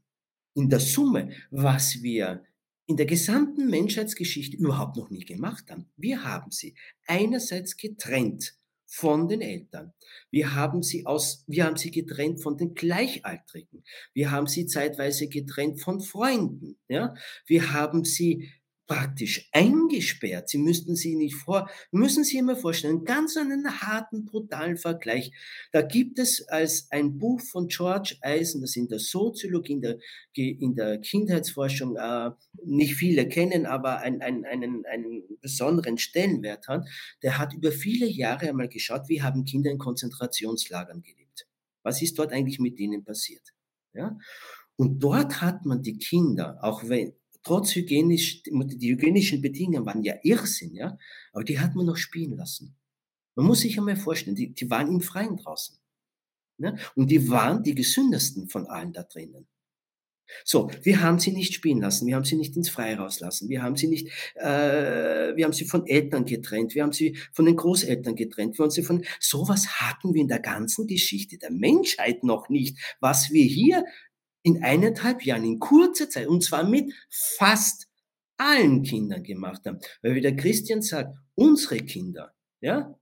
in 0.56 0.68
der 0.70 0.80
Summe, 0.80 1.30
was 1.50 2.02
wir 2.02 2.42
in 2.86 2.96
der 2.96 3.06
gesamten 3.06 3.68
Menschheitsgeschichte 3.68 4.56
überhaupt 4.56 4.96
noch 4.96 5.10
nie 5.10 5.24
gemacht 5.24 5.70
haben. 5.70 5.90
Wir 5.96 6.24
haben 6.24 6.50
sie 6.50 6.74
einerseits 7.06 7.76
getrennt 7.76 8.54
von 8.86 9.28
den 9.28 9.40
Eltern. 9.40 9.92
Wir 10.30 10.54
haben 10.54 10.82
sie 10.82 11.04
aus, 11.04 11.44
wir 11.48 11.66
haben 11.66 11.76
sie 11.76 11.90
getrennt 11.90 12.40
von 12.40 12.56
den 12.56 12.74
Gleichaltrigen. 12.74 13.84
Wir 14.14 14.30
haben 14.30 14.46
sie 14.46 14.66
zeitweise 14.66 15.28
getrennt 15.28 15.80
von 15.80 16.00
Freunden. 16.00 16.78
Ja, 16.88 17.14
wir 17.46 17.72
haben 17.72 18.04
sie 18.04 18.50
praktisch 18.86 19.48
eingesperrt. 19.52 20.48
Sie 20.48 20.58
müssten 20.58 20.94
sich 20.94 21.16
nicht 21.16 21.34
vor, 21.34 21.68
müssen 21.90 22.24
Sie 22.24 22.38
immer 22.38 22.56
vorstellen, 22.56 23.04
ganz 23.04 23.36
einen 23.36 23.80
harten, 23.80 24.24
brutalen 24.24 24.76
Vergleich. 24.76 25.32
Da 25.72 25.82
gibt 25.82 26.18
es 26.18 26.46
als 26.48 26.88
ein 26.90 27.18
Buch 27.18 27.40
von 27.40 27.68
George 27.68 28.16
Eisen, 28.20 28.60
das 28.60 28.76
in 28.76 28.88
der 28.88 29.00
Soziologie, 29.00 29.72
in 29.72 29.80
der, 29.80 29.98
in 30.34 30.74
der 30.74 30.98
Kindheitsforschung 30.98 31.96
äh, 31.96 32.30
nicht 32.64 32.94
viele 32.94 33.28
kennen, 33.28 33.66
aber 33.66 33.98
ein, 33.98 34.22
ein, 34.22 34.44
einen, 34.44 34.86
einen 34.86 35.22
besonderen 35.40 35.98
Stellenwert 35.98 36.68
hat. 36.68 36.86
Der 37.22 37.38
hat 37.38 37.54
über 37.54 37.72
viele 37.72 38.06
Jahre 38.06 38.48
einmal 38.48 38.68
geschaut, 38.68 39.08
wie 39.08 39.22
haben 39.22 39.44
Kinder 39.44 39.70
in 39.70 39.78
Konzentrationslagern 39.78 41.02
gelebt. 41.02 41.46
Was 41.82 42.02
ist 42.02 42.18
dort 42.18 42.32
eigentlich 42.32 42.58
mit 42.58 42.78
ihnen 42.78 43.04
passiert? 43.04 43.52
Ja? 43.94 44.16
Und 44.76 45.02
dort 45.02 45.40
hat 45.40 45.64
man 45.64 45.82
die 45.82 45.98
Kinder, 45.98 46.58
auch 46.62 46.88
wenn, 46.88 47.14
trotz 47.46 47.76
hygienisch, 47.76 48.42
die 48.42 48.90
hygienischen 48.90 49.40
Bedingungen 49.40 49.86
waren 49.86 50.02
ja 50.02 50.16
Irrsinn, 50.24 50.74
ja, 50.74 50.98
aber 51.32 51.44
die 51.44 51.60
hat 51.60 51.76
man 51.76 51.86
noch 51.86 51.96
spielen 51.96 52.36
lassen. 52.36 52.76
Man 53.36 53.46
muss 53.46 53.60
sich 53.60 53.78
einmal 53.78 53.94
vorstellen, 53.94 54.34
die, 54.34 54.52
die 54.52 54.68
waren 54.68 54.88
im 54.88 55.00
Freien 55.00 55.36
draußen. 55.36 55.78
Ne? 56.58 56.76
Und 56.96 57.08
die 57.08 57.28
waren 57.28 57.62
die 57.62 57.76
gesündesten 57.76 58.48
von 58.48 58.66
allen 58.66 58.92
da 58.92 59.04
drinnen. 59.04 59.46
So, 60.44 60.72
wir 60.82 61.02
haben 61.02 61.20
sie 61.20 61.30
nicht 61.30 61.54
spielen 61.54 61.80
lassen, 61.80 62.08
wir 62.08 62.16
haben 62.16 62.24
sie 62.24 62.34
nicht 62.34 62.56
ins 62.56 62.68
Freie 62.68 62.96
rauslassen, 62.96 63.48
wir 63.48 63.62
haben 63.62 63.76
sie 63.76 63.86
nicht, 63.86 64.08
äh, 64.34 65.36
wir 65.36 65.44
haben 65.44 65.52
sie 65.52 65.66
von 65.66 65.86
Eltern 65.86 66.24
getrennt, 66.24 66.74
wir 66.74 66.82
haben 66.82 66.90
sie 66.90 67.16
von 67.32 67.44
den 67.44 67.54
Großeltern 67.54 68.16
getrennt, 68.16 68.58
wir 68.58 68.64
haben 68.64 68.72
sie 68.72 68.82
von, 68.82 69.04
sowas 69.20 69.80
hatten 69.80 70.14
wir 70.14 70.20
in 70.20 70.26
der 70.26 70.40
ganzen 70.40 70.88
Geschichte 70.88 71.38
der 71.38 71.52
Menschheit 71.52 72.24
noch 72.24 72.48
nicht, 72.48 72.76
was 72.98 73.30
wir 73.30 73.44
hier 73.44 73.84
in 74.46 74.62
eineinhalb 74.62 75.24
Jahren, 75.24 75.44
in 75.44 75.58
kurzer 75.58 76.08
Zeit, 76.08 76.28
und 76.28 76.44
zwar 76.44 76.62
mit 76.62 76.94
fast 77.10 77.88
allen 78.36 78.84
Kindern 78.84 79.24
gemacht 79.24 79.62
haben. 79.66 79.80
Weil 80.02 80.14
wie 80.14 80.20
der 80.20 80.36
Christian 80.36 80.82
sagt, 80.82 81.16
unsere 81.34 81.78
Kinder, 81.78 82.32
ja, 82.60 82.96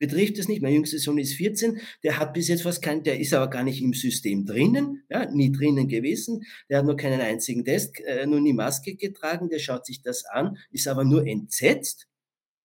betrifft 0.00 0.38
es 0.38 0.48
nicht. 0.48 0.60
Mein 0.60 0.74
jüngster 0.74 0.98
Sohn 0.98 1.18
ist 1.18 1.34
14, 1.34 1.80
der 2.02 2.18
hat 2.18 2.34
bis 2.34 2.48
jetzt 2.48 2.64
fast 2.64 2.82
keinen, 2.82 3.04
der 3.04 3.20
ist 3.20 3.32
aber 3.32 3.48
gar 3.48 3.62
nicht 3.62 3.80
im 3.80 3.92
System 3.92 4.44
drinnen, 4.44 5.04
ja, 5.08 5.30
nie 5.30 5.52
drinnen 5.52 5.86
gewesen. 5.86 6.42
Der 6.68 6.78
hat 6.78 6.86
noch 6.86 6.96
keinen 6.96 7.20
einzigen 7.20 7.64
Test, 7.64 8.00
äh, 8.00 8.26
nur 8.26 8.40
nie 8.40 8.52
Maske 8.52 8.96
getragen, 8.96 9.48
der 9.48 9.60
schaut 9.60 9.86
sich 9.86 10.02
das 10.02 10.24
an, 10.24 10.58
ist 10.72 10.88
aber 10.88 11.04
nur 11.04 11.24
entsetzt, 11.24 12.08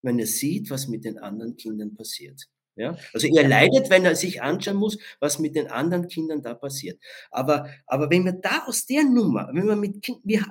wenn 0.02 0.18
er 0.18 0.28
sieht, 0.28 0.72
was 0.72 0.88
mit 0.88 1.06
den 1.06 1.20
anderen 1.20 1.56
Kindern 1.56 1.94
passiert. 1.94 2.48
Ja? 2.76 2.98
Also 3.14 3.28
er 3.28 3.48
leidet, 3.48 3.90
wenn 3.90 4.06
er 4.06 4.16
sich 4.16 4.42
anschauen 4.42 4.78
muss, 4.78 4.98
was 5.20 5.40
mit 5.40 5.56
den 5.56 5.68
anderen 5.68 6.08
Kindern 6.08 6.42
da 6.42 6.54
passiert. 6.54 7.00
Aber, 7.32 7.70
aber 7.86 8.10
wenn 8.10 8.26
wir 8.26 8.34
da 8.34 8.66
aus 8.66 8.86
der 8.86 9.04
Nummer, 9.04 9.50
wenn 9.54 9.68
wir 9.68 9.76
mit 9.76 10.02
Kind, 10.02 10.20
wir, 10.24 10.46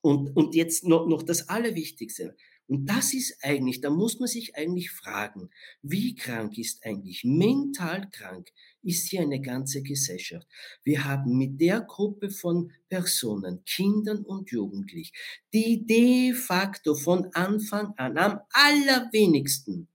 und, 0.00 0.36
und 0.36 0.54
jetzt 0.54 0.84
noch, 0.84 1.06
noch 1.06 1.22
das 1.22 1.48
Allerwichtigste, 1.48 2.36
Und 2.68 2.86
das 2.86 3.14
ist 3.14 3.38
eigentlich, 3.42 3.80
da 3.80 3.90
muss 3.90 4.18
man 4.18 4.28
sich 4.28 4.56
eigentlich 4.56 4.90
fragen, 4.90 5.50
wie 5.82 6.14
krank 6.16 6.58
ist 6.58 6.84
eigentlich, 6.84 7.22
mental 7.24 8.08
krank 8.10 8.50
ist 8.82 9.08
hier 9.08 9.20
eine 9.22 9.40
ganze 9.40 9.82
Gesellschaft. 9.82 10.46
Wir 10.82 11.04
haben 11.04 11.36
mit 11.38 11.60
der 11.60 11.80
Gruppe 11.80 12.30
von 12.30 12.72
Personen, 12.88 13.64
Kindern 13.64 14.24
und 14.24 14.50
Jugendlichen, 14.50 15.14
die 15.52 15.86
de 15.86 16.32
facto 16.34 16.94
von 16.94 17.28
Anfang 17.34 17.94
an 17.96 18.18
am 18.18 18.40
allerwenigsten 18.50 19.88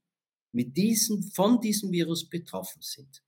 mit 0.51 0.77
diesem, 0.77 1.23
von 1.23 1.59
diesem 1.59 1.91
Virus 1.91 2.29
betroffen 2.29 2.81
sind. 2.81 3.23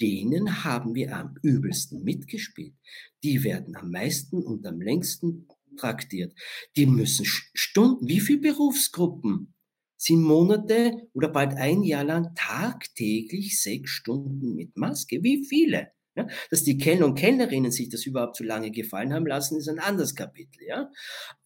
Denen 0.00 0.64
haben 0.64 0.94
wir 0.94 1.16
am 1.16 1.36
übelsten 1.42 2.02
mitgespielt. 2.02 2.74
Die 3.22 3.44
werden 3.44 3.76
am 3.76 3.90
meisten 3.90 4.42
und 4.42 4.66
am 4.66 4.80
längsten 4.80 5.46
traktiert. 5.76 6.34
Die 6.76 6.86
müssen 6.86 7.24
Stunden, 7.26 8.08
wie 8.08 8.20
viele 8.20 8.40
Berufsgruppen 8.40 9.54
sind 9.96 10.22
Monate 10.22 11.08
oder 11.12 11.28
bald 11.28 11.54
ein 11.56 11.82
Jahr 11.82 12.04
lang 12.04 12.34
tagtäglich 12.34 13.60
sechs 13.60 13.90
Stunden 13.90 14.54
mit 14.54 14.76
Maske? 14.76 15.22
Wie 15.22 15.44
viele? 15.44 15.92
Ja, 16.16 16.26
dass 16.50 16.64
die 16.64 16.78
Kellner 16.78 17.06
und 17.06 17.14
Kellnerinnen 17.14 17.70
sich 17.70 17.88
das 17.88 18.04
überhaupt 18.06 18.36
so 18.36 18.44
lange 18.44 18.70
gefallen 18.70 19.12
haben 19.12 19.26
lassen, 19.26 19.58
ist 19.58 19.68
ein 19.68 19.78
anderes 19.78 20.14
Kapitel. 20.14 20.64
Ja? 20.66 20.90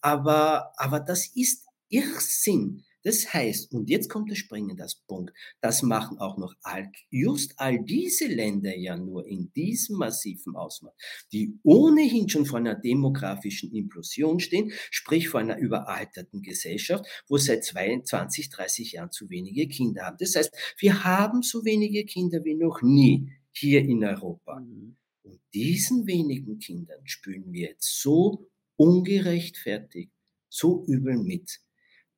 Aber, 0.00 0.72
aber 0.76 1.00
das 1.00 1.26
ist 1.34 1.66
Irrsinn. 1.88 2.84
Das 3.04 3.32
heißt, 3.34 3.72
und 3.72 3.90
jetzt 3.90 4.08
kommt 4.08 4.30
der 4.30 4.34
springende 4.34 4.86
Punkt, 5.06 5.32
das 5.60 5.82
machen 5.82 6.18
auch 6.18 6.38
noch 6.38 6.54
all, 6.62 6.90
just 7.10 7.52
all 7.58 7.84
diese 7.84 8.26
Länder 8.26 8.74
ja 8.74 8.96
nur 8.96 9.26
in 9.26 9.52
diesem 9.52 9.98
massiven 9.98 10.56
Ausmaß, 10.56 10.94
die 11.30 11.58
ohnehin 11.62 12.28
schon 12.30 12.46
vor 12.46 12.58
einer 12.58 12.74
demografischen 12.74 13.72
Implosion 13.72 14.40
stehen, 14.40 14.72
sprich 14.90 15.28
vor 15.28 15.40
einer 15.40 15.58
überalterten 15.58 16.40
Gesellschaft, 16.42 17.04
wo 17.28 17.36
seit 17.36 17.64
22, 17.64 18.48
30 18.48 18.92
Jahren 18.92 19.12
zu 19.12 19.28
wenige 19.28 19.68
Kinder 19.68 20.06
haben. 20.06 20.16
Das 20.18 20.34
heißt, 20.34 20.54
wir 20.78 21.04
haben 21.04 21.42
so 21.42 21.64
wenige 21.64 22.06
Kinder 22.06 22.42
wie 22.44 22.54
noch 22.54 22.80
nie 22.80 23.30
hier 23.52 23.82
in 23.82 24.02
Europa. 24.02 24.60
Mhm. 24.60 24.96
Und 25.22 25.40
diesen 25.52 26.06
wenigen 26.06 26.58
Kindern 26.58 27.06
spülen 27.06 27.52
wir 27.52 27.68
jetzt 27.68 28.00
so 28.00 28.50
ungerechtfertigt, 28.76 30.12
so 30.48 30.84
übel 30.86 31.18
mit 31.18 31.60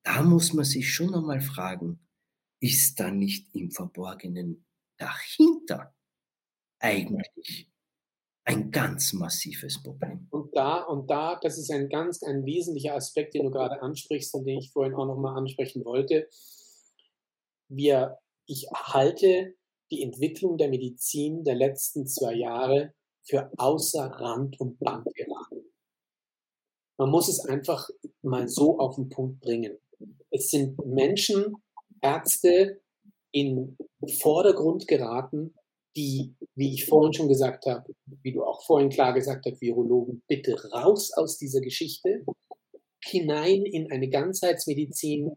da 0.06 0.22
muss 0.22 0.52
man 0.52 0.64
sich 0.64 0.94
schon 0.94 1.12
einmal 1.14 1.40
fragen, 1.40 1.98
ist 2.60 3.00
da 3.00 3.10
nicht 3.10 3.52
im 3.56 3.72
Verborgenen 3.72 4.64
dahinter 4.98 5.92
eigentlich 6.78 7.68
ein 8.44 8.70
ganz 8.70 9.12
massives 9.12 9.82
Problem. 9.82 10.28
Und 10.30 10.56
da, 10.56 10.82
und 10.84 11.10
da, 11.10 11.40
das 11.42 11.58
ist 11.58 11.72
ein 11.72 11.88
ganz, 11.88 12.22
ein 12.22 12.46
wesentlicher 12.46 12.94
Aspekt, 12.94 13.34
den 13.34 13.46
du 13.46 13.50
gerade 13.50 13.82
ansprichst 13.82 14.32
und 14.34 14.44
den 14.44 14.60
ich 14.60 14.70
vorhin 14.70 14.94
auch 14.94 15.06
nochmal 15.06 15.36
ansprechen 15.36 15.84
wollte. 15.84 16.28
Wir, 17.68 18.16
ich 18.46 18.68
halte 18.72 19.56
die 19.90 20.04
Entwicklung 20.04 20.56
der 20.56 20.68
Medizin 20.68 21.42
der 21.42 21.56
letzten 21.56 22.06
zwei 22.06 22.34
Jahre 22.34 22.94
für 23.24 23.50
außer 23.56 24.06
Rand 24.06 24.60
und 24.60 24.78
Band 24.78 25.12
geraten. 25.14 25.64
Man 26.96 27.10
muss 27.10 27.28
es 27.28 27.40
einfach 27.40 27.90
mal 28.22 28.48
so 28.48 28.78
auf 28.78 28.94
den 28.94 29.08
Punkt 29.08 29.40
bringen. 29.40 29.76
Es 30.30 30.50
sind 30.50 30.78
Menschen, 30.86 31.56
Ärzte 32.02 32.80
in 33.32 33.76
Vordergrund 34.20 34.86
geraten, 34.86 35.54
die, 35.96 36.34
wie 36.54 36.74
ich 36.74 36.84
vorhin 36.84 37.12
schon 37.12 37.28
gesagt 37.28 37.66
habe, 37.66 37.94
wie 38.22 38.32
du 38.32 38.44
auch 38.44 38.64
vorhin 38.64 38.90
klar 38.90 39.14
gesagt 39.14 39.46
hast, 39.46 39.60
Virologen, 39.60 40.22
bitte 40.28 40.54
raus 40.72 41.10
aus 41.16 41.38
dieser 41.38 41.60
Geschichte, 41.60 42.24
hinein 43.04 43.64
in 43.64 43.90
eine 43.90 44.08
Ganzheitsmedizin. 44.08 45.32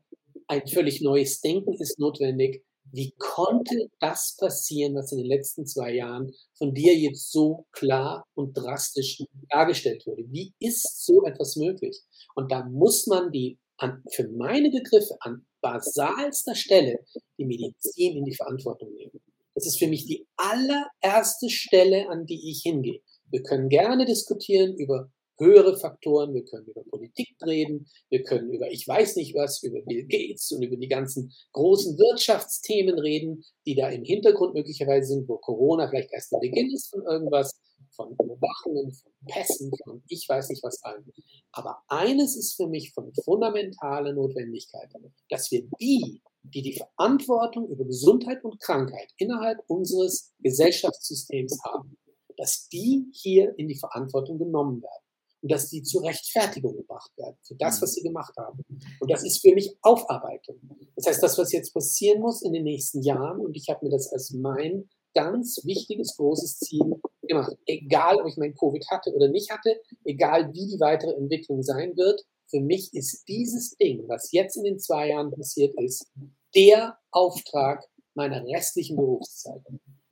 Ein 0.47 0.67
völlig 0.67 1.01
neues 1.01 1.39
Denken 1.41 1.73
ist 1.79 1.99
notwendig. 1.99 2.63
Wie 2.91 3.13
konnte 3.19 3.89
das 3.99 4.35
passieren, 4.37 4.95
was 4.95 5.11
in 5.11 5.19
den 5.19 5.27
letzten 5.27 5.65
zwei 5.65 5.93
Jahren 5.93 6.33
von 6.57 6.73
dir 6.73 6.95
jetzt 6.97 7.31
so 7.31 7.65
klar 7.71 8.25
und 8.33 8.53
drastisch 8.53 9.23
dargestellt 9.49 10.05
wurde? 10.07 10.23
Wie 10.29 10.53
ist 10.59 11.05
so 11.05 11.23
etwas 11.23 11.55
möglich? 11.55 12.01
Und 12.35 12.51
da 12.51 12.65
muss 12.65 13.05
man 13.05 13.31
die 13.31 13.59
an, 13.79 14.03
für 14.11 14.27
meine 14.29 14.69
Begriffe 14.69 15.17
an 15.21 15.45
basalster 15.61 16.55
Stelle 16.55 16.99
die 17.37 17.45
Medizin 17.45 18.17
in 18.17 18.25
die 18.25 18.35
Verantwortung 18.35 18.93
nehmen. 18.93 19.19
Das 19.55 19.65
ist 19.65 19.79
für 19.79 19.87
mich 19.87 20.05
die 20.05 20.25
allererste 20.37 21.49
Stelle, 21.49 22.09
an 22.09 22.25
die 22.25 22.51
ich 22.51 22.61
hingehe. 22.61 23.01
Wir 23.29 23.43
können 23.43 23.69
gerne 23.69 24.05
diskutieren 24.05 24.75
über 24.77 25.11
höhere 25.37 25.77
Faktoren, 25.77 26.33
wir 26.33 26.43
können 26.43 26.67
über 26.67 26.83
Politik 26.83 27.29
reden, 27.45 27.87
wir 28.09 28.23
können 28.23 28.51
über 28.51 28.71
ich 28.71 28.87
weiß 28.87 29.15
nicht 29.15 29.35
was, 29.35 29.63
über 29.63 29.81
Bill 29.81 30.05
Gates 30.05 30.51
und 30.51 30.63
über 30.63 30.75
die 30.75 30.87
ganzen 30.87 31.31
großen 31.53 31.97
Wirtschaftsthemen 31.97 32.99
reden, 32.99 33.43
die 33.65 33.75
da 33.75 33.89
im 33.89 34.03
Hintergrund 34.03 34.53
möglicherweise 34.53 35.13
sind, 35.13 35.29
wo 35.29 35.37
Corona 35.37 35.87
vielleicht 35.89 36.11
erst 36.11 36.31
der 36.33 36.39
Beginn 36.39 36.71
ist 36.73 36.89
von 36.89 37.03
irgendwas 37.03 37.57
von 37.91 38.11
Überwachungen, 38.13 38.91
von 38.91 39.11
Pässen, 39.27 39.71
von 39.83 40.03
ich 40.07 40.27
weiß 40.27 40.49
nicht 40.49 40.63
was 40.63 40.81
allem. 40.83 41.11
Aber 41.51 41.79
eines 41.87 42.35
ist 42.35 42.55
für 42.55 42.67
mich 42.67 42.91
von 42.93 43.13
fundamentaler 43.23 44.13
Notwendigkeit, 44.13 44.91
dass 45.29 45.51
wir 45.51 45.67
die, 45.79 46.21
die 46.43 46.61
die 46.61 46.77
Verantwortung 46.77 47.67
über 47.69 47.85
Gesundheit 47.85 48.43
und 48.43 48.59
Krankheit 48.59 49.11
innerhalb 49.17 49.59
unseres 49.67 50.33
Gesellschaftssystems 50.39 51.59
haben, 51.63 51.97
dass 52.37 52.67
die 52.69 53.09
hier 53.13 53.53
in 53.57 53.67
die 53.67 53.77
Verantwortung 53.77 54.39
genommen 54.39 54.81
werden 54.81 55.03
und 55.41 55.51
dass 55.51 55.69
die 55.69 55.83
zur 55.83 56.03
Rechtfertigung 56.03 56.75
gebracht 56.75 57.11
werden 57.17 57.37
für 57.43 57.55
das, 57.55 57.81
was 57.81 57.93
sie 57.93 58.03
gemacht 58.03 58.35
haben. 58.37 58.63
Und 58.99 59.11
das 59.11 59.23
ist 59.23 59.41
für 59.41 59.53
mich 59.53 59.75
Aufarbeitung. 59.81 60.59
Das 60.95 61.07
heißt, 61.07 61.23
das, 61.23 61.37
was 61.37 61.51
jetzt 61.51 61.73
passieren 61.73 62.21
muss 62.21 62.41
in 62.41 62.53
den 62.53 62.63
nächsten 62.63 63.01
Jahren, 63.01 63.39
und 63.39 63.55
ich 63.55 63.69
habe 63.69 63.85
mir 63.85 63.91
das 63.91 64.11
als 64.11 64.31
mein 64.31 64.89
ganz 65.13 65.61
wichtiges, 65.63 66.15
großes 66.17 66.59
Ziel 66.59 67.01
gemacht. 67.29 67.53
Egal, 67.65 68.19
ob 68.19 68.27
ich 68.27 68.37
mein 68.37 68.55
Covid 68.55 68.85
hatte 68.89 69.13
oder 69.13 69.29
nicht 69.29 69.49
hatte, 69.51 69.79
egal 70.03 70.51
wie 70.53 70.67
die 70.67 70.79
weitere 70.79 71.13
Entwicklung 71.13 71.63
sein 71.63 71.95
wird, 71.95 72.25
für 72.49 72.59
mich 72.59 72.93
ist 72.93 73.27
dieses 73.27 73.77
Ding, 73.77 74.03
was 74.07 74.31
jetzt 74.31 74.57
in 74.57 74.63
den 74.63 74.79
zwei 74.79 75.09
Jahren 75.09 75.31
passiert 75.31 75.73
ist, 75.79 76.11
der 76.55 76.97
Auftrag 77.11 77.87
meiner 78.15 78.43
restlichen 78.45 78.97
Berufszeit. 78.97 79.61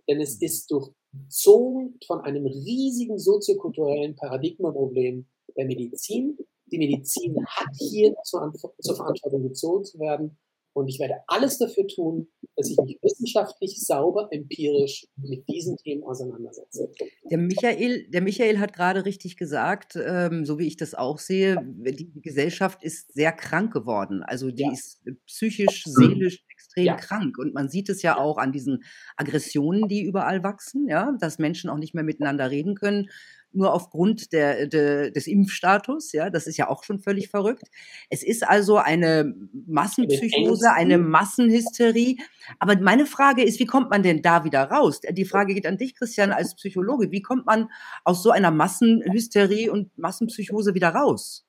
Denn 0.08 0.22
es 0.22 0.40
ist 0.42 0.72
durchzogen 0.72 2.00
von 2.06 2.22
einem 2.22 2.46
riesigen 2.46 3.18
soziokulturellen 3.18 4.16
Paradigmenproblem 4.16 5.28
der 5.58 5.66
Medizin. 5.66 6.38
Die 6.72 6.78
Medizin 6.78 7.36
hat 7.48 7.76
hier 7.78 8.16
zur, 8.24 8.54
zur 8.80 8.96
Verantwortung 8.96 9.44
gezogen 9.44 9.84
zu 9.84 10.00
werden. 10.00 10.38
Und 10.78 10.90
ich 10.90 11.00
werde 11.00 11.16
alles 11.26 11.58
dafür 11.58 11.88
tun, 11.88 12.28
dass 12.56 12.70
ich 12.70 12.78
mich 12.78 13.00
wissenschaftlich, 13.02 13.84
sauber, 13.84 14.28
empirisch 14.30 15.08
mit 15.16 15.44
diesen 15.50 15.76
Themen 15.78 16.04
auseinandersetze. 16.04 16.92
Der 17.32 17.40
Michael, 17.40 18.08
der 18.12 18.22
Michael 18.22 18.60
hat 18.60 18.74
gerade 18.74 19.04
richtig 19.04 19.38
gesagt, 19.38 19.98
ähm, 20.00 20.46
so 20.46 20.60
wie 20.60 20.68
ich 20.68 20.78
das 20.78 20.94
auch 20.94 21.18
sehe, 21.18 21.58
die 21.66 22.12
Gesellschaft 22.22 22.84
ist 22.84 23.12
sehr 23.16 23.32
krank 23.32 23.74
geworden. 23.74 24.22
Also 24.22 24.52
die 24.52 24.66
ja. 24.66 24.72
ist 24.72 25.02
psychisch, 25.26 25.84
seelisch 25.86 26.46
extrem 26.48 26.86
ja. 26.86 26.96
krank. 26.96 27.40
Und 27.40 27.56
man 27.56 27.70
sieht 27.70 27.90
es 27.90 28.04
ja 28.04 28.16
auch 28.16 28.38
an 28.38 28.52
diesen 28.52 28.84
Aggressionen, 29.16 29.88
die 29.88 30.04
überall 30.04 30.44
wachsen, 30.44 30.88
ja, 30.88 31.18
dass 31.20 31.40
Menschen 31.40 31.72
auch 31.72 31.80
nicht 31.80 31.96
mehr 31.96 32.04
miteinander 32.04 32.52
reden 32.52 32.76
können 32.76 33.10
nur 33.58 33.74
aufgrund 33.74 34.32
der, 34.32 34.68
der, 34.68 35.12
des 35.12 35.28
Impfstatus. 35.28 36.14
Ja, 36.14 36.30
das 36.30 36.48
ist 36.48 36.58
ja 36.58 36.70
auch 36.70 36.84
schon 36.84 37.00
völlig 37.00 37.30
verrückt. 37.30 37.66
Es 38.10 38.24
ist 38.24 38.48
also 38.48 38.78
eine 38.78 39.34
Massenpsychose, 39.66 40.72
eine 40.72 40.98
Massenhysterie. 40.98 42.18
Aber 42.60 42.80
meine 42.80 43.06
Frage 43.06 43.44
ist, 43.44 43.60
wie 43.60 43.66
kommt 43.66 43.90
man 43.90 44.04
denn 44.04 44.22
da 44.22 44.44
wieder 44.44 44.64
raus? 44.64 45.02
Die 45.10 45.26
Frage 45.26 45.54
geht 45.54 45.66
an 45.66 45.78
dich, 45.78 45.96
Christian, 45.96 46.32
als 46.32 46.56
Psychologe. 46.56 47.12
Wie 47.12 47.22
kommt 47.22 47.46
man 47.46 47.70
aus 48.04 48.24
so 48.24 48.32
einer 48.32 48.52
Massenhysterie 48.52 49.70
und 49.70 49.98
Massenpsychose 49.98 50.74
wieder 50.74 50.90
raus? 50.90 51.46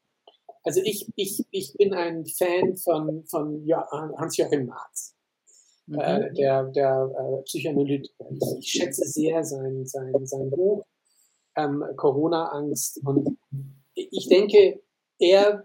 Also 0.65 0.81
ich, 0.85 1.09
ich, 1.17 1.45
ich 1.51 1.75
bin 1.79 1.95
ein 1.95 2.27
Fan 2.27 2.77
von, 2.77 3.25
von 3.27 3.65
Hans-Joachim 4.19 4.67
Marz. 4.67 5.15
Mhm. 5.87 6.01
Äh, 6.01 6.33
der 6.35 6.65
der 6.65 7.11
äh, 7.19 7.43
Psychoanalytiker. 7.45 8.27
Ich, 8.31 8.59
ich 8.59 8.71
schätze 8.71 9.05
sehr 9.07 9.43
sein, 9.43 9.87
sein, 9.87 10.13
sein 10.27 10.51
Buch 10.51 10.85
ähm, 11.59 11.85
Corona-Angst. 11.97 13.01
Und 13.05 13.37
ich 13.95 14.29
denke, 14.29 14.81
er 15.19 15.65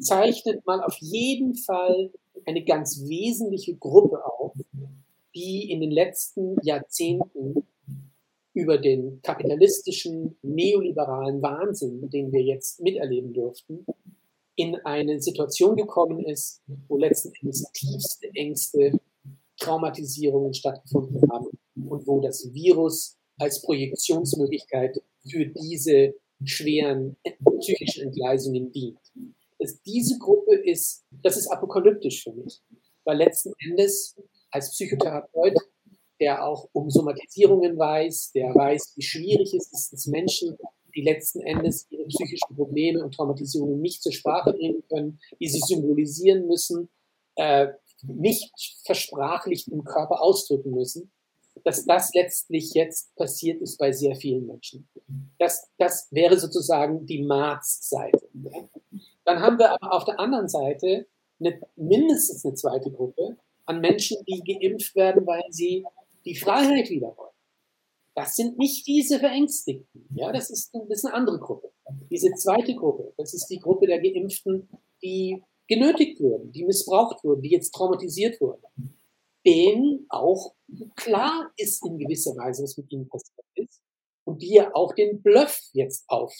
zeichnet 0.00 0.66
mal 0.66 0.82
auf 0.82 0.96
jeden 0.98 1.54
Fall 1.54 2.10
eine 2.46 2.64
ganz 2.64 3.04
wesentliche 3.06 3.76
Gruppe 3.76 4.24
auf, 4.24 4.54
die 5.34 5.70
in 5.70 5.80
den 5.80 5.90
letzten 5.90 6.56
Jahrzehnten 6.62 7.66
über 8.54 8.78
den 8.78 9.20
kapitalistischen, 9.22 10.36
neoliberalen 10.42 11.42
Wahnsinn, 11.42 12.08
den 12.10 12.32
wir 12.32 12.42
jetzt 12.42 12.80
miterleben 12.80 13.32
durften, 13.32 13.86
in 14.56 14.74
eine 14.84 15.20
Situation 15.20 15.76
gekommen 15.76 16.24
ist, 16.24 16.62
wo 16.88 16.96
letzten 16.96 17.32
Endes 17.40 17.64
tiefste 17.72 18.28
Ängste, 18.34 18.98
Traumatisierungen 19.58 20.54
stattgefunden 20.54 21.20
haben 21.30 21.48
und 21.88 22.06
wo 22.06 22.20
das 22.20 22.52
Virus 22.52 23.17
als 23.38 23.62
Projektionsmöglichkeit 23.62 25.00
für 25.28 25.46
diese 25.46 26.14
schweren 26.44 27.16
psychischen 27.60 28.04
Entgleisungen 28.04 28.70
dient. 28.72 28.98
dass 29.60 29.82
diese 29.82 30.18
Gruppe 30.18 30.54
ist, 30.54 31.04
das 31.10 31.36
ist 31.36 31.48
apokalyptisch 31.48 32.22
für 32.22 32.32
mich. 32.32 32.60
Weil 33.04 33.18
letzten 33.18 33.52
Endes 33.58 34.16
als 34.52 34.70
Psychotherapeut, 34.70 35.56
der 36.20 36.46
auch 36.46 36.68
um 36.72 36.90
Somatisierungen 36.90 37.76
weiß, 37.76 38.30
der 38.32 38.54
weiß, 38.54 38.92
wie 38.96 39.02
schwierig 39.02 39.54
es 39.54 39.72
ist, 39.72 39.92
dass 39.92 40.06
Menschen, 40.06 40.56
die 40.94 41.02
letzten 41.02 41.40
Endes 41.40 41.86
ihre 41.90 42.06
psychischen 42.06 42.54
Probleme 42.54 43.04
und 43.04 43.14
Traumatisierungen 43.14 43.80
nicht 43.80 44.02
zur 44.02 44.12
Sprache 44.12 44.52
bringen 44.52 44.82
können, 44.88 45.20
die 45.40 45.48
sie 45.48 45.60
symbolisieren 45.60 46.46
müssen, 46.46 46.88
äh, 47.34 47.68
nicht 48.02 48.52
versprachlicht 48.84 49.68
im 49.68 49.84
Körper 49.84 50.22
ausdrücken 50.22 50.70
müssen, 50.70 51.10
dass 51.64 51.84
das 51.84 52.12
letztlich 52.14 52.72
jetzt 52.74 53.14
passiert 53.16 53.60
ist 53.60 53.78
bei 53.78 53.92
sehr 53.92 54.16
vielen 54.16 54.46
Menschen. 54.46 54.88
Das, 55.38 55.68
das 55.78 56.08
wäre 56.10 56.38
sozusagen 56.38 57.06
die 57.06 57.22
Marz-Seite. 57.22 58.28
Dann 59.24 59.40
haben 59.40 59.58
wir 59.58 59.72
aber 59.72 59.92
auf 59.92 60.04
der 60.04 60.18
anderen 60.18 60.48
Seite 60.48 61.06
eine, 61.40 61.60
mindestens 61.76 62.44
eine 62.44 62.54
zweite 62.54 62.90
Gruppe 62.90 63.36
an 63.66 63.80
Menschen, 63.80 64.18
die 64.26 64.42
geimpft 64.42 64.94
werden, 64.96 65.26
weil 65.26 65.44
sie 65.50 65.84
die 66.24 66.34
Freiheit 66.34 66.90
wieder 66.90 67.14
wollen. 67.16 67.28
Das 68.14 68.34
sind 68.34 68.58
nicht 68.58 68.86
diese 68.86 69.20
Verängstigten. 69.20 70.06
Ja, 70.14 70.32
das 70.32 70.50
ist, 70.50 70.74
das 70.74 70.98
ist 70.98 71.04
eine 71.04 71.14
andere 71.14 71.38
Gruppe. 71.38 71.70
Diese 72.10 72.32
zweite 72.34 72.74
Gruppe, 72.74 73.12
das 73.16 73.32
ist 73.34 73.46
die 73.46 73.60
Gruppe 73.60 73.86
der 73.86 74.00
Geimpften, 74.00 74.68
die 75.02 75.42
genötigt 75.68 76.20
wurden, 76.20 76.50
die 76.50 76.64
missbraucht 76.64 77.22
wurden, 77.22 77.42
die 77.42 77.50
jetzt 77.50 77.72
traumatisiert 77.72 78.40
wurden 78.40 78.62
denen 79.48 80.06
auch 80.08 80.54
klar 80.96 81.50
ist 81.56 81.84
in 81.84 81.98
gewisser 81.98 82.36
Weise, 82.36 82.62
was 82.62 82.76
mit 82.76 82.90
ihnen 82.92 83.08
passiert 83.08 83.46
ist 83.54 83.80
und 84.24 84.42
die 84.42 84.54
ja 84.54 84.74
auch 84.74 84.94
den 84.94 85.22
Bluff 85.22 85.60
jetzt 85.72 86.04
auf 86.08 86.34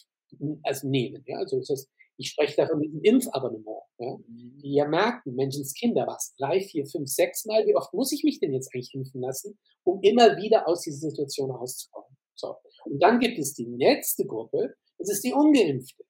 also 0.62 0.88
nehmen. 0.88 1.24
Ja? 1.26 1.38
Also 1.38 1.58
das 1.58 1.70
heißt, 1.70 1.88
ich 2.18 2.30
spreche 2.30 2.56
da 2.56 2.66
von 2.66 2.80
diesem 2.80 3.00
Impfabonnement, 3.02 3.82
ja? 3.98 4.16
Mhm. 4.16 4.58
die 4.60 4.74
ja 4.74 4.88
merken, 4.88 5.34
Menschenskinder, 5.34 6.06
was, 6.06 6.34
drei, 6.36 6.60
vier, 6.60 6.84
fünf, 6.84 7.08
sechs 7.08 7.44
Mal, 7.44 7.64
wie 7.66 7.76
oft 7.76 7.94
muss 7.94 8.12
ich 8.12 8.24
mich 8.24 8.40
denn 8.40 8.52
jetzt 8.52 8.74
eigentlich 8.74 8.92
impfen 8.92 9.20
lassen, 9.20 9.56
um 9.84 10.00
immer 10.02 10.36
wieder 10.36 10.66
aus 10.66 10.82
dieser 10.82 11.10
Situation 11.10 11.50
rauszukommen. 11.50 12.10
So. 12.34 12.56
Und 12.84 13.00
dann 13.02 13.20
gibt 13.20 13.38
es 13.38 13.54
die 13.54 13.66
letzte 13.66 14.26
Gruppe, 14.26 14.74
das 14.98 15.10
ist 15.10 15.22
die 15.24 15.32
Ungeimpfte. 15.32 16.04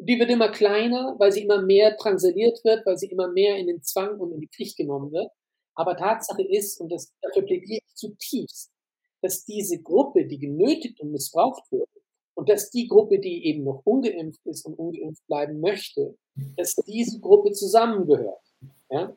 Die 0.00 0.18
wird 0.18 0.30
immer 0.30 0.50
kleiner, 0.50 1.16
weil 1.18 1.32
sie 1.32 1.42
immer 1.42 1.60
mehr 1.60 1.96
transaliert 1.96 2.64
wird, 2.64 2.86
weil 2.86 2.96
sie 2.96 3.08
immer 3.08 3.30
mehr 3.30 3.56
in 3.56 3.66
den 3.66 3.82
Zwang 3.82 4.18
und 4.18 4.32
in 4.32 4.40
die 4.40 4.48
Pflicht 4.48 4.76
genommen 4.76 5.12
wird. 5.12 5.30
Aber 5.78 5.96
Tatsache 5.96 6.42
ist, 6.42 6.80
und 6.80 6.90
das, 6.90 7.14
dafür 7.22 7.42
plädiere 7.42 7.80
ich 7.86 7.94
zutiefst, 7.94 8.72
dass 9.22 9.44
diese 9.44 9.80
Gruppe, 9.80 10.26
die 10.26 10.40
genötigt 10.40 11.00
und 11.00 11.12
missbraucht 11.12 11.70
wurde, 11.70 11.86
und 12.34 12.48
dass 12.48 12.70
die 12.70 12.88
Gruppe, 12.88 13.20
die 13.20 13.46
eben 13.46 13.62
noch 13.62 13.82
ungeimpft 13.84 14.44
ist 14.44 14.66
und 14.66 14.74
ungeimpft 14.74 15.24
bleiben 15.28 15.60
möchte, 15.60 16.16
dass 16.56 16.74
diese 16.84 17.20
Gruppe 17.20 17.52
zusammengehört. 17.52 18.42
Ja? 18.90 19.16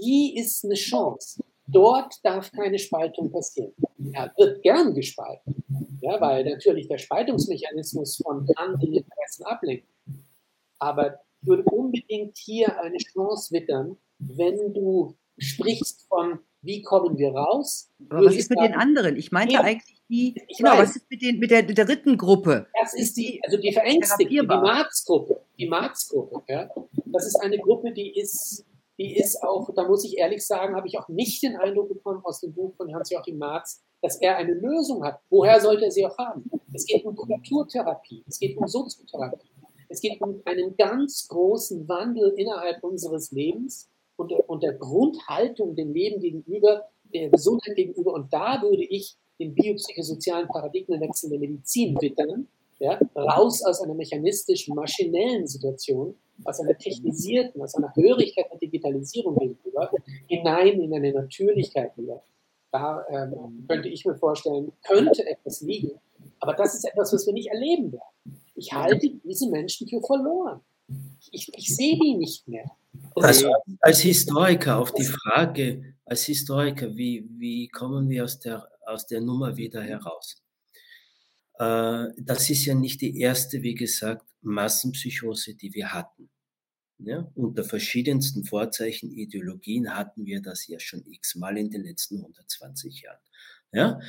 Die 0.00 0.36
ist 0.36 0.64
eine 0.64 0.74
Chance. 0.74 1.44
Dort 1.68 2.14
darf 2.24 2.50
keine 2.50 2.80
Spaltung 2.80 3.30
passieren. 3.30 3.72
Er 4.12 4.32
wird 4.36 4.62
gern 4.62 4.92
gespalten, 4.92 5.62
ja, 6.00 6.20
weil 6.20 6.44
natürlich 6.44 6.88
der 6.88 6.98
Spaltungsmechanismus 6.98 8.16
von 8.16 8.48
anderen 8.56 8.94
Interessen 8.94 9.44
ablenkt. 9.44 9.86
Aber 10.80 11.20
ich 11.40 11.48
würde 11.48 11.62
unbedingt 11.70 12.36
hier 12.36 12.80
eine 12.80 12.98
Chance 12.98 13.52
wittern, 13.52 13.96
wenn 14.18 14.74
du 14.74 15.14
sprichst 15.40 16.06
von, 16.08 16.40
wie 16.62 16.82
kommen 16.82 17.16
wir 17.18 17.32
raus? 17.32 17.90
Aber 18.08 18.26
was 18.26 18.36
ist 18.36 18.50
mit 18.50 18.58
sagen, 18.58 18.72
den 18.72 18.80
anderen? 18.80 19.16
Ich 19.16 19.32
meinte 19.32 19.54
ja, 19.54 19.60
eigentlich 19.60 20.02
die, 20.08 20.34
genau, 20.56 20.72
weiß. 20.72 20.80
was 20.80 20.96
ist 20.96 21.10
mit, 21.10 21.22
den, 21.22 21.38
mit 21.38 21.50
der, 21.50 21.62
dritten 21.62 22.18
Gruppe? 22.18 22.66
Das 22.80 22.94
ist 22.94 23.16
die, 23.16 23.40
also 23.44 23.56
die 23.56 23.72
Verängstigte, 23.72 24.34
die 24.34 24.42
Marx-Gruppe. 24.42 25.40
Die 25.58 25.68
Marx-Gruppe, 25.68 26.42
ja. 26.48 26.68
Das 27.06 27.26
ist 27.26 27.40
eine 27.40 27.58
Gruppe, 27.58 27.92
die 27.92 28.18
ist, 28.18 28.66
die 28.98 29.16
ist 29.16 29.42
auch, 29.42 29.72
da 29.74 29.86
muss 29.86 30.04
ich 30.04 30.18
ehrlich 30.18 30.44
sagen, 30.44 30.74
habe 30.76 30.86
ich 30.88 30.98
auch 30.98 31.08
nicht 31.08 31.42
den 31.42 31.56
Eindruck 31.56 31.88
bekommen 31.88 32.20
aus 32.24 32.40
dem 32.40 32.52
Buch 32.52 32.74
von 32.76 32.92
Hans-Joachim 32.94 33.38
Marx, 33.38 33.82
dass 34.02 34.20
er 34.20 34.36
eine 34.36 34.52
Lösung 34.52 35.04
hat. 35.04 35.20
Woher 35.30 35.60
sollte 35.60 35.84
er 35.84 35.90
sie 35.90 36.04
auch 36.04 36.18
haben? 36.18 36.50
Es 36.72 36.86
geht 36.86 37.04
um 37.04 37.16
Kulturtherapie, 37.16 38.24
es 38.26 38.38
geht 38.38 38.56
um 38.56 38.66
Soziotherapie, 38.66 39.50
es 39.88 40.00
geht 40.00 40.20
um 40.20 40.40
einen 40.44 40.76
ganz 40.76 41.26
großen 41.28 41.88
Wandel 41.88 42.34
innerhalb 42.36 42.82
unseres 42.84 43.32
Lebens 43.32 43.88
und 44.20 44.30
der, 44.30 44.48
und 44.48 44.62
der 44.62 44.74
Grundhaltung 44.74 45.74
dem 45.74 45.92
Leben 45.92 46.20
gegenüber, 46.20 46.84
der 47.12 47.30
Gesundheit 47.30 47.74
gegenüber. 47.76 48.12
Und 48.12 48.32
da 48.32 48.62
würde 48.62 48.84
ich 48.84 49.16
den 49.38 49.54
biopsychosozialen 49.54 50.48
Paradigmenwechsel 50.48 51.30
der 51.30 51.38
Medizin 51.38 51.96
wittern, 52.00 52.46
ja, 52.78 52.98
raus 53.14 53.62
aus 53.64 53.80
einer 53.82 53.94
mechanistischen, 53.94 54.74
maschinellen 54.74 55.46
Situation, 55.46 56.14
aus 56.44 56.60
einer 56.60 56.76
technisierten, 56.76 57.60
aus 57.60 57.74
einer 57.74 57.94
Hörigkeit 57.94 58.46
der 58.50 58.58
Digitalisierung 58.58 59.36
gegenüber, 59.36 59.90
hinein 60.28 60.80
in 60.80 60.94
eine 60.94 61.12
Natürlichkeit 61.12 61.96
wieder. 61.96 62.22
Da 62.72 63.04
ähm, 63.10 63.66
könnte 63.68 63.88
ich 63.88 64.04
mir 64.04 64.14
vorstellen, 64.14 64.72
könnte 64.82 65.26
etwas 65.26 65.60
liegen. 65.60 65.92
Aber 66.38 66.54
das 66.54 66.74
ist 66.74 66.84
etwas, 66.84 67.12
was 67.12 67.26
wir 67.26 67.34
nicht 67.34 67.50
erleben 67.50 67.92
werden. 67.92 68.40
Ich 68.54 68.72
halte 68.72 69.10
diese 69.24 69.50
Menschen 69.50 69.88
für 69.88 70.00
verloren. 70.00 70.60
Ich, 71.32 71.50
ich 71.54 71.74
sehe 71.74 71.98
die 71.98 72.14
nicht 72.14 72.46
mehr. 72.48 72.70
Also 73.14 73.52
als 73.80 74.00
Historiker 74.00 74.78
auf 74.78 74.92
die 74.92 75.04
Frage, 75.04 75.94
als 76.04 76.24
Historiker, 76.24 76.96
wie, 76.96 77.26
wie 77.38 77.68
kommen 77.68 78.08
wir 78.08 78.24
aus 78.24 78.38
der, 78.40 78.68
aus 78.86 79.06
der 79.06 79.20
Nummer 79.20 79.56
wieder 79.56 79.82
heraus? 79.82 80.42
Äh, 81.58 82.08
das 82.16 82.50
ist 82.50 82.64
ja 82.64 82.74
nicht 82.74 83.00
die 83.00 83.20
erste, 83.20 83.62
wie 83.62 83.74
gesagt, 83.74 84.26
Massenpsychose, 84.42 85.54
die 85.54 85.72
wir 85.74 85.92
hatten. 85.92 86.30
Ja, 87.02 87.30
unter 87.34 87.64
verschiedensten 87.64 88.44
Vorzeichen, 88.44 89.10
Ideologien 89.10 89.96
hatten 89.96 90.26
wir 90.26 90.42
das 90.42 90.66
ja 90.66 90.78
schon 90.78 91.02
x-mal 91.06 91.56
in 91.56 91.70
den 91.70 91.84
letzten 91.84 92.16
120 92.18 93.00
Jahren. 93.00 93.20
Ja? 93.72 94.00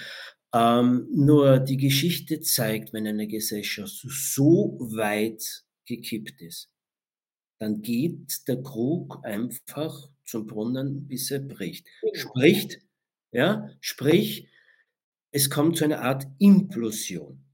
Ähm, 0.54 1.08
nur 1.10 1.60
die 1.60 1.78
Geschichte 1.78 2.42
zeigt, 2.42 2.92
wenn 2.92 3.08
eine 3.08 3.28
Gesellschaft 3.28 3.94
so 3.94 4.78
weit 4.82 5.64
gekippt 5.86 6.42
ist, 6.42 6.71
dann 7.62 7.84
geht 7.84 8.48
der 8.48 8.64
Krug 8.64 9.20
einfach 9.24 10.10
zum 10.26 10.48
Brunnen, 10.48 11.08
bis 11.08 11.30
er 11.30 11.42
bricht. 11.42 11.86
Genau. 12.02 12.16
Spricht, 12.16 12.80
ja, 13.32 13.70
sprich, 13.80 14.50
es 15.30 15.52
kommt 15.52 15.78
zu 15.78 15.84
einer 15.84 16.02
Art 16.02 16.26
Implosion. 16.40 17.46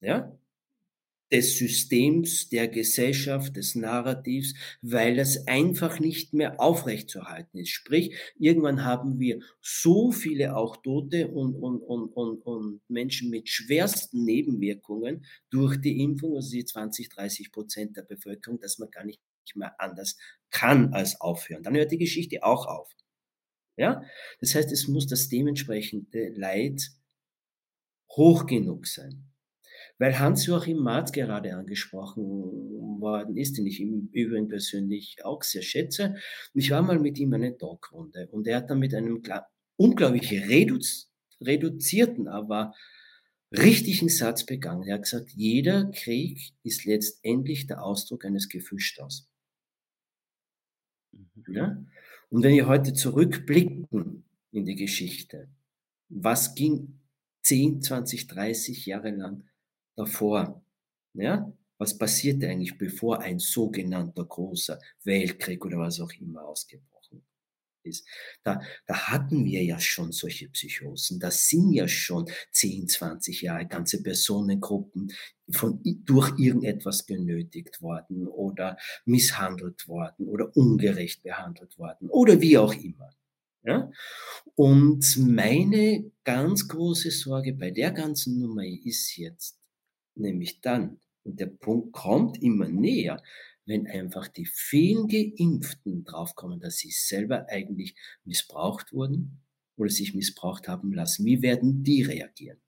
Ja? 0.00 0.37
Des 1.30 1.58
Systems, 1.58 2.48
der 2.48 2.68
Gesellschaft, 2.68 3.56
des 3.56 3.74
Narrativs, 3.74 4.54
weil 4.80 5.18
es 5.18 5.46
einfach 5.46 6.00
nicht 6.00 6.32
mehr 6.32 6.60
aufrechtzuerhalten 6.60 7.58
ist. 7.58 7.70
Sprich, 7.70 8.14
irgendwann 8.38 8.84
haben 8.84 9.18
wir 9.18 9.40
so 9.60 10.10
viele 10.10 10.56
auch 10.56 10.76
Tote 10.78 11.28
und, 11.28 11.54
und, 11.54 11.80
und, 11.82 12.08
und, 12.08 12.40
und 12.42 12.80
Menschen 12.88 13.30
mit 13.30 13.48
schwersten 13.48 14.24
Nebenwirkungen 14.24 15.26
durch 15.50 15.80
die 15.80 16.02
Impfung, 16.02 16.36
also 16.36 16.50
die 16.50 16.64
20, 16.64 17.08
30 17.08 17.52
Prozent 17.52 17.96
der 17.96 18.02
Bevölkerung, 18.02 18.58
dass 18.60 18.78
man 18.78 18.90
gar 18.90 19.04
nicht 19.04 19.20
mehr 19.54 19.78
anders 19.80 20.16
kann 20.50 20.92
als 20.92 21.20
aufhören. 21.20 21.62
Dann 21.62 21.74
hört 21.74 21.92
die 21.92 21.98
Geschichte 21.98 22.42
auch 22.42 22.66
auf. 22.66 22.94
Ja? 23.76 24.02
Das 24.40 24.54
heißt, 24.54 24.72
es 24.72 24.88
muss 24.88 25.06
das 25.06 25.28
dementsprechende 25.28 26.30
Leid 26.30 26.90
hoch 28.10 28.46
genug 28.46 28.86
sein. 28.86 29.27
Weil 29.98 30.18
Hans-Joachim 30.18 30.78
Marz 30.78 31.10
gerade 31.12 31.54
angesprochen 31.54 32.22
worden 33.00 33.36
ist, 33.36 33.58
den 33.58 33.66
ich 33.66 33.80
im 33.80 34.08
Übrigen 34.12 34.48
persönlich 34.48 35.24
auch 35.24 35.42
sehr 35.42 35.62
schätze. 35.62 36.14
Und 36.54 36.60
ich 36.60 36.70
war 36.70 36.82
mal 36.82 36.98
mit 36.98 37.18
ihm 37.18 37.32
eine 37.32 37.56
Talkrunde 37.56 38.28
und 38.30 38.46
er 38.46 38.58
hat 38.58 38.70
dann 38.70 38.78
mit 38.78 38.94
einem 38.94 39.22
unglaublich 39.76 40.32
reduz 40.32 41.08
reduzierten, 41.40 42.28
aber 42.28 42.74
richtigen 43.52 44.08
Satz 44.08 44.44
begangen. 44.44 44.84
Er 44.84 44.94
hat 44.94 45.04
gesagt, 45.04 45.30
jeder 45.30 45.90
Krieg 45.92 46.52
ist 46.62 46.84
letztendlich 46.84 47.66
der 47.66 47.82
Ausdruck 47.82 48.24
eines 48.24 48.48
Gefühlstaus. 48.48 49.28
Mhm. 51.12 51.54
Ja? 51.54 51.84
Und 52.28 52.42
wenn 52.42 52.54
wir 52.54 52.66
heute 52.66 52.92
zurückblicken 52.92 54.24
in 54.50 54.64
die 54.66 54.74
Geschichte, 54.74 55.48
was 56.08 56.54
ging 56.54 57.00
10, 57.42 57.82
20, 57.82 58.26
30 58.26 58.86
Jahre 58.86 59.10
lang 59.10 59.48
davor. 59.98 60.62
Ja? 61.14 61.52
Was 61.78 61.98
passierte 61.98 62.48
eigentlich, 62.48 62.78
bevor 62.78 63.20
ein 63.20 63.38
sogenannter 63.38 64.24
großer 64.24 64.80
Weltkrieg 65.04 65.64
oder 65.64 65.78
was 65.78 66.00
auch 66.00 66.12
immer 66.20 66.44
ausgebrochen 66.44 67.24
ist? 67.82 68.06
Da, 68.42 68.60
da 68.86 69.08
hatten 69.08 69.44
wir 69.44 69.62
ja 69.62 69.78
schon 69.78 70.12
solche 70.12 70.48
Psychosen. 70.48 71.20
Das 71.20 71.48
sind 71.48 71.72
ja 71.72 71.86
schon 71.86 72.28
10, 72.52 72.88
20 72.88 73.42
Jahre 73.42 73.66
ganze 73.66 74.02
Personengruppen 74.02 75.12
von, 75.50 75.80
durch 76.04 76.38
irgendetwas 76.38 77.04
benötigt 77.04 77.80
worden 77.80 78.26
oder 78.26 78.76
misshandelt 79.04 79.86
worden 79.88 80.28
oder 80.28 80.56
ungerecht 80.56 81.22
behandelt 81.22 81.78
worden 81.78 82.08
oder 82.10 82.40
wie 82.40 82.58
auch 82.58 82.74
immer. 82.74 83.10
Ja? 83.62 83.90
Und 84.54 85.16
meine 85.16 86.10
ganz 86.24 86.66
große 86.68 87.10
Sorge 87.10 87.52
bei 87.52 87.70
der 87.70 87.92
ganzen 87.92 88.40
Nummer 88.40 88.64
ist 88.64 89.16
jetzt, 89.16 89.58
nämlich 90.18 90.60
dann, 90.60 91.00
Und 91.24 91.40
der 91.40 91.46
Punkt 91.46 91.92
kommt 91.92 92.42
immer 92.42 92.68
näher, 92.68 93.22
wenn 93.66 93.86
einfach 93.86 94.28
die 94.28 94.46
vielen 94.46 95.08
Geimpften 95.08 96.04
draufkommen, 96.04 96.58
dass 96.58 96.78
sie 96.78 96.90
selber 96.90 97.46
eigentlich 97.48 97.94
missbraucht 98.24 98.92
wurden 98.92 99.42
oder 99.76 99.90
sich 99.90 100.14
missbraucht 100.14 100.68
haben 100.68 100.92
lassen. 100.94 101.26
Wie 101.26 101.42
werden 101.42 101.84
die 101.84 102.02
reagieren? 102.02 102.58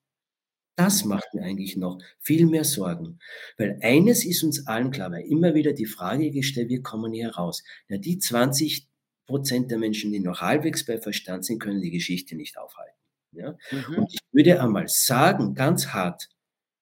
Das 0.77 1.05
macht 1.05 1.35
mir 1.35 1.43
eigentlich 1.43 1.77
noch 1.77 1.99
viel 2.21 2.47
mehr 2.47 2.65
Sorgen. 2.65 3.19
Weil 3.57 3.79
eines 3.83 4.25
ist 4.25 4.43
uns 4.43 4.67
allen 4.67 4.91
klar, 4.91 5.11
weil 5.11 5.25
immer 5.25 5.55
wieder 5.55 5.73
die 5.73 5.87
Frage 5.87 6.31
gestellt, 6.31 6.69
wir 6.69 6.83
kommen 6.83 7.13
hier 7.13 7.31
raus. 7.31 7.63
Ja, 7.89 7.99
die 7.99 8.19
20 8.19 8.87
Prozent 9.27 9.71
der 9.71 9.79
Menschen, 9.79 10.13
die 10.13 10.21
noch 10.21 10.41
halbwegs 10.41 10.85
bei 10.85 10.99
Verstand 10.99 11.45
sind, 11.45 11.61
können 11.61 11.81
die 11.81 11.91
Geschichte 11.91 12.35
nicht 12.35 12.59
aufhalten. 12.59 12.97
Ja? 13.33 13.57
Mhm. 13.71 13.99
Und 13.99 14.13
ich 14.13 14.21
würde 14.33 14.61
einmal 14.61 14.89
sagen, 14.89 15.55
ganz 15.55 15.89
hart, 15.89 16.29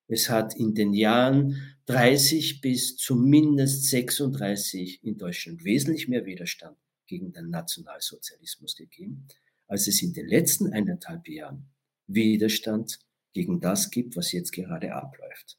es 0.08 0.30
hat 0.30 0.56
in 0.56 0.74
den 0.74 0.94
Jahren 0.94 1.76
30 1.86 2.60
bis 2.60 2.96
zumindest 2.96 3.84
36 3.90 5.04
in 5.04 5.18
Deutschland 5.18 5.64
wesentlich 5.64 6.08
mehr 6.08 6.24
Widerstand 6.24 6.76
gegen 7.06 7.32
den 7.32 7.50
Nationalsozialismus 7.50 8.74
gegeben, 8.74 9.28
als 9.66 9.86
es 9.86 10.02
in 10.02 10.12
den 10.12 10.26
letzten 10.26 10.72
eineinhalb 10.72 11.28
Jahren 11.28 11.66
Widerstand 12.06 12.98
gegen 13.32 13.60
das 13.60 13.90
gibt, 13.90 14.16
was 14.16 14.32
jetzt 14.32 14.52
gerade 14.52 14.94
abläuft. 14.94 15.58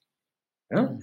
Ja? 0.70 0.98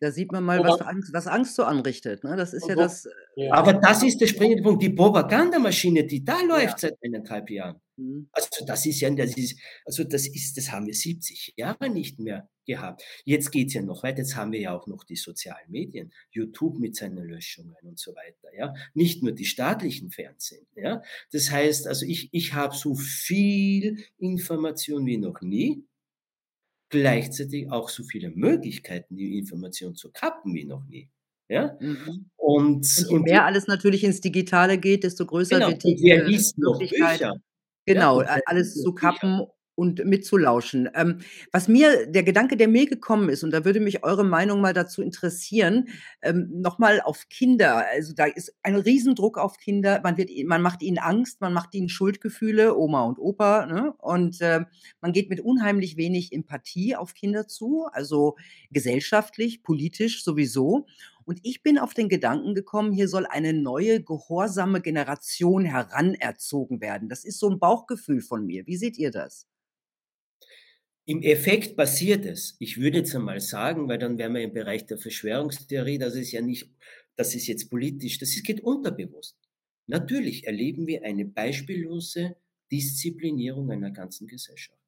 Da 0.00 0.10
sieht 0.10 0.32
man 0.32 0.42
mal, 0.42 0.64
was 0.64 0.80
Angst, 0.80 1.12
was 1.12 1.26
Angst 1.26 1.54
so 1.56 1.64
anrichtet. 1.64 2.24
Ne? 2.24 2.34
Das 2.34 2.54
ist 2.54 2.66
ja 2.66 2.74
das. 2.74 3.06
Ja. 3.36 3.52
Aber 3.52 3.74
das 3.74 4.02
ist 4.02 4.18
der 4.18 4.26
springende 4.26 4.62
Punkt. 4.62 4.82
Die 4.82 4.90
Propagandamaschine, 4.90 6.04
die 6.04 6.24
da 6.24 6.40
läuft 6.40 6.82
ja. 6.82 6.88
seit 6.88 6.98
eineinhalb 7.04 7.50
Jahren. 7.50 7.80
Mhm. 8.00 8.28
Also 8.32 8.64
das 8.66 8.86
ist 8.86 9.00
ja, 9.00 9.10
das 9.10 9.36
ist, 9.36 9.58
also 9.84 10.04
das 10.04 10.26
ist, 10.26 10.56
das 10.56 10.72
haben 10.72 10.86
wir 10.86 10.94
70 10.94 11.54
Jahre 11.56 11.90
nicht 11.90 12.18
mehr 12.18 12.48
gehabt. 12.66 13.02
Jetzt 13.24 13.50
geht 13.50 13.68
es 13.68 13.74
ja 13.74 13.82
noch 13.82 14.02
weiter. 14.02 14.18
Jetzt 14.18 14.36
haben 14.36 14.52
wir 14.52 14.60
ja 14.60 14.76
auch 14.76 14.86
noch 14.86 15.04
die 15.04 15.16
sozialen 15.16 15.70
Medien, 15.70 16.12
YouTube 16.30 16.78
mit 16.78 16.96
seinen 16.96 17.24
Löschungen 17.24 17.76
und 17.82 17.98
so 17.98 18.14
weiter. 18.14 18.54
Ja, 18.56 18.74
nicht 18.94 19.22
nur 19.22 19.32
die 19.32 19.44
staatlichen 19.44 20.10
Fernsehen. 20.10 20.66
Ja, 20.76 21.02
das 21.32 21.50
heißt, 21.50 21.86
also 21.86 22.06
ich, 22.06 22.28
ich 22.32 22.54
habe 22.54 22.74
so 22.74 22.94
viel 22.94 24.04
Information 24.18 25.06
wie 25.06 25.18
noch 25.18 25.40
nie 25.40 25.84
gleichzeitig 26.88 27.70
auch 27.70 27.88
so 27.88 28.02
viele 28.02 28.30
Möglichkeiten, 28.30 29.16
die 29.16 29.38
Information 29.38 29.94
zu 29.94 30.10
kappen 30.10 30.54
wie 30.54 30.64
noch 30.64 30.84
nie. 30.86 31.08
Ja? 31.48 31.76
Mhm. 31.80 32.30
Und, 32.36 33.06
und 33.08 33.26
je 33.26 33.32
mehr 33.32 33.44
alles 33.44 33.66
natürlich 33.66 34.04
ins 34.04 34.20
Digitale 34.20 34.78
geht, 34.78 35.04
desto 35.04 35.26
größer 35.26 35.56
genau, 35.56 35.68
wird 35.68 35.84
die 35.84 35.96
wer 36.00 36.24
liest 36.24 36.58
noch 36.58 36.78
Bücher? 36.78 37.34
Genau, 37.94 38.22
ja, 38.22 38.38
alles 38.46 38.80
zu 38.82 38.92
kappen 38.94 39.46
und 39.80 40.04
mitzulauschen. 40.04 40.90
Ähm, 40.94 41.20
was 41.52 41.66
mir, 41.66 42.06
der 42.06 42.22
Gedanke, 42.22 42.58
der 42.58 42.68
mir 42.68 42.86
gekommen 42.86 43.30
ist, 43.30 43.42
und 43.42 43.50
da 43.50 43.64
würde 43.64 43.80
mich 43.80 44.04
eure 44.04 44.24
Meinung 44.24 44.60
mal 44.60 44.74
dazu 44.74 45.00
interessieren, 45.00 45.88
ähm, 46.20 46.50
nochmal 46.52 47.00
auf 47.00 47.30
Kinder. 47.30 47.86
Also 47.90 48.12
da 48.14 48.26
ist 48.26 48.54
ein 48.62 48.76
Riesendruck 48.76 49.38
auf 49.38 49.56
Kinder. 49.56 50.00
Man 50.04 50.18
wird, 50.18 50.30
man 50.44 50.60
macht 50.60 50.82
ihnen 50.82 50.98
Angst, 50.98 51.40
man 51.40 51.54
macht 51.54 51.74
ihnen 51.74 51.88
Schuldgefühle, 51.88 52.76
Oma 52.76 53.04
und 53.04 53.18
Opa, 53.18 53.64
ne? 53.64 53.94
Und 53.98 54.42
äh, 54.42 54.60
man 55.00 55.12
geht 55.12 55.30
mit 55.30 55.40
unheimlich 55.40 55.96
wenig 55.96 56.32
Empathie 56.32 56.94
auf 56.94 57.14
Kinder 57.14 57.48
zu, 57.48 57.86
also 57.90 58.36
gesellschaftlich, 58.70 59.62
politisch 59.62 60.22
sowieso. 60.24 60.86
Und 61.30 61.38
ich 61.44 61.62
bin 61.62 61.78
auf 61.78 61.94
den 61.94 62.08
Gedanken 62.08 62.56
gekommen, 62.56 62.90
hier 62.90 63.06
soll 63.06 63.24
eine 63.24 63.52
neue, 63.52 64.02
gehorsame 64.02 64.80
Generation 64.80 65.64
heranerzogen 65.64 66.80
werden. 66.80 67.08
Das 67.08 67.24
ist 67.24 67.38
so 67.38 67.48
ein 67.48 67.60
Bauchgefühl 67.60 68.20
von 68.20 68.44
mir. 68.44 68.66
Wie 68.66 68.76
seht 68.76 68.98
ihr 68.98 69.12
das? 69.12 69.46
Im 71.04 71.22
Effekt 71.22 71.76
passiert 71.76 72.26
es. 72.26 72.56
Ich 72.58 72.78
würde 72.78 72.98
jetzt 72.98 73.14
einmal 73.14 73.38
sagen, 73.38 73.86
weil 73.86 73.98
dann 73.98 74.18
wären 74.18 74.34
wir 74.34 74.42
im 74.42 74.52
Bereich 74.52 74.86
der 74.86 74.98
Verschwörungstheorie, 74.98 75.98
das 75.98 76.16
ist 76.16 76.32
ja 76.32 76.42
nicht, 76.42 76.68
das 77.14 77.36
ist 77.36 77.46
jetzt 77.46 77.70
politisch, 77.70 78.18
das 78.18 78.30
ist, 78.30 78.44
geht 78.44 78.62
unterbewusst. 78.62 79.38
Natürlich 79.86 80.48
erleben 80.48 80.88
wir 80.88 81.04
eine 81.04 81.26
beispiellose 81.26 82.34
Disziplinierung 82.72 83.70
einer 83.70 83.92
ganzen 83.92 84.26
Gesellschaft. 84.26 84.82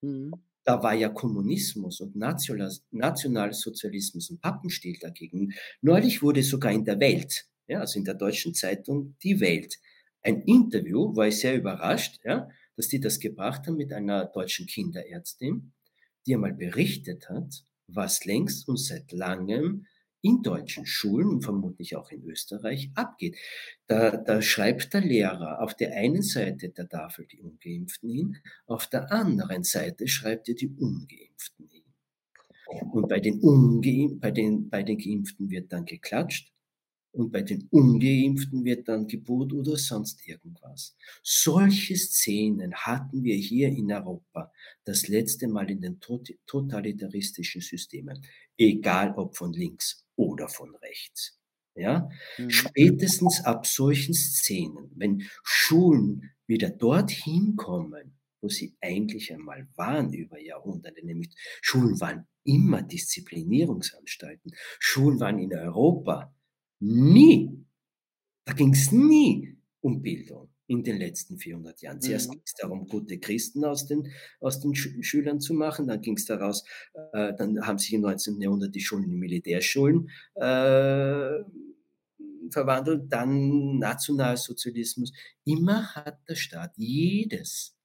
Mhm. 0.00 0.32
Da 0.64 0.82
war 0.82 0.94
ja 0.94 1.10
Kommunismus 1.10 2.00
und 2.00 2.16
Nationalsozialismus 2.16 4.30
ein 4.30 4.40
Pappenstiel 4.40 4.98
dagegen. 4.98 5.52
Neulich 5.82 6.22
wurde 6.22 6.42
sogar 6.42 6.72
in 6.72 6.84
der 6.84 6.98
Welt, 7.00 7.46
ja, 7.66 7.80
also 7.80 7.98
in 7.98 8.04
der 8.04 8.14
deutschen 8.14 8.54
Zeitung 8.54 9.16
Die 9.22 9.40
Welt, 9.40 9.78
ein 10.22 10.42
Interview, 10.42 11.14
war 11.14 11.28
ich 11.28 11.38
sehr 11.38 11.56
überrascht, 11.56 12.20
ja, 12.24 12.48
dass 12.76 12.88
die 12.88 13.00
das 13.00 13.20
gebracht 13.20 13.66
haben 13.66 13.76
mit 13.76 13.92
einer 13.92 14.24
deutschen 14.24 14.66
Kinderärztin, 14.66 15.72
die 16.26 16.34
einmal 16.34 16.54
berichtet 16.54 17.28
hat, 17.28 17.64
was 17.86 18.24
längst 18.24 18.66
und 18.66 18.78
seit 18.78 19.12
langem 19.12 19.86
in 20.24 20.42
deutschen 20.42 20.86
Schulen 20.86 21.28
und 21.28 21.42
vermutlich 21.42 21.96
auch 21.96 22.10
in 22.10 22.24
Österreich 22.24 22.90
abgeht. 22.94 23.36
Da, 23.86 24.16
da 24.16 24.40
schreibt 24.40 24.94
der 24.94 25.02
Lehrer 25.02 25.60
auf 25.60 25.74
der 25.74 25.94
einen 25.94 26.22
Seite 26.22 26.70
der 26.70 26.88
Tafel 26.88 27.26
die 27.26 27.42
Ungeimpften 27.42 28.10
hin, 28.10 28.36
auf 28.66 28.88
der 28.88 29.12
anderen 29.12 29.64
Seite 29.64 30.08
schreibt 30.08 30.48
er 30.48 30.54
die 30.54 30.70
Ungeimpften 30.70 31.68
hin. 31.68 31.84
Und 32.92 33.08
bei 33.08 33.20
den, 33.20 33.40
Ungeimpften, 33.40 34.20
bei 34.20 34.30
den, 34.30 34.70
bei 34.70 34.82
den 34.82 34.98
Geimpften 34.98 35.50
wird 35.50 35.70
dann 35.70 35.84
geklatscht 35.84 36.54
und 37.14 37.30
bei 37.30 37.42
den 37.42 37.68
Ungeimpften 37.70 38.64
wird 38.64 38.88
dann 38.88 39.06
Geburt 39.06 39.52
oder 39.52 39.76
sonst 39.76 40.26
irgendwas. 40.26 40.96
Solche 41.22 41.96
Szenen 41.96 42.74
hatten 42.74 43.22
wir 43.22 43.36
hier 43.36 43.68
in 43.68 43.92
Europa 43.92 44.50
das 44.84 45.06
letzte 45.06 45.48
Mal 45.48 45.70
in 45.70 45.80
den 45.80 46.00
totalitaristischen 46.46 47.60
Systemen, 47.60 48.20
egal 48.58 49.14
ob 49.16 49.36
von 49.36 49.52
links 49.52 50.04
oder 50.16 50.48
von 50.48 50.74
rechts. 50.76 51.38
Ja, 51.76 52.08
mhm. 52.38 52.50
spätestens 52.50 53.44
ab 53.44 53.66
solchen 53.66 54.14
Szenen, 54.14 54.92
wenn 54.94 55.24
Schulen 55.42 56.30
wieder 56.46 56.70
dorthin 56.70 57.56
kommen, 57.56 58.16
wo 58.40 58.48
sie 58.48 58.76
eigentlich 58.80 59.32
einmal 59.32 59.66
waren 59.74 60.12
über 60.12 60.38
Jahrhunderte, 60.38 61.04
nämlich 61.04 61.34
Schulen 61.62 62.00
waren 62.00 62.28
immer 62.44 62.82
Disziplinierungsanstalten. 62.82 64.52
Schulen 64.78 65.18
waren 65.18 65.38
in 65.38 65.52
Europa 65.52 66.32
Nie. 66.80 67.50
Da 68.44 68.52
ging 68.52 68.74
es 68.74 68.92
nie 68.92 69.56
um 69.80 70.02
Bildung 70.02 70.53
in 70.66 70.82
den 70.82 70.98
letzten 70.98 71.38
400 71.38 71.82
Jahren. 71.82 72.00
Zuerst 72.00 72.28
mhm. 72.28 72.32
ging 72.32 72.42
es 72.44 72.54
darum, 72.54 72.86
gute 72.86 73.18
Christen 73.18 73.64
aus 73.64 73.86
den, 73.86 74.10
aus 74.40 74.60
den 74.60 74.74
Sch 74.74 74.88
Schülern 75.00 75.40
zu 75.40 75.54
machen. 75.54 75.86
Dann 75.86 76.00
ging 76.00 76.16
es 76.16 76.24
daraus, 76.24 76.64
äh, 77.12 77.34
dann 77.34 77.66
haben 77.66 77.78
sich 77.78 77.92
im 77.92 78.00
19. 78.00 78.40
Jahrhundert 78.40 78.74
die 78.74 78.80
Schulen 78.80 79.04
in 79.04 79.18
Militärschulen 79.18 80.08
äh, 80.36 81.44
verwandelt. 82.50 83.12
Dann 83.12 83.78
Nationalsozialismus. 83.78 85.12
Immer 85.44 85.94
hat 85.94 86.18
der 86.28 86.36
Staat 86.36 86.72
jedes 86.76 87.76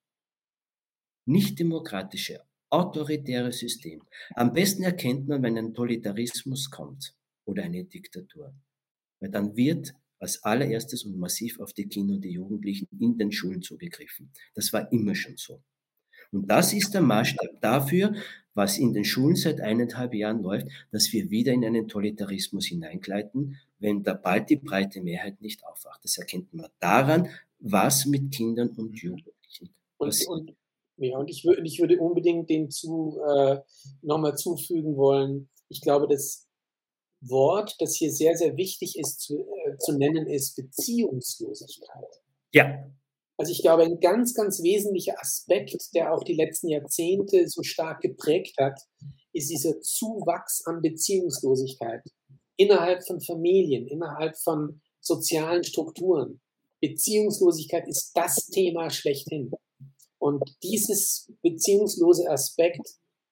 nicht 1.25 1.59
demokratische, 1.59 2.41
autoritäre 2.69 3.51
System. 3.51 4.01
Am 4.35 4.53
besten 4.53 4.83
erkennt 4.83 5.27
man, 5.27 5.43
wenn 5.43 5.57
ein 5.57 5.73
Totalitarismus 5.73 6.71
kommt 6.71 7.15
oder 7.45 7.63
eine 7.63 7.83
Diktatur. 7.83 8.53
Weil 9.19 9.29
dann 9.29 9.55
wird 9.55 9.93
als 10.19 10.43
allererstes 10.43 11.03
und 11.03 11.17
massiv 11.17 11.59
auf 11.59 11.73
die 11.73 11.87
Kinder 11.87 12.15
und 12.15 12.21
die 12.21 12.31
Jugendlichen 12.31 12.87
in 12.99 13.17
den 13.17 13.31
Schulen 13.31 13.61
zugegriffen. 13.61 14.31
Das 14.53 14.73
war 14.73 14.91
immer 14.91 15.15
schon 15.15 15.37
so. 15.37 15.61
Und 16.31 16.47
das 16.47 16.73
ist 16.73 16.93
der 16.93 17.01
Maßstab 17.01 17.59
dafür, 17.61 18.13
was 18.53 18.77
in 18.77 18.93
den 18.93 19.05
Schulen 19.05 19.35
seit 19.35 19.61
eineinhalb 19.61 20.13
Jahren 20.13 20.43
läuft, 20.43 20.67
dass 20.91 21.11
wir 21.11 21.29
wieder 21.31 21.53
in 21.53 21.65
einen 21.65 21.87
Totalitarismus 21.87 22.67
hineingleiten, 22.67 23.57
wenn 23.79 24.03
da 24.03 24.13
bald 24.13 24.49
die 24.49 24.57
breite 24.57 25.01
Mehrheit 25.01 25.41
nicht 25.41 25.63
aufwacht. 25.65 26.03
Das 26.03 26.17
erkennt 26.17 26.53
man 26.53 26.67
daran, 26.79 27.29
was 27.59 28.05
mit 28.05 28.31
Kindern 28.31 28.69
und 28.69 28.99
Jugendlichen 28.99 29.69
und, 29.99 30.27
und, 30.27 30.55
ja, 30.97 31.17
und 31.17 31.29
ich, 31.29 31.45
würde, 31.45 31.61
ich 31.63 31.79
würde 31.79 31.99
unbedingt 31.99 32.49
dem 32.49 32.69
zu, 32.69 33.19
äh, 33.27 33.59
nochmal 34.01 34.37
zufügen 34.37 34.95
wollen, 34.95 35.49
ich 35.67 35.81
glaube, 35.81 36.07
dass 36.07 36.47
Wort, 37.21 37.75
das 37.79 37.95
hier 37.95 38.11
sehr, 38.11 38.35
sehr 38.37 38.55
wichtig 38.57 38.97
ist 38.97 39.19
zu, 39.21 39.39
äh, 39.39 39.77
zu 39.77 39.93
nennen, 39.97 40.27
ist 40.27 40.55
Beziehungslosigkeit. 40.55 42.21
Ja. 42.53 42.85
Also 43.37 43.51
ich 43.51 43.61
glaube, 43.61 43.83
ein 43.83 43.99
ganz, 43.99 44.33
ganz 44.33 44.61
wesentlicher 44.61 45.19
Aspekt, 45.19 45.93
der 45.93 46.13
auch 46.13 46.23
die 46.23 46.35
letzten 46.35 46.67
Jahrzehnte 46.67 47.47
so 47.47 47.63
stark 47.63 48.01
geprägt 48.01 48.55
hat, 48.59 48.79
ist 49.33 49.49
dieser 49.49 49.79
Zuwachs 49.81 50.65
an 50.65 50.81
Beziehungslosigkeit 50.81 52.03
innerhalb 52.57 53.05
von 53.07 53.21
Familien, 53.21 53.87
innerhalb 53.87 54.37
von 54.37 54.81
sozialen 54.99 55.63
Strukturen. 55.63 56.41
Beziehungslosigkeit 56.81 57.87
ist 57.87 58.11
das 58.13 58.47
Thema 58.47 58.89
schlechthin. 58.89 59.51
Und 60.17 60.43
dieses 60.63 61.31
beziehungslose 61.41 62.29
Aspekt 62.29 62.85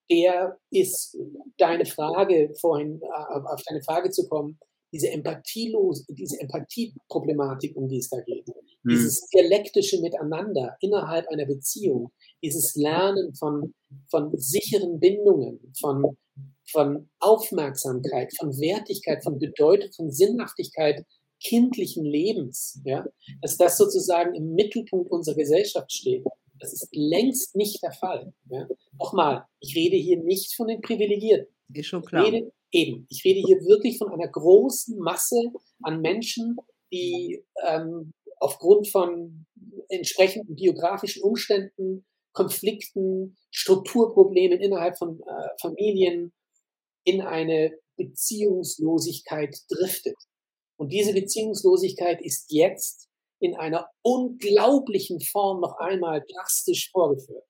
der 0.10 0.58
ist 0.72 1.18
deine 1.58 1.86
Frage 1.86 2.54
vorhin, 2.60 3.02
äh, 3.02 3.34
auf 3.34 3.62
deine 3.68 3.82
Frage 3.84 4.10
zu 4.10 4.28
kommen, 4.28 4.58
diese 4.94 5.10
Empathielos, 5.10 6.06
diese 6.08 6.40
Empathieproblematik, 6.40 7.76
um 7.76 7.90
die 7.90 7.98
es 7.98 8.10
da 8.10 8.22
geht. 8.22 8.48
Hm. 8.48 8.56
Dieses 8.86 9.28
dialektische 9.28 10.00
Miteinander 10.02 10.78
innerhalb 10.80 11.28
einer 11.28 11.46
Beziehung, 11.46 12.12
dieses 12.42 12.76
Lernen 12.76 13.36
von, 13.36 13.74
von 14.10 14.32
sicheren 14.38 15.00
Bindungen, 15.00 15.74
von, 15.80 16.18
von 16.72 17.10
Aufmerksamkeit, 17.20 18.34
von 18.40 18.58
Wertigkeit, 18.60 19.24
von 19.24 19.40
Bedeutung, 19.40 19.92
von 19.94 20.12
Sinnhaftigkeit 20.12 21.06
kindlichen 21.44 22.06
Lebens, 22.06 22.80
ja, 22.84 23.06
dass 23.42 23.58
das 23.58 23.78
sozusagen 23.78 24.34
im 24.34 24.56
Mittelpunkt 24.56 25.12
unserer 25.12 25.36
Gesellschaft 25.36 25.92
steht. 25.92 26.26
Das 26.60 26.74
ist 26.74 26.90
längst 26.92 27.56
nicht 27.56 27.82
der 27.84 27.92
Fall. 27.92 28.34
Ja. 28.50 28.68
Nochmal, 28.98 29.46
ich 29.60 29.76
rede 29.76 29.96
hier 29.98 30.22
nicht 30.24 30.56
von 30.56 30.68
den 30.68 30.82
Privilegierten. 30.82 31.54
Ist 31.74 31.88
schon 31.88 32.04
klar. 32.04 32.26
Ich 32.26 32.34
rede, 32.34 32.52
eben, 32.72 33.08
ich 33.10 33.24
rede 33.24 33.42
hier 33.46 33.58
wirklich 33.66 33.98
von 33.98 34.12
einer 34.12 34.28
großen 34.28 34.98
Masse 34.98 35.52
an 35.84 36.02
Menschen, 36.02 36.58
die 36.92 37.44
ähm, 37.68 38.14
aufgrund 38.40 38.88
von 38.88 39.46
entsprechenden 39.90 40.56
biografischen 40.56 41.24
Umständen, 41.24 42.06
Konflikten, 42.34 43.38
Strukturproblemen 43.52 44.60
innerhalb 44.60 44.98
von 44.98 45.20
äh, 45.20 45.50
Familien 45.60 46.34
in 47.04 47.22
eine 47.22 47.72
Beziehungslosigkeit 47.96 49.56
driftet. 49.70 50.16
Und 50.78 50.90
diese 50.92 51.14
Beziehungslosigkeit 51.14 52.22
ist 52.22 52.52
jetzt 52.52 53.07
in 53.40 53.56
einer 53.56 53.90
unglaublichen 54.04 55.20
Form 55.22 55.62
noch 55.62 55.78
einmal 55.78 56.24
drastisch 56.34 56.90
vorgeführt. 56.92 57.46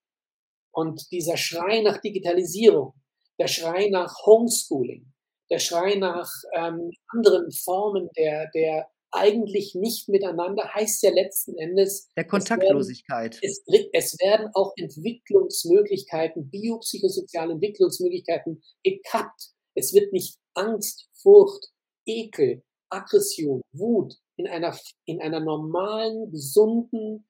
Und 0.71 1.09
dieser 1.11 1.37
Schrei 1.37 1.81
nach 1.81 1.99
Digitalisierung, 2.01 2.93
der 3.39 3.47
Schrei 3.47 3.89
nach 3.89 4.13
Homeschooling, 4.25 5.11
der 5.49 5.59
Schrei 5.59 5.95
nach 5.95 6.29
ähm, 6.53 6.91
anderen 7.07 7.51
Formen 7.51 8.09
der, 8.17 8.49
der 8.53 8.87
eigentlich 9.11 9.73
nicht 9.73 10.09
miteinander, 10.09 10.69
heißt 10.73 11.01
ja 11.03 11.11
letzten 11.11 11.57
Endes. 11.57 12.09
Der 12.17 12.27
Kontaktlosigkeit. 12.27 13.39
Es 13.41 13.63
werden, 13.65 13.89
es, 13.93 14.13
es 14.13 14.19
werden 14.19 14.51
auch 14.53 14.73
Entwicklungsmöglichkeiten, 14.75 16.49
biopsychosoziale 16.49 17.53
Entwicklungsmöglichkeiten 17.53 18.61
gekappt. 18.83 19.51
Es 19.75 19.93
wird 19.93 20.11
nicht 20.11 20.37
Angst, 20.53 21.09
Furcht, 21.21 21.67
Ekel, 22.05 22.63
Aggression, 22.89 23.61
Wut 23.71 24.15
in 24.37 24.47
einer, 24.47 24.77
in 25.05 25.21
einer 25.21 25.39
normalen, 25.39 26.31
gesunden, 26.31 27.27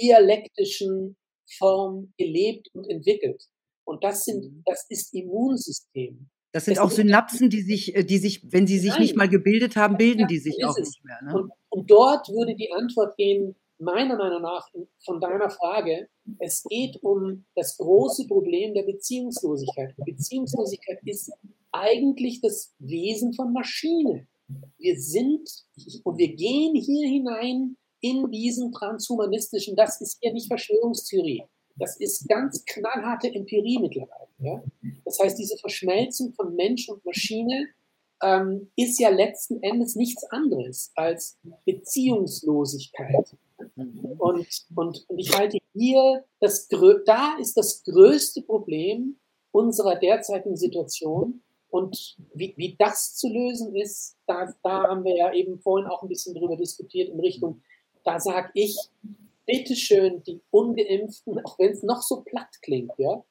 dialektischen 0.00 1.16
Form 1.58 2.12
gelebt 2.16 2.68
und 2.74 2.88
entwickelt. 2.88 3.44
Und 3.84 4.02
das 4.02 4.24
sind, 4.24 4.44
mhm. 4.44 4.62
das 4.64 4.86
ist 4.88 5.12
Immunsystem. 5.14 6.30
Das 6.52 6.66
sind 6.66 6.76
das 6.76 6.84
auch 6.84 6.90
Synapsen, 6.90 7.50
die 7.50 7.62
sich, 7.62 7.94
äh, 7.96 8.04
die 8.04 8.18
sich, 8.18 8.52
wenn 8.52 8.66
sie 8.66 8.78
sich 8.78 8.92
Nein. 8.92 9.00
nicht 9.00 9.16
mal 9.16 9.28
gebildet 9.28 9.76
haben, 9.76 9.96
bilden 9.96 10.20
ja, 10.20 10.26
die 10.26 10.38
sich 10.38 10.64
auch 10.64 10.76
es. 10.78 10.88
nicht 10.88 11.04
mehr. 11.04 11.20
Ne? 11.22 11.34
Und, 11.34 11.52
und 11.68 11.90
dort 11.90 12.28
würde 12.28 12.54
die 12.54 12.72
Antwort 12.72 13.16
gehen, 13.16 13.56
meiner 13.78 14.16
Meinung 14.16 14.42
nach, 14.42 14.68
von 15.04 15.20
deiner 15.20 15.50
Frage, 15.50 16.08
es 16.38 16.62
geht 16.62 17.02
um 17.02 17.44
das 17.56 17.76
große 17.76 18.26
Problem 18.26 18.72
der 18.72 18.84
Beziehungslosigkeit. 18.84 19.94
Beziehungslosigkeit 19.96 21.00
ist 21.04 21.32
eigentlich 21.72 22.40
das 22.40 22.72
Wesen 22.78 23.32
von 23.34 23.52
Maschine. 23.52 24.26
Wir 24.78 25.00
sind 25.00 25.48
und 26.02 26.18
wir 26.18 26.34
gehen 26.34 26.74
hier 26.74 27.08
hinein 27.08 27.76
in 28.00 28.30
diesen 28.30 28.72
transhumanistischen, 28.72 29.76
das 29.76 30.00
ist 30.00 30.18
ja 30.20 30.32
nicht 30.32 30.48
Verschwörungstheorie, 30.48 31.44
das 31.76 31.98
ist 31.98 32.28
ganz 32.28 32.64
knallharte 32.64 33.28
Empirie 33.32 33.78
mittlerweile. 33.80 34.28
Ja? 34.38 34.62
Das 35.04 35.18
heißt, 35.18 35.38
diese 35.38 35.56
Verschmelzung 35.56 36.32
von 36.34 36.54
Mensch 36.54 36.88
und 36.88 37.04
Maschine 37.04 37.68
ähm, 38.22 38.70
ist 38.76 38.98
ja 39.00 39.08
letzten 39.08 39.62
Endes 39.62 39.96
nichts 39.96 40.24
anderes 40.30 40.92
als 40.94 41.38
Beziehungslosigkeit. 41.64 43.36
Und, 43.76 44.66
und, 44.74 45.04
und 45.08 45.18
ich 45.18 45.36
halte 45.36 45.58
hier, 45.72 46.24
das, 46.40 46.68
da 47.06 47.36
ist 47.40 47.56
das 47.56 47.82
größte 47.84 48.42
Problem 48.42 49.18
unserer 49.52 49.96
derzeitigen 49.96 50.56
Situation, 50.56 51.43
und 51.74 52.16
wie, 52.32 52.54
wie 52.56 52.76
das 52.78 53.16
zu 53.16 53.28
lösen 53.28 53.74
ist, 53.74 54.16
da, 54.28 54.48
da 54.62 54.84
haben 54.84 55.02
wir 55.02 55.16
ja 55.16 55.34
eben 55.34 55.58
vorhin 55.58 55.88
auch 55.88 56.04
ein 56.04 56.08
bisschen 56.08 56.32
drüber 56.32 56.56
diskutiert 56.56 57.08
in 57.08 57.18
Richtung, 57.18 57.62
da 58.04 58.20
sage 58.20 58.50
ich, 58.54 58.78
bitteschön, 59.44 60.22
die 60.22 60.40
Ungeimpften, 60.50 61.44
auch 61.44 61.58
wenn 61.58 61.72
es 61.72 61.82
noch 61.82 62.00
so 62.00 62.22
platt 62.22 62.62
klingt, 62.62 62.92
ja, 62.96 63.24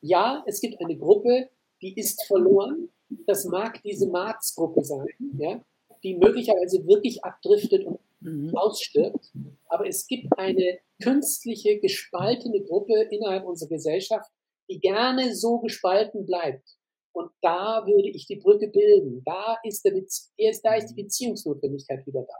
ja, 0.00 0.42
es 0.48 0.60
gibt 0.60 0.80
eine 0.80 0.98
Gruppe, 0.98 1.50
die 1.82 1.96
ist 1.96 2.24
verloren. 2.26 2.88
Das 3.28 3.44
mag 3.44 3.80
diese 3.84 4.08
Marz-Gruppe 4.08 4.82
sein, 4.82 5.06
ja, 5.38 5.64
die 6.02 6.16
möglicherweise 6.16 6.84
wirklich 6.88 7.22
abdriftet 7.24 7.86
und 7.86 8.00
mhm. 8.18 8.56
ausstirbt. 8.56 9.30
Aber 9.66 9.86
es 9.86 10.08
gibt 10.08 10.36
eine 10.36 10.80
künstliche, 11.00 11.78
gespaltene 11.78 12.60
Gruppe 12.60 13.02
innerhalb 13.02 13.46
unserer 13.46 13.68
Gesellschaft, 13.68 14.32
die 14.68 14.80
gerne 14.80 15.36
so 15.36 15.60
gespalten 15.60 16.26
bleibt. 16.26 16.76
Und 17.14 17.30
da 17.42 17.84
würde 17.86 18.08
ich 18.08 18.26
die 18.26 18.36
Brücke 18.36 18.66
bilden. 18.66 19.22
Da 19.24 19.56
ist, 19.62 19.84
der 19.84 19.92
da 19.92 20.74
ist 20.74 20.88
die 20.88 21.02
Beziehungsnotwendigkeit 21.02 22.04
wieder 22.06 22.22
da. 22.22 22.34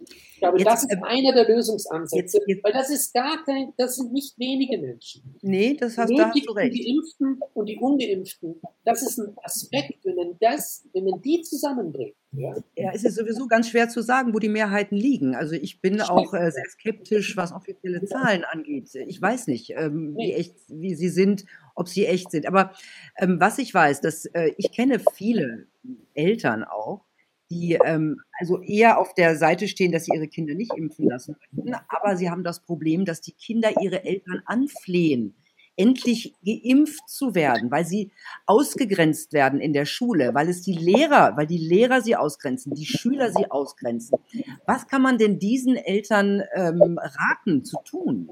Ich 0.00 0.38
glaube, 0.38 0.58
jetzt, 0.58 0.66
das 0.66 0.82
ist 0.84 0.92
ähm, 0.92 1.02
einer 1.02 1.32
der 1.32 1.48
Lösungsansätze, 1.48 2.38
jetzt, 2.38 2.48
jetzt, 2.48 2.64
weil 2.64 2.72
das 2.72 2.90
ist 2.90 3.12
gar 3.12 3.44
kein, 3.44 3.72
das 3.76 3.96
sind 3.96 4.12
nicht 4.12 4.38
wenige 4.38 4.78
Menschen. 4.78 5.38
Nee, 5.42 5.74
das 5.74 5.98
hast, 5.98 6.10
da 6.10 6.30
hast 6.30 6.46
du 6.46 6.52
recht. 6.52 6.74
Die 6.74 6.84
Geimpften 6.84 7.40
und 7.54 7.66
die 7.68 7.78
Ungeimpften, 7.78 8.60
das 8.84 9.02
ist 9.02 9.18
ein 9.18 9.36
Aspekt, 9.42 10.04
wenn 10.04 10.14
man 10.14 10.36
das, 10.40 10.86
wenn 10.92 11.04
man 11.04 11.20
die 11.20 11.42
zusammenbringt. 11.42 12.14
Ja? 12.32 12.54
ja, 12.76 12.92
es 12.94 13.04
ist 13.04 13.16
sowieso 13.16 13.46
ganz 13.46 13.68
schwer 13.68 13.88
zu 13.88 14.02
sagen, 14.02 14.34
wo 14.34 14.38
die 14.38 14.48
Mehrheiten 14.48 14.96
liegen. 14.96 15.34
Also 15.34 15.54
ich 15.54 15.80
bin 15.80 16.00
auch 16.00 16.32
äh, 16.32 16.50
sehr 16.50 16.64
skeptisch, 16.70 17.36
was 17.36 17.52
offizielle 17.52 18.04
Zahlen 18.04 18.44
angeht. 18.44 18.94
Ich 18.94 19.20
weiß 19.20 19.48
nicht, 19.48 19.74
ähm, 19.76 20.16
wie 20.16 20.32
echt, 20.32 20.54
wie 20.68 20.94
sie 20.94 21.10
sind 21.10 21.44
ob 21.74 21.88
sie 21.88 22.06
echt 22.06 22.30
sind. 22.30 22.46
Aber 22.46 22.72
ähm, 23.18 23.40
was 23.40 23.58
ich 23.58 23.72
weiß, 23.72 24.00
dass 24.00 24.26
äh, 24.26 24.52
ich 24.56 24.72
kenne 24.72 25.00
viele 25.14 25.66
Eltern 26.14 26.64
auch, 26.64 27.04
die 27.50 27.78
ähm, 27.84 28.20
also 28.38 28.62
eher 28.62 28.98
auf 28.98 29.14
der 29.14 29.36
Seite 29.36 29.68
stehen, 29.68 29.92
dass 29.92 30.06
sie 30.06 30.14
ihre 30.14 30.28
Kinder 30.28 30.54
nicht 30.54 30.74
impfen 30.74 31.08
lassen 31.08 31.36
möchten, 31.38 31.74
aber 31.88 32.16
sie 32.16 32.30
haben 32.30 32.44
das 32.44 32.60
Problem, 32.60 33.04
dass 33.04 33.20
die 33.20 33.32
Kinder 33.32 33.70
ihre 33.80 34.04
Eltern 34.04 34.42
anflehen, 34.46 35.34
endlich 35.76 36.34
geimpft 36.44 37.08
zu 37.08 37.34
werden, 37.34 37.70
weil 37.70 37.84
sie 37.84 38.12
ausgegrenzt 38.46 39.32
werden 39.32 39.60
in 39.60 39.72
der 39.72 39.86
Schule, 39.86 40.34
weil 40.34 40.48
es 40.48 40.62
die 40.62 40.74
Lehrer, 40.74 41.36
weil 41.36 41.46
die 41.46 41.58
Lehrer 41.58 42.02
sie 42.02 42.16
ausgrenzen, 42.16 42.74
die 42.74 42.86
Schüler 42.86 43.32
sie 43.32 43.50
ausgrenzen. 43.50 44.18
Was 44.66 44.86
kann 44.86 45.02
man 45.02 45.18
denn 45.18 45.38
diesen 45.38 45.76
Eltern 45.76 46.42
ähm, 46.54 46.98
raten 46.98 47.64
zu 47.64 47.78
tun? 47.84 48.28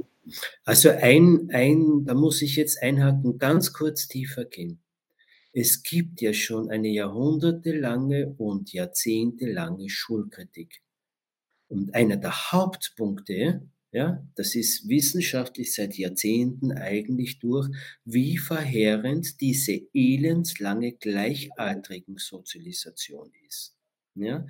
Also 0.64 0.90
ein, 0.90 1.48
ein, 1.52 2.04
da 2.04 2.14
muss 2.14 2.42
ich 2.42 2.56
jetzt 2.56 2.82
einhaken, 2.82 3.38
ganz 3.38 3.72
kurz 3.72 4.06
tiefer 4.06 4.44
gehen. 4.44 4.80
Es 5.52 5.82
gibt 5.82 6.20
ja 6.20 6.32
schon 6.32 6.70
eine 6.70 6.88
jahrhundertelange 6.88 8.34
und 8.38 8.72
jahrzehntelange 8.72 9.88
Schulkritik. 9.88 10.82
Und 11.68 11.94
einer 11.94 12.16
der 12.16 12.52
Hauptpunkte, 12.52 13.62
ja, 13.92 14.26
das 14.36 14.54
ist 14.54 14.88
wissenschaftlich 14.88 15.74
seit 15.74 15.96
Jahrzehnten 15.96 16.72
eigentlich 16.72 17.38
durch, 17.38 17.68
wie 18.04 18.38
verheerend 18.38 19.40
diese 19.40 19.80
elendslange 19.92 20.92
gleichaltrigen 20.92 22.18
Sozialisation 22.18 23.32
ist 23.46 23.74
ja, 24.14 24.46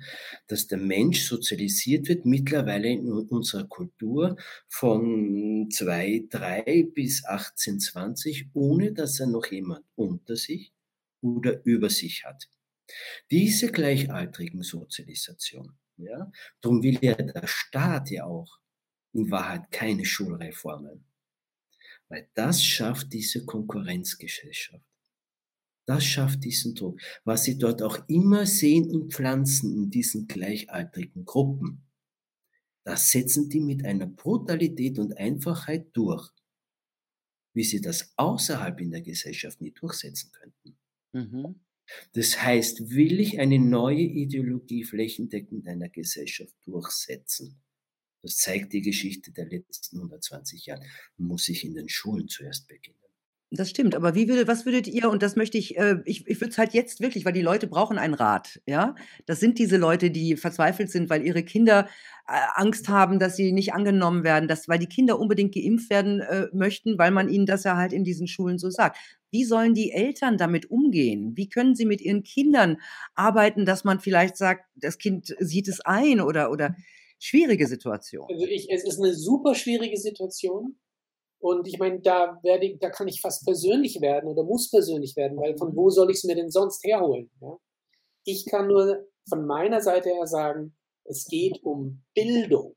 dass 0.47 0.67
der 0.67 0.77
Mensch 0.77 1.21
sozialisiert 1.23 2.07
wird, 2.07 2.25
mittlerweile 2.25 2.89
in 2.89 3.09
unserer 3.09 3.65
Kultur 3.65 4.35
von 4.67 5.69
2, 5.71 6.25
3 6.29 6.89
bis 6.93 7.25
18, 7.25 7.79
20, 7.79 8.49
ohne 8.53 8.93
dass 8.93 9.19
er 9.19 9.27
noch 9.27 9.45
jemand 9.45 9.85
unter 9.95 10.35
sich 10.35 10.73
oder 11.21 11.61
über 11.63 11.89
sich 11.89 12.25
hat. 12.25 12.49
Diese 13.29 13.71
gleichaltrigen 13.71 14.63
Sozialisation, 14.63 15.77
ja, 15.97 16.31
darum 16.59 16.83
will 16.83 16.97
ja 17.01 17.13
der 17.13 17.47
Staat 17.47 18.09
ja 18.09 18.25
auch 18.25 18.59
in 19.13 19.29
Wahrheit 19.31 19.71
keine 19.71 20.05
Schulreformen, 20.05 21.03
weil 22.09 22.29
das 22.33 22.63
schafft 22.63 23.13
diese 23.13 23.45
Konkurrenzgesellschaft. 23.45 24.85
Das 25.85 26.05
schafft 26.05 26.43
diesen 26.43 26.75
Druck. 26.75 27.01
Was 27.25 27.43
Sie 27.43 27.57
dort 27.57 27.81
auch 27.81 28.07
immer 28.07 28.45
sehen 28.45 28.89
und 28.91 29.13
pflanzen 29.13 29.73
in 29.73 29.89
diesen 29.89 30.27
gleichaltrigen 30.27 31.25
Gruppen, 31.25 31.83
das 32.83 33.11
setzen 33.11 33.49
die 33.49 33.59
mit 33.59 33.85
einer 33.85 34.07
Brutalität 34.07 34.99
und 34.99 35.17
Einfachheit 35.17 35.89
durch, 35.93 36.31
wie 37.53 37.63
sie 37.63 37.81
das 37.81 38.13
außerhalb 38.15 38.79
in 38.79 38.91
der 38.91 39.01
Gesellschaft 39.01 39.61
nie 39.61 39.71
durchsetzen 39.71 40.31
könnten. 40.31 40.77
Mhm. 41.11 41.59
Das 42.13 42.41
heißt, 42.41 42.89
will 42.91 43.19
ich 43.19 43.39
eine 43.39 43.59
neue 43.59 44.01
Ideologie 44.01 44.83
flächendeckend 44.83 45.65
in 45.65 45.67
einer 45.67 45.89
Gesellschaft 45.89 46.55
durchsetzen, 46.65 47.61
das 48.21 48.37
zeigt 48.37 48.73
die 48.73 48.81
Geschichte 48.81 49.31
der 49.31 49.47
letzten 49.47 49.97
120 49.97 50.65
Jahre, 50.65 50.83
muss 51.17 51.49
ich 51.49 51.63
in 51.63 51.73
den 51.75 51.89
Schulen 51.89 52.27
zuerst 52.27 52.67
beginnen. 52.67 52.97
Das 53.53 53.69
stimmt, 53.69 53.95
aber 53.95 54.15
wie 54.15 54.29
würde 54.29 54.47
was 54.47 54.65
würdet 54.65 54.87
ihr 54.87 55.09
und 55.09 55.21
das 55.21 55.35
möchte 55.35 55.57
ich 55.57 55.77
äh, 55.77 55.97
ich 56.05 56.25
ich 56.25 56.39
würde 56.39 56.51
es 56.51 56.57
halt 56.57 56.73
jetzt 56.73 57.01
wirklich 57.01 57.25
weil 57.25 57.33
die 57.33 57.41
Leute 57.41 57.67
brauchen 57.67 57.97
einen 57.97 58.13
Rat, 58.13 58.61
ja? 58.65 58.95
Das 59.25 59.41
sind 59.41 59.59
diese 59.59 59.75
Leute, 59.75 60.09
die 60.09 60.37
verzweifelt 60.37 60.89
sind, 60.89 61.09
weil 61.09 61.21
ihre 61.21 61.43
Kinder, 61.43 61.89
äh, 62.29 62.39
Angst 62.55 62.87
haben, 62.87 63.19
dass 63.19 63.35
sie 63.35 63.51
nicht 63.51 63.73
angenommen 63.73 64.23
werden, 64.23 64.47
dass 64.47 64.69
weil 64.69 64.79
die 64.79 64.87
Kinder 64.87 65.19
unbedingt 65.19 65.53
geimpft 65.53 65.89
werden, 65.89 66.21
äh, 66.21 66.47
möchten, 66.53 66.97
weil 66.97 67.11
man 67.11 67.27
ihnen 67.27 67.45
das 67.45 67.65
ja 67.65 67.75
halt 67.75 67.91
in 67.91 68.05
diesen 68.05 68.27
Schulen 68.27 68.57
so 68.57 68.69
sagt. 68.69 68.97
Wie 69.31 69.43
sollen 69.43 69.73
die 69.73 69.91
Eltern 69.91 70.37
damit 70.37 70.71
umgehen? 70.71 71.33
Wie 71.35 71.49
können 71.49 71.75
sie 71.75 71.85
mit 71.85 71.99
ihren 71.99 72.23
Kindern 72.23 72.77
arbeiten, 73.15 73.65
dass 73.65 73.83
man 73.83 73.99
vielleicht 73.99 74.37
sagt, 74.37 74.65
das 74.75 74.97
Kind 74.97 75.35
sieht 75.39 75.67
es 75.67 75.81
ein 75.81 76.21
oder 76.21 76.51
oder 76.51 76.75
schwierige 77.21 77.67
Situation? 77.67 78.27
Also, 78.29 78.45
ich 78.45 78.69
es 78.69 78.83
ist 78.83 78.99
eine 78.99 79.13
super 79.13 79.55
schwierige 79.55 79.97
Situation. 79.97 80.77
Und 81.39 81.67
ich 81.67 81.79
meine, 81.79 81.99
da 82.01 82.39
werde 82.43 82.67
ich, 82.67 82.79
da 82.79 82.89
kann 82.89 83.07
ich 83.07 83.19
fast 83.19 83.43
persönlich 83.45 83.99
werden 83.99 84.29
oder 84.29 84.43
muss 84.43 84.69
persönlich 84.69 85.15
werden, 85.15 85.37
weil 85.37 85.57
von 85.57 85.75
wo 85.75 85.89
soll 85.89 86.11
ich 86.11 86.17
es 86.17 86.23
mir 86.23 86.35
denn 86.35 86.51
sonst 86.51 86.83
herholen? 86.83 87.31
Ja? 87.41 87.57
Ich 88.25 88.45
kann 88.45 88.67
nur 88.67 89.07
von 89.27 89.47
meiner 89.47 89.81
Seite 89.81 90.09
her 90.09 90.27
sagen, 90.27 90.77
es 91.03 91.25
geht 91.25 91.63
um 91.63 92.03
Bildung. 92.13 92.75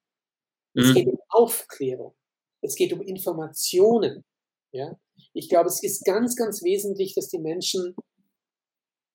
Es 0.75 0.89
mhm. 0.89 0.95
geht 0.95 1.09
um 1.09 1.19
Aufklärung. 1.29 2.15
Es 2.63 2.75
geht 2.75 2.93
um 2.95 3.03
Informationen. 3.03 4.25
Ja? 4.73 4.99
Ich 5.35 5.51
glaube, 5.51 5.69
es 5.69 5.83
ist 5.83 6.05
ganz, 6.05 6.35
ganz 6.35 6.63
wesentlich, 6.63 7.15
dass 7.15 7.29
die 7.29 7.39
Menschen 7.39 7.95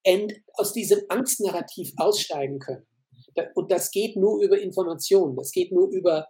end, 0.03 0.33
aus 0.53 0.73
diesem 0.73 1.01
Angstnarrativ 1.09 1.91
aussteigen 1.97 2.59
können. 2.59 2.85
Und 3.55 3.71
das 3.71 3.91
geht 3.91 4.15
nur 4.15 4.41
über 4.41 4.59
Informationen. 4.59 5.35
Das 5.35 5.51
geht 5.51 5.71
nur 5.71 5.89
über 5.89 6.27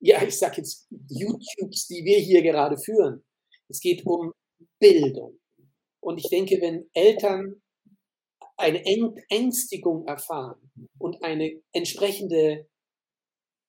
ja, 0.00 0.22
ich 0.22 0.38
sag 0.38 0.56
jetzt 0.58 0.88
YouTubes, 1.08 1.86
die 1.86 2.04
wir 2.04 2.18
hier 2.18 2.42
gerade 2.42 2.78
führen. 2.78 3.24
Es 3.68 3.80
geht 3.80 4.04
um 4.06 4.32
Bildung. 4.78 5.38
Und 6.00 6.18
ich 6.18 6.28
denke, 6.28 6.60
wenn 6.60 6.88
Eltern 6.92 7.62
eine 8.56 8.84
Ängstigung 9.28 10.06
erfahren 10.06 10.70
und 10.98 11.22
eine 11.22 11.60
entsprechende 11.72 12.68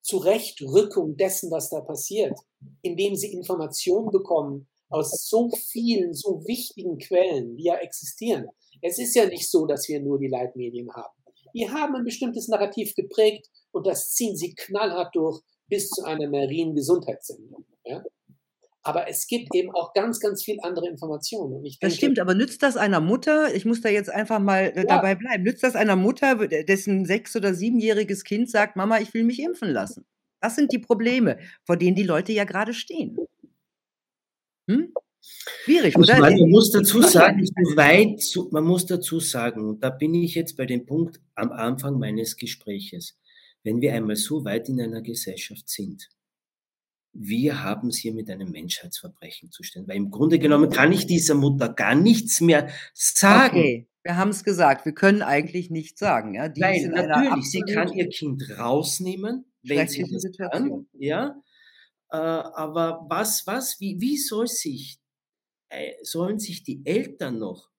Zurechtrückung 0.02 1.18
dessen, 1.18 1.52
was 1.52 1.70
da 1.70 1.82
passiert, 1.82 2.38
indem 2.82 3.16
sie 3.16 3.34
Informationen 3.34 4.10
bekommen 4.12 4.70
aus 4.90 5.28
so 5.28 5.50
vielen, 5.50 6.14
so 6.14 6.46
wichtigen 6.46 6.98
Quellen, 6.98 7.58
die 7.58 7.66
ja 7.66 7.76
existieren. 7.76 8.48
Es 8.82 9.00
ist 9.00 9.16
ja 9.16 9.26
nicht 9.26 9.50
so, 9.50 9.66
dass 9.66 9.90
wir 9.90 10.00
nur 10.00 10.18
die 10.18 10.30
Leitmedien 10.30 10.90
haben. 10.94 11.17
Die 11.54 11.70
haben 11.70 11.96
ein 11.96 12.04
bestimmtes 12.04 12.48
Narrativ 12.48 12.96
geprägt 12.96 13.50
und 13.72 13.86
das 13.88 14.12
ziehen 14.12 14.36
sie 14.36 14.54
knallhart 14.56 15.16
durch 15.16 15.42
bis 15.68 15.90
zu 15.90 16.04
einer 16.04 16.30
marinen 16.30 16.76
Gesundheitssendung. 16.76 17.66
Ja? 17.84 18.04
Aber 18.84 19.10
es 19.10 19.28
gibt 19.28 19.54
eben 19.54 19.70
auch 19.76 19.94
ganz, 19.94 20.22
ganz 20.22 20.44
viel 20.44 20.60
andere 20.62 20.88
Informationen. 20.88 21.62
Denke, 21.62 21.78
das 21.82 21.96
stimmt, 21.96 22.20
aber 22.20 22.34
nützt 22.34 22.64
das 22.64 22.78
einer 22.78 23.02
Mutter, 23.02 23.54
ich 23.54 23.66
muss 23.66 23.82
da 23.82 23.90
jetzt 23.90 24.10
einfach 24.10 24.40
mal 24.40 24.72
äh, 24.74 24.78
ja. 24.78 24.84
dabei 24.86 25.16
bleiben, 25.16 25.44
nützt 25.44 25.64
das 25.64 25.76
einer 25.76 25.98
Mutter, 25.98 26.48
dessen 26.48 27.06
sechs- 27.06 27.36
oder 27.36 27.54
siebenjähriges 27.54 28.24
Kind 28.24 28.50
sagt, 28.50 28.78
Mama, 28.78 29.00
ich 29.00 29.14
will 29.14 29.26
mich 29.26 29.40
impfen 29.42 29.70
lassen? 29.70 30.06
Das 30.40 30.56
sind 30.56 30.72
die 30.72 30.80
Probleme, 30.80 31.38
vor 31.66 31.76
denen 31.76 31.96
die 31.96 32.04
Leute 32.04 32.32
ja 32.32 32.46
gerade 32.46 32.74
stehen. 32.74 33.18
Hm? 34.70 34.94
Schwierig, 35.64 35.98
oder? 35.98 36.20
Meine, 36.20 36.42
man 36.42 36.50
muss 36.50 36.72
dazu 36.72 37.02
sagen, 37.02 37.42
weit, 37.76 38.22
man 38.52 38.64
muss 38.64 38.86
dazu 38.86 39.20
sagen, 39.20 39.68
und 39.68 39.84
da 39.84 39.90
bin 39.90 40.14
ich 40.14 40.36
jetzt 40.36 40.58
bei 40.58 40.66
dem 40.66 40.86
Punkt 40.86 41.20
am 41.36 41.52
Anfang 41.52 42.00
meines 42.00 42.38
Gespräches 42.38 43.18
wenn 43.68 43.82
wir 43.82 43.94
einmal 43.94 44.16
so 44.16 44.46
weit 44.46 44.70
in 44.70 44.82
einer 44.82 45.02
Gesellschaft 45.02 45.68
sind, 45.70 46.08
wir 47.12 47.64
haben 47.64 47.90
es 47.90 47.98
hier 47.98 48.14
mit 48.14 48.30
einem 48.30 48.52
Menschheitsverbrechen 48.52 49.52
zu 49.52 49.62
stellen. 49.64 49.88
Weil 49.88 49.98
im 49.98 50.10
Grunde 50.10 50.40
genommen 50.40 50.70
kann 50.70 50.94
ich 50.94 51.06
dieser 51.06 51.36
Mutter 51.36 51.74
gar 51.74 51.94
nichts 51.94 52.40
mehr 52.40 52.70
sagen. 52.94 53.58
Okay, 53.58 53.88
wir 54.04 54.16
haben 54.16 54.30
es 54.30 54.46
gesagt, 54.46 54.86
wir 54.86 54.94
können 54.94 55.22
eigentlich 55.22 55.70
nichts 55.70 56.00
sagen. 56.00 56.36
Ja? 56.36 56.48
Die 56.48 56.62
Nein, 56.62 56.92
natürlich, 56.92 57.52
sie 57.52 57.62
kann 57.62 57.92
ihr 57.92 58.08
Kind 58.08 58.58
rausnehmen, 58.58 59.52
wenn 59.64 59.88
sie 59.90 60.04
das 60.04 60.22
Situation. 60.22 60.70
kann. 60.70 60.88
Ja? 60.94 61.36
Äh, 62.10 62.16
aber 62.16 63.06
was, 63.10 63.46
was, 63.48 63.82
wie, 63.82 64.00
wie 64.00 64.18
soll 64.18 64.48
sich, 64.48 64.98
sollen 66.02 66.40
sich 66.40 66.64
die 66.64 66.82
Eltern 66.86 67.40
noch 67.40 67.70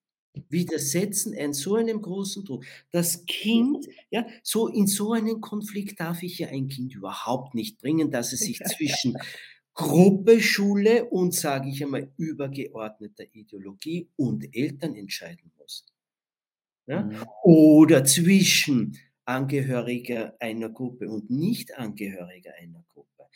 widersetzen 0.49 1.35
ein 1.37 1.53
so 1.53 1.75
einem 1.75 2.01
großen 2.01 2.45
Druck. 2.45 2.65
Das 2.91 3.27
Kind, 3.27 3.87
ja, 4.11 4.27
so 4.43 4.69
in 4.69 4.87
so 4.87 5.13
einen 5.13 5.41
Konflikt 5.41 6.01
darf 6.01 6.23
ich 6.23 6.39
ja 6.39 6.49
ein 6.49 6.69
Kind 6.69 6.95
überhaupt 6.95 7.55
nicht 7.55 7.79
bringen, 7.79 8.11
dass 8.11 8.33
es 8.33 8.41
sich 8.41 8.61
zwischen 8.61 9.17
Gruppe, 9.75 10.41
Schule 10.41 11.05
und, 11.07 11.35
sage 11.35 11.69
ich 11.69 11.83
einmal, 11.83 12.13
übergeordneter 12.17 13.25
Ideologie 13.33 14.09
und 14.17 14.55
Eltern 14.55 14.97
entscheiden 14.97 15.53
muss. 15.57 15.87
Ja? 16.87 17.03
Mhm. 17.03 17.25
Oder 17.45 18.05
zwischen 18.05 18.99
Angehöriger 19.25 20.37
einer 20.41 20.71
Gruppe 20.71 21.09
und 21.09 21.31
Nicht-Angehöriger 21.31 22.55
einer 22.61 22.85
Gruppe. 22.93 23.29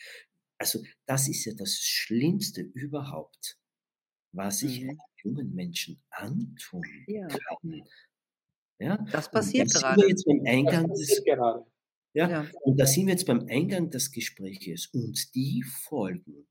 Also 0.58 0.82
das 1.06 1.28
ist 1.28 1.44
ja 1.44 1.52
das 1.54 1.78
Schlimmste 1.78 2.62
überhaupt, 2.62 3.58
was 4.32 4.62
ich 4.62 4.82
mhm 4.82 4.98
jungen 5.24 5.54
Menschen 5.54 6.00
antun 6.10 6.82
ja. 7.06 7.28
kann. 7.28 7.82
Ja? 8.78 8.96
Das 9.10 9.30
passiert 9.30 9.72
das 9.72 9.80
gerade. 9.80 10.06
Jetzt 10.06 10.24
beim 10.24 10.42
Eingang 10.46 10.88
des, 10.88 11.22
gerade. 11.24 11.66
Ja? 12.14 12.28
ja, 12.28 12.46
und 12.62 12.78
da 12.78 12.86
sind 12.86 13.06
wir 13.06 13.12
jetzt 13.12 13.26
beim 13.26 13.46
Eingang 13.48 13.90
des 13.90 14.10
Gespräches 14.10 14.86
und 14.86 15.34
die 15.34 15.62
Folgen, 15.62 16.46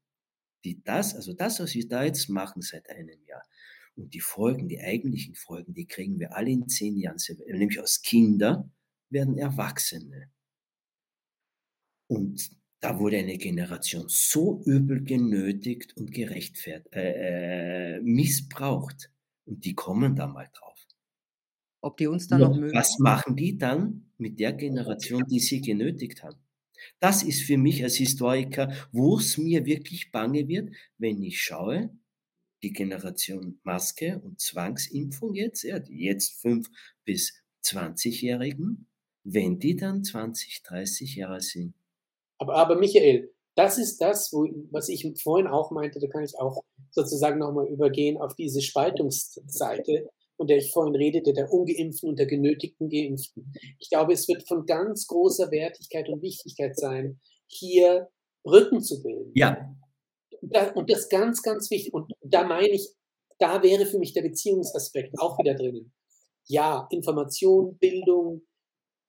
die 0.64 0.82
das, 0.84 1.16
also 1.16 1.34
das, 1.34 1.60
was 1.60 1.76
wir 1.76 1.88
da 1.88 2.04
jetzt 2.04 2.30
machen 2.30 2.62
seit 2.62 2.90
einem 2.90 3.24
Jahr, 3.26 3.44
und 3.96 4.14
die 4.14 4.22
Folgen, 4.22 4.70
die 4.70 4.80
eigentlichen 4.80 5.36
Folgen, 5.36 5.74
die 5.74 5.86
kriegen 5.86 6.20
wir 6.20 6.36
alle 6.36 6.50
in 6.50 6.68
zehn 6.68 6.98
Jahren, 6.98 7.18
nämlich 7.46 7.80
aus 7.80 8.02
Kinder 8.02 8.72
werden 9.10 9.38
Erwachsene. 9.38 10.32
Und 12.08 12.50
da 12.82 13.00
wurde 13.00 13.18
eine 13.18 13.38
Generation 13.38 14.06
so 14.08 14.62
übel 14.66 15.04
genötigt 15.04 15.96
und 15.98 16.12
gerechtfertigt, 16.12 16.94
äh, 16.96 17.98
äh, 17.98 18.02
missbraucht. 18.02 19.12
Und 19.46 19.64
die 19.66 19.76
kommen 19.76 20.16
da 20.16 20.28
mal 20.28 20.50
drauf. 20.54 20.78
Ob 21.82 21.98
die 21.98 22.08
uns 22.08 22.28
dann 22.28 22.42
noch, 22.42 22.50
noch 22.50 22.58
mögen? 22.58 22.76
Was 22.76 22.98
machen 23.00 23.36
die 23.36 23.58
dann 23.58 24.12
mit 24.18 24.40
der 24.40 24.54
Generation, 24.54 25.26
die 25.28 25.40
sie 25.40 25.62
genötigt 25.62 26.24
haben? 26.24 26.40
Das 27.00 27.22
ist 27.22 27.44
für 27.44 27.58
mich 27.58 27.84
als 27.84 27.96
Historiker, 27.96 28.74
wo 28.92 29.18
es 29.18 29.38
mir 29.38 29.66
wirklich 29.66 30.12
bange 30.12 30.48
wird, 30.48 30.74
wenn 30.98 31.22
ich 31.22 31.40
schaue, 31.40 31.96
die 32.64 32.74
Generation 32.74 33.60
Maske 33.64 34.20
und 34.20 34.40
Zwangsimpfung 34.40 35.36
jetzt, 35.36 35.64
ja, 35.64 35.80
die 35.80 36.00
jetzt 36.04 36.42
5 36.42 36.70
bis 37.06 37.34
20-Jährigen, 37.64 38.88
wenn 39.24 39.60
die 39.60 39.76
dann 39.76 40.04
20, 40.04 40.64
30 40.64 41.16
Jahre 41.16 41.42
sind, 41.42 41.76
aber, 42.42 42.56
aber 42.56 42.76
Michael, 42.76 43.32
das 43.56 43.78
ist 43.78 44.02
das, 44.02 44.34
wo, 44.34 44.48
was 44.72 44.89
ich 44.89 45.08
vorhin 45.22 45.46
auch 45.46 45.70
meinte, 45.70 46.00
da 46.00 46.08
kann 46.08 46.24
ich 46.24 46.34
auch 46.39 46.64
sozusagen 46.89 47.38
nochmal 47.38 47.68
übergehen 47.68 48.20
auf 48.20 48.36
diese 48.36 48.62
Spaltungsseite, 48.62 50.10
von 50.38 50.48
der 50.48 50.58
ich 50.58 50.72
vorhin 50.72 50.96
redete, 50.96 51.34
der 51.34 51.54
ungeimpften 51.54 52.10
und 52.10 52.18
der 52.18 52.26
genötigten 52.26 52.89
Geimpften. 52.89 53.54
Ich 53.78 53.92
glaube, 53.92 54.14
es 54.14 54.28
wird 54.28 54.48
von 54.48 54.66
ganz 54.66 55.06
großer 55.06 55.52
Wertigkeit 55.52 56.10
und 56.10 56.24
Wichtigkeit 56.24 56.76
sein, 56.76 57.20
hier 57.46 58.10
Brücken 58.44 58.82
zu 58.82 59.04
bilden. 59.04 59.32
Ja. 59.36 59.76
und 60.74 60.89
das 60.89 61.10
ganz, 61.10 61.44
ganz 61.44 61.70
wichtig. 61.70 61.94
Und 61.94 62.12
da 62.22 62.44
meine 62.44 62.70
ich, 62.72 62.89
da 63.38 63.62
wäre 63.62 63.86
für 63.86 64.00
mich 64.00 64.14
der 64.14 64.24
Beziehungsaspekt 64.24 65.14
auch 65.20 65.38
wieder 65.38 65.54
drinnen. 65.54 65.94
Ja, 66.48 66.88
Information, 66.89 67.78
Bildung, 67.78 68.42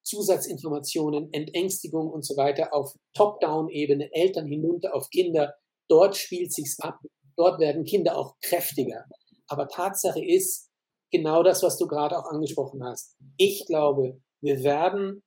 Zusatzinformationen, 0.05 1.33
Entängstigung 1.33 2.11
und 2.11 2.25
so 2.25 2.37
weiter 2.37 2.75
auf 2.75 2.95
Top-Down-Ebene, 3.15 4.11
Eltern 4.13 4.47
hinunter 4.47 4.95
auf 4.95 5.09
Kinder. 5.11 5.55
Dort 5.89 6.17
spielt 6.17 6.53
sich's 6.53 6.79
ab. 6.81 6.99
Dort 7.37 7.61
werden 7.61 7.85
Kinder 7.85 8.17
auch 8.17 8.37
kräftiger. 8.41 9.05
Aber 9.49 9.69
Tatsache 9.69 10.25
ist 10.25 10.71
genau 11.11 11.43
das, 11.43 11.63
was 11.63 11.77
du 11.79 11.87
gerade 11.87 12.19
auch 12.19 12.31
angesprochen 12.31 12.83
hast. 12.85 13.17
Ich 13.37 13.67
glaube, 13.67 14.21
wir 14.43 14.63
werden 14.63 15.23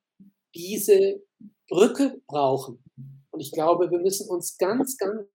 diese 0.56 1.22
Brücke 1.70 2.22
brauchen. 2.28 2.84
Und 3.32 3.40
ich 3.42 3.52
glaube, 3.52 3.92
wir 3.92 4.00
müssen 4.00 4.30
uns 4.30 4.58
ganz, 4.58 4.98
ganz, 4.98 5.28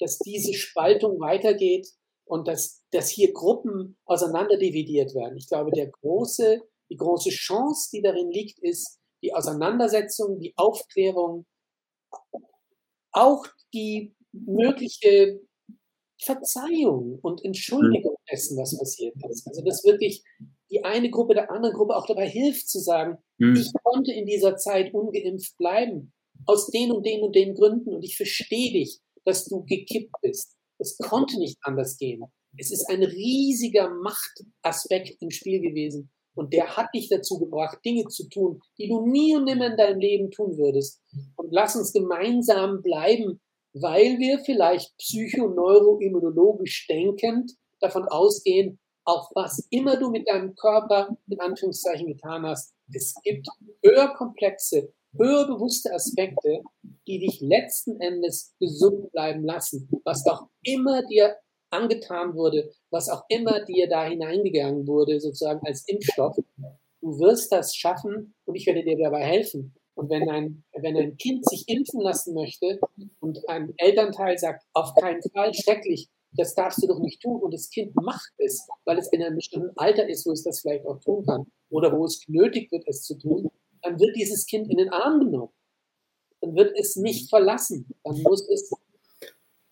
dass 0.00 0.18
diese 0.18 0.54
Spaltung 0.54 1.20
weitergeht 1.20 1.88
und 2.26 2.48
dass, 2.48 2.82
dass 2.90 3.08
hier 3.08 3.32
Gruppen 3.32 3.96
auseinanderdividiert 4.04 5.14
werden. 5.14 5.36
Ich 5.36 5.48
glaube, 5.48 5.70
der 5.70 5.90
große 5.90 6.62
die 6.92 6.96
große 6.98 7.30
Chance, 7.30 7.88
die 7.92 8.02
darin 8.02 8.30
liegt, 8.30 8.58
ist 8.58 8.98
die 9.22 9.34
Auseinandersetzung, 9.34 10.38
die 10.38 10.52
Aufklärung, 10.56 11.46
auch 13.12 13.46
die 13.72 14.14
mögliche 14.32 15.40
Verzeihung 16.22 17.18
und 17.22 17.44
Entschuldigung 17.44 18.16
dessen, 18.30 18.58
was 18.58 18.78
passiert 18.78 19.14
ist. 19.30 19.46
Also 19.46 19.62
dass 19.64 19.84
wirklich 19.84 20.22
die 20.70 20.84
eine 20.84 21.10
Gruppe 21.10 21.34
der 21.34 21.50
anderen 21.50 21.74
Gruppe 21.74 21.96
auch 21.96 22.06
dabei 22.06 22.28
hilft 22.28 22.68
zu 22.68 22.78
sagen, 22.78 23.18
mhm. 23.38 23.56
ich 23.56 23.72
konnte 23.82 24.12
in 24.12 24.26
dieser 24.26 24.56
Zeit 24.56 24.92
ungeimpft 24.92 25.56
bleiben, 25.56 26.12
aus 26.46 26.66
den 26.68 26.92
und 26.92 27.06
den 27.06 27.22
und 27.22 27.34
den 27.34 27.54
Gründen 27.54 27.94
und 27.94 28.02
ich 28.04 28.16
verstehe 28.16 28.72
dich, 28.72 29.00
dass 29.24 29.46
du 29.46 29.64
gekippt 29.64 30.14
bist. 30.20 30.56
Es 30.78 30.98
konnte 30.98 31.38
nicht 31.38 31.58
anders 31.62 31.96
gehen. 31.96 32.22
Es 32.58 32.70
ist 32.70 32.88
ein 32.90 33.02
riesiger 33.02 33.90
Machtaspekt 33.90 35.22
im 35.22 35.30
Spiel 35.30 35.60
gewesen. 35.60 36.10
Und 36.34 36.52
der 36.52 36.76
hat 36.76 36.88
dich 36.94 37.08
dazu 37.08 37.38
gebracht, 37.38 37.78
Dinge 37.84 38.06
zu 38.06 38.28
tun, 38.28 38.60
die 38.78 38.88
du 38.88 39.06
nie 39.06 39.36
und 39.36 39.44
nimmer 39.44 39.66
in 39.66 39.76
deinem 39.76 40.00
Leben 40.00 40.30
tun 40.30 40.56
würdest. 40.56 41.02
Und 41.36 41.52
lass 41.52 41.76
uns 41.76 41.92
gemeinsam 41.92 42.82
bleiben, 42.82 43.40
weil 43.74 44.18
wir 44.18 44.38
vielleicht 44.38 44.96
psychoneuroimmunologisch 44.98 46.86
denkend 46.88 47.52
davon 47.80 48.04
ausgehen, 48.04 48.78
auch 49.04 49.30
was 49.34 49.66
immer 49.70 49.96
du 49.96 50.10
mit 50.10 50.28
deinem 50.28 50.54
Körper 50.54 51.16
in 51.28 51.40
Anführungszeichen 51.40 52.06
getan 52.06 52.46
hast, 52.46 52.72
es 52.94 53.14
gibt 53.22 53.48
höher 53.82 54.14
komplexe, 54.14 54.92
höher 55.16 55.46
bewusste 55.46 55.92
Aspekte, 55.92 56.62
die 57.06 57.18
dich 57.18 57.40
letzten 57.40 58.00
Endes 58.00 58.54
gesund 58.60 59.10
bleiben 59.12 59.44
lassen. 59.44 59.88
Was 60.04 60.26
auch 60.26 60.48
immer 60.62 61.02
dir 61.06 61.36
angetan 61.72 62.34
wurde, 62.34 62.70
was 62.90 63.08
auch 63.08 63.24
immer 63.28 63.64
dir 63.64 63.88
da 63.88 64.04
hineingegangen 64.04 64.86
wurde, 64.86 65.20
sozusagen 65.20 65.64
als 65.66 65.86
Impfstoff, 65.88 66.36
du 67.00 67.18
wirst 67.18 67.52
das 67.52 67.74
schaffen 67.74 68.34
und 68.44 68.54
ich 68.54 68.66
werde 68.66 68.84
dir 68.84 68.96
dabei 68.96 69.24
helfen. 69.24 69.74
Und 69.94 70.08
wenn 70.08 70.28
ein, 70.30 70.64
wenn 70.74 70.96
ein 70.96 71.16
Kind 71.16 71.46
sich 71.48 71.68
impfen 71.68 72.00
lassen 72.00 72.34
möchte 72.34 72.80
und 73.20 73.46
ein 73.48 73.74
Elternteil 73.76 74.38
sagt, 74.38 74.64
auf 74.72 74.94
keinen 74.94 75.22
Fall, 75.22 75.52
schrecklich, 75.52 76.08
das 76.34 76.54
darfst 76.54 76.82
du 76.82 76.86
doch 76.86 76.98
nicht 76.98 77.20
tun 77.20 77.42
und 77.42 77.52
das 77.52 77.68
Kind 77.68 77.94
macht 77.94 78.32
es, 78.38 78.66
weil 78.86 78.98
es 78.98 79.12
in 79.12 79.22
einem 79.22 79.36
bestimmten 79.36 79.76
Alter 79.76 80.08
ist, 80.08 80.24
wo 80.26 80.32
es 80.32 80.42
das 80.42 80.60
vielleicht 80.60 80.86
auch 80.86 80.98
tun 81.00 81.26
kann 81.26 81.46
oder 81.68 81.96
wo 81.96 82.06
es 82.06 82.24
genötigt 82.24 82.72
wird, 82.72 82.84
es 82.88 83.02
zu 83.02 83.18
tun, 83.18 83.50
dann 83.82 84.00
wird 84.00 84.16
dieses 84.16 84.46
Kind 84.46 84.70
in 84.70 84.78
den 84.78 84.90
Arm 84.90 85.20
genommen. 85.20 85.52
Dann 86.40 86.54
wird 86.54 86.76
es 86.78 86.96
nicht 86.96 87.28
verlassen. 87.28 87.86
Dann 88.02 88.20
muss 88.22 88.48
es 88.48 88.72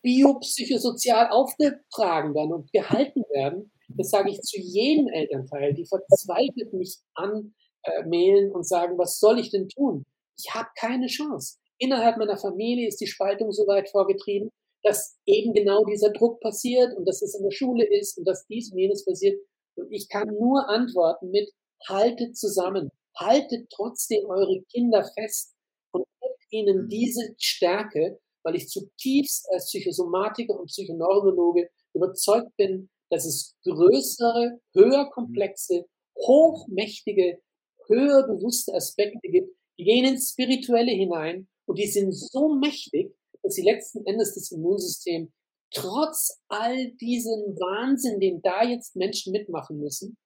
biopsychosozial 0.02 1.30
aufgetragen 1.30 2.34
werden 2.34 2.52
und 2.52 2.72
gehalten 2.72 3.22
werden. 3.30 3.72
Das 3.88 4.10
sage 4.10 4.30
ich 4.30 4.40
zu 4.40 4.58
jedem 4.60 5.08
Elternteil, 5.08 5.74
die 5.74 5.86
verzweifelt 5.86 6.72
mich 6.72 6.98
anmailen 7.14 8.52
und 8.52 8.66
sagen, 8.66 8.98
was 8.98 9.18
soll 9.18 9.38
ich 9.38 9.50
denn 9.50 9.68
tun? 9.68 10.06
Ich 10.38 10.54
habe 10.54 10.68
keine 10.78 11.06
Chance. 11.06 11.58
Innerhalb 11.78 12.18
meiner 12.18 12.36
Familie 12.36 12.88
ist 12.88 13.00
die 13.00 13.06
Spaltung 13.06 13.52
so 13.52 13.66
weit 13.66 13.90
vorgetrieben, 13.90 14.50
dass 14.82 15.18
eben 15.26 15.52
genau 15.52 15.84
dieser 15.84 16.10
Druck 16.10 16.40
passiert 16.40 16.96
und 16.96 17.06
dass 17.06 17.22
es 17.22 17.34
in 17.34 17.42
der 17.42 17.50
Schule 17.50 17.84
ist 17.84 18.18
und 18.18 18.26
dass 18.26 18.46
dies 18.46 18.72
und 18.72 18.78
jenes 18.78 19.04
passiert. 19.04 19.40
Und 19.76 19.90
ich 19.92 20.08
kann 20.08 20.28
nur 20.28 20.68
antworten 20.68 21.30
mit, 21.30 21.50
haltet 21.88 22.36
zusammen, 22.36 22.90
haltet 23.16 23.68
trotzdem 23.70 24.24
eure 24.26 24.62
Kinder 24.70 25.04
fest 25.18 25.54
und 25.92 26.04
gebt 26.20 26.52
ihnen 26.52 26.88
diese 26.88 27.34
Stärke, 27.38 28.20
weil 28.42 28.56
ich 28.56 28.68
zutiefst 28.68 29.48
als 29.52 29.66
Psychosomatiker 29.66 30.58
und 30.58 30.66
Psychoneurologe 30.66 31.68
überzeugt 31.94 32.56
bin, 32.56 32.88
dass 33.10 33.24
es 33.24 33.56
größere, 33.64 34.60
höher 34.74 35.10
komplexe, 35.10 35.86
hochmächtige, 36.16 37.40
höher 37.88 38.26
bewusste 38.26 38.74
Aspekte 38.74 39.28
gibt, 39.28 39.54
die 39.78 39.84
gehen 39.84 40.04
ins 40.04 40.30
Spirituelle 40.30 40.92
hinein 40.92 41.48
und 41.66 41.78
die 41.78 41.86
sind 41.86 42.12
so 42.12 42.54
mächtig, 42.54 43.14
dass 43.42 43.54
sie 43.54 43.62
letzten 43.62 44.04
Endes 44.06 44.34
das 44.34 44.50
Immunsystem 44.52 45.32
trotz 45.72 46.40
all 46.48 46.92
diesem 46.92 47.56
Wahnsinn, 47.58 48.20
den 48.20 48.42
da 48.42 48.62
jetzt 48.64 48.96
Menschen 48.96 49.32
mitmachen 49.32 49.78
müssen, 49.78 50.16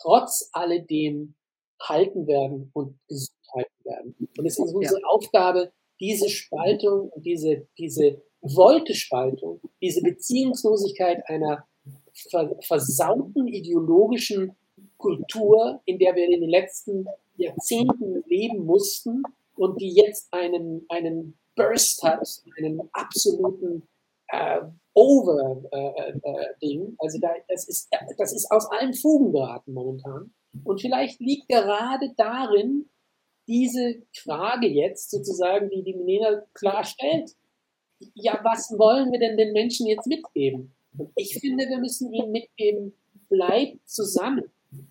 trotz 0.00 0.48
alledem 0.52 1.34
halten 1.82 2.26
werden 2.26 2.70
und 2.74 2.98
gesund 3.08 3.38
halten 3.54 3.84
werden. 3.84 4.28
Und 4.36 4.46
es 4.46 4.58
ist 4.58 4.74
unsere 4.74 5.00
ja. 5.00 5.06
Aufgabe, 5.06 5.72
diese 6.00 6.28
Spaltung, 6.28 7.10
diese, 7.16 7.66
diese 7.78 8.22
Wolte-Spaltung, 8.40 9.60
diese 9.80 10.02
Beziehungslosigkeit 10.02 11.22
einer 11.28 11.66
versauten 12.60 13.48
ideologischen 13.48 14.54
Kultur, 14.98 15.80
in 15.84 15.98
der 15.98 16.14
wir 16.14 16.26
in 16.28 16.40
den 16.40 16.50
letzten 16.50 17.06
Jahrzehnten 17.36 18.22
leben 18.26 18.64
mussten 18.64 19.22
und 19.56 19.80
die 19.80 19.92
jetzt 19.92 20.32
einen, 20.32 20.84
einen 20.88 21.38
Burst 21.56 22.02
hat, 22.02 22.26
einen 22.58 22.88
absoluten 22.92 23.82
äh, 24.28 24.60
Over-Ding. 24.94 26.82
Äh, 26.82 26.92
äh, 26.92 26.96
also 26.98 27.18
da, 27.20 27.34
das, 27.48 27.68
ist, 27.68 27.88
das 28.18 28.32
ist 28.32 28.50
aus 28.50 28.70
allen 28.70 28.94
Fugen 28.94 29.32
geraten 29.32 29.72
momentan. 29.72 30.32
Und 30.62 30.80
vielleicht 30.80 31.20
liegt 31.20 31.48
gerade 31.48 32.12
darin, 32.16 32.88
diese 33.46 34.02
Frage 34.16 34.66
jetzt 34.66 35.10
sozusagen, 35.10 35.70
die 35.70 35.82
die 35.82 35.94
Milena 35.94 36.42
klar 36.54 36.84
stellt, 36.84 37.30
ja, 38.14 38.40
was 38.42 38.70
wollen 38.78 39.12
wir 39.12 39.18
denn 39.18 39.36
den 39.36 39.52
Menschen 39.52 39.86
jetzt 39.86 40.06
mitgeben? 40.06 40.74
Und 40.96 41.10
ich 41.16 41.38
finde, 41.38 41.68
wir 41.68 41.78
müssen 41.78 42.12
ihnen 42.12 42.32
mitgeben, 42.32 42.94
bleibt 43.28 43.88
zusammen, 43.88 44.44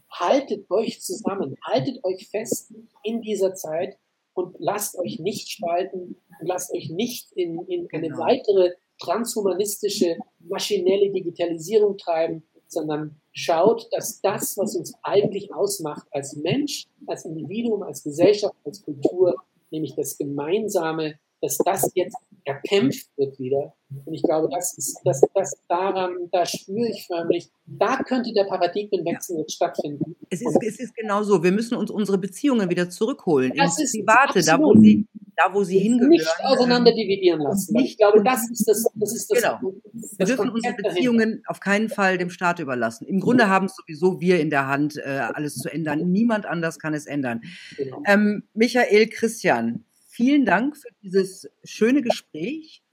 haltet 0.09 0.69
euch 0.69 1.01
zusammen, 1.01 1.55
haltet 1.63 2.03
euch 2.03 2.27
fest 2.29 2.73
in 3.03 3.21
dieser 3.21 3.53
Zeit 3.53 3.97
und 4.33 4.55
lasst 4.59 4.97
euch 4.97 5.19
nicht 5.19 5.49
spalten. 5.49 6.15
Und 6.39 6.47
lasst 6.47 6.73
euch 6.73 6.89
nicht 6.89 7.31
in, 7.33 7.59
in 7.67 7.87
eine 7.91 8.09
genau. 8.09 8.19
weitere 8.19 8.73
transhumanistische, 8.99 10.17
maschinelle 10.39 11.11
Digitalisierung 11.11 11.97
treiben, 11.97 12.43
sondern 12.73 13.21
schaut, 13.31 13.87
dass 13.91 14.21
das, 14.21 14.57
was 14.57 14.75
uns 14.75 14.93
eigentlich 15.03 15.53
ausmacht 15.53 16.07
als 16.11 16.35
Mensch, 16.35 16.87
als 17.07 17.25
Individuum, 17.25 17.83
als 17.83 18.03
Gesellschaft, 18.03 18.55
als 18.65 18.83
Kultur, 18.83 19.35
nämlich 19.71 19.95
das 19.95 20.17
Gemeinsame, 20.17 21.15
dass 21.43 21.57
das 21.57 21.91
jetzt 21.93 22.15
erkämpft 22.45 23.09
wird 23.17 23.37
wieder. 23.37 23.73
Und 24.05 24.13
ich 24.13 24.23
glaube, 24.23 24.47
das 24.49 24.77
ist, 24.77 24.99
das, 25.03 25.21
das 25.33 25.51
daran, 25.67 26.29
da 26.31 26.45
spüre 26.45 26.87
ich 26.87 27.05
förmlich, 27.05 27.49
da 27.65 27.97
könnte 27.97 28.33
der 28.33 28.45
Paradigmenwechsel 28.45 29.39
jetzt 29.39 29.53
stattfinden. 29.53 30.15
Es 30.29 30.41
ist, 30.41 30.57
es 30.65 30.79
ist 30.79 30.95
genau 30.95 31.21
so. 31.23 31.43
Wir 31.43 31.51
müssen 31.51 31.75
uns 31.75 31.91
unsere 31.91 32.17
Beziehungen 32.17 32.69
wieder 32.69 32.89
zurückholen. 32.89 33.51
Das 33.55 33.77
ins 33.77 33.91
Private, 33.91 34.41
da 34.43 34.57
wo 34.57 34.73
sie, 34.75 35.05
da 35.35 35.53
wo 35.53 35.63
sie 35.63 35.79
hingehören. 35.79 36.09
Nicht 36.09 36.31
auseinander 36.43 36.91
dividieren 36.91 37.41
lassen. 37.41 37.77
Ich 37.77 37.97
glaube, 37.97 38.23
das 38.23 38.49
ist 38.49 38.65
das, 38.65 38.85
das 38.95 39.13
ist 39.13 39.29
das. 39.29 39.41
Genau. 39.41 39.73
Das 39.93 40.19
wir 40.19 40.25
dürfen 40.25 40.49
unsere 40.49 40.75
Beziehungen 40.75 41.29
dahinter. 41.29 41.49
auf 41.49 41.59
keinen 41.59 41.89
Fall 41.89 42.17
dem 42.17 42.29
Staat 42.29 42.59
überlassen. 42.59 43.05
Im 43.05 43.19
Grunde 43.19 43.49
haben 43.49 43.65
es 43.65 43.75
sowieso 43.75 44.21
wir 44.21 44.39
in 44.39 44.49
der 44.49 44.67
Hand, 44.67 44.95
äh, 44.95 45.27
alles 45.33 45.55
zu 45.55 45.69
ändern. 45.69 46.09
Niemand 46.09 46.45
anders 46.45 46.79
kann 46.79 46.93
es 46.93 47.05
ändern. 47.05 47.41
Genau. 47.77 48.01
Ähm, 48.05 48.43
Michael 48.53 49.07
Christian, 49.07 49.83
vielen 50.13 50.45
Dank 50.45 50.77
für 50.77 50.89
dieses 51.01 51.49
schöne 51.63 52.01
Gespräch. 52.01 52.83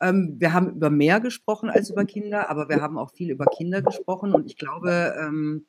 Ähm, 0.00 0.36
wir 0.38 0.52
haben 0.52 0.74
über 0.74 0.90
mehr 0.90 1.20
gesprochen 1.20 1.70
als 1.70 1.90
über 1.90 2.04
Kinder, 2.04 2.50
aber 2.50 2.68
wir 2.68 2.82
haben 2.82 2.98
auch 2.98 3.12
viel 3.12 3.30
über 3.30 3.46
Kinder 3.46 3.80
gesprochen 3.80 4.34
und 4.34 4.46
ich 4.46 4.56
glaube, 4.56 5.14
ähm, 5.18 5.66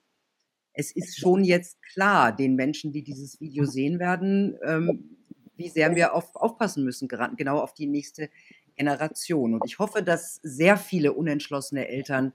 es 0.73 0.91
ist 0.91 1.17
schon 1.17 1.43
jetzt 1.43 1.81
klar 1.83 2.35
den 2.35 2.55
Menschen, 2.55 2.91
die 2.91 3.03
dieses 3.03 3.39
Video 3.39 3.65
sehen 3.65 3.99
werden, 3.99 4.57
ähm, 4.63 5.17
wie 5.55 5.69
sehr 5.69 5.95
wir 5.95 6.13
auf, 6.15 6.35
aufpassen 6.35 6.83
müssen, 6.83 7.07
genau 7.07 7.59
auf 7.59 7.73
die 7.73 7.87
nächste 7.87 8.29
Generation. 8.75 9.53
Und 9.53 9.63
ich 9.65 9.79
hoffe, 9.79 10.01
dass 10.01 10.39
sehr 10.43 10.75
viele 10.75 11.13
unentschlossene 11.13 11.87
Eltern 11.87 12.33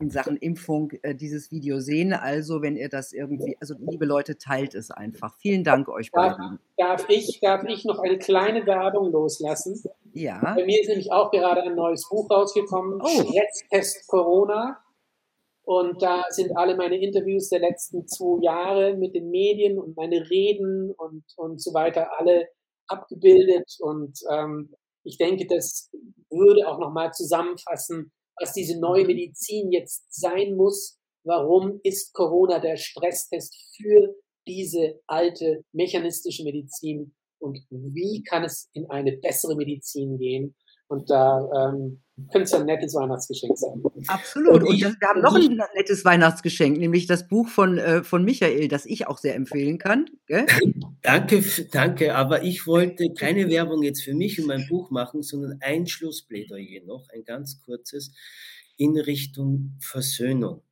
in 0.00 0.10
Sachen 0.10 0.36
Impfung 0.36 0.92
äh, 1.02 1.14
dieses 1.14 1.50
Video 1.50 1.80
sehen. 1.80 2.12
Also, 2.12 2.62
wenn 2.62 2.76
ihr 2.76 2.88
das 2.88 3.12
irgendwie, 3.12 3.56
also 3.60 3.74
liebe 3.78 4.04
Leute, 4.04 4.38
teilt 4.38 4.74
es 4.74 4.90
einfach. 4.90 5.36
Vielen 5.38 5.64
Dank 5.64 5.88
euch 5.88 6.12
beiden. 6.12 6.60
Darf 6.76 7.06
ich, 7.08 7.40
darf 7.40 7.64
ich 7.64 7.84
noch 7.84 7.98
eine 7.98 8.18
kleine 8.18 8.64
Werbung 8.66 9.10
loslassen? 9.10 9.82
Ja. 10.12 10.54
Bei 10.54 10.64
mir 10.64 10.80
ist 10.80 10.88
nämlich 10.88 11.10
auch 11.10 11.30
gerade 11.30 11.62
ein 11.62 11.74
neues 11.74 12.08
Buch 12.08 12.30
rausgekommen, 12.30 13.00
oh. 13.02 13.08
Stresstest 13.08 14.08
Corona. 14.08 14.78
Und 15.64 16.00
da 16.00 16.24
sind 16.30 16.56
alle 16.56 16.76
meine 16.76 16.96
Interviews 16.96 17.50
der 17.50 17.60
letzten 17.60 18.06
zwei 18.06 18.42
Jahre 18.42 18.96
mit 18.96 19.14
den 19.14 19.30
Medien 19.30 19.78
und 19.78 19.96
meine 19.96 20.30
Reden 20.30 20.92
und, 20.92 21.24
und 21.36 21.60
so 21.60 21.74
weiter 21.74 22.08
alle 22.18 22.48
abgebildet. 22.86 23.76
Und 23.80 24.18
ähm, 24.30 24.72
ich 25.02 25.18
denke, 25.18 25.46
das 25.46 25.90
würde 26.30 26.66
auch 26.68 26.78
nochmal 26.78 27.12
zusammenfassen, 27.12 28.12
was 28.40 28.52
diese 28.52 28.78
neue 28.78 29.04
Medizin 29.04 29.70
jetzt 29.72 30.06
sein 30.10 30.54
muss. 30.54 30.98
Warum 31.24 31.80
ist 31.82 32.12
Corona 32.14 32.58
der 32.58 32.76
Stresstest 32.76 33.56
für 33.76 34.14
diese 34.46 35.00
alte 35.06 35.64
mechanistische 35.72 36.44
Medizin 36.44 37.14
und 37.38 37.58
wie 37.70 38.22
kann 38.22 38.44
es 38.44 38.68
in 38.72 38.88
eine 38.90 39.16
bessere 39.18 39.56
Medizin 39.56 40.18
gehen? 40.18 40.56
Und 40.88 41.10
da 41.10 41.48
ähm, 41.54 42.00
könnte 42.32 42.44
es 42.44 42.52
ja 42.52 42.60
ein 42.60 42.66
nettes 42.66 42.94
Weihnachtsgeschenk 42.94 43.56
sein. 43.58 43.82
Absolut. 44.06 44.62
Und, 44.62 44.74
ich, 44.74 44.84
und 44.86 45.00
wir 45.00 45.08
haben 45.08 45.20
noch 45.20 45.34
ein 45.34 45.60
nettes 45.74 46.04
Weihnachtsgeschenk, 46.04 46.78
nämlich 46.78 47.06
das 47.06 47.28
Buch 47.28 47.48
von, 47.48 47.78
äh, 47.78 48.02
von 48.02 48.24
Michael, 48.24 48.68
das 48.68 48.86
ich 48.86 49.06
auch 49.06 49.18
sehr 49.18 49.34
empfehlen 49.34 49.78
kann. 49.78 50.06
Gell? 50.26 50.46
Danke, 51.02 51.42
danke. 51.70 52.16
Aber 52.16 52.42
ich 52.42 52.66
wollte 52.66 53.14
keine 53.14 53.48
Werbung 53.48 53.82
jetzt 53.82 54.02
für 54.02 54.14
mich 54.14 54.40
und 54.40 54.48
mein 54.48 54.66
Buch 54.68 54.90
machen, 54.90 55.22
sondern 55.22 55.58
ein 55.60 55.86
Schlussplädoyer 55.86 56.84
noch, 56.84 57.08
ein 57.14 57.24
ganz 57.24 57.62
kurzes, 57.62 58.12
in 58.76 58.98
Richtung 58.98 59.76
Versöhnung. 59.80 60.62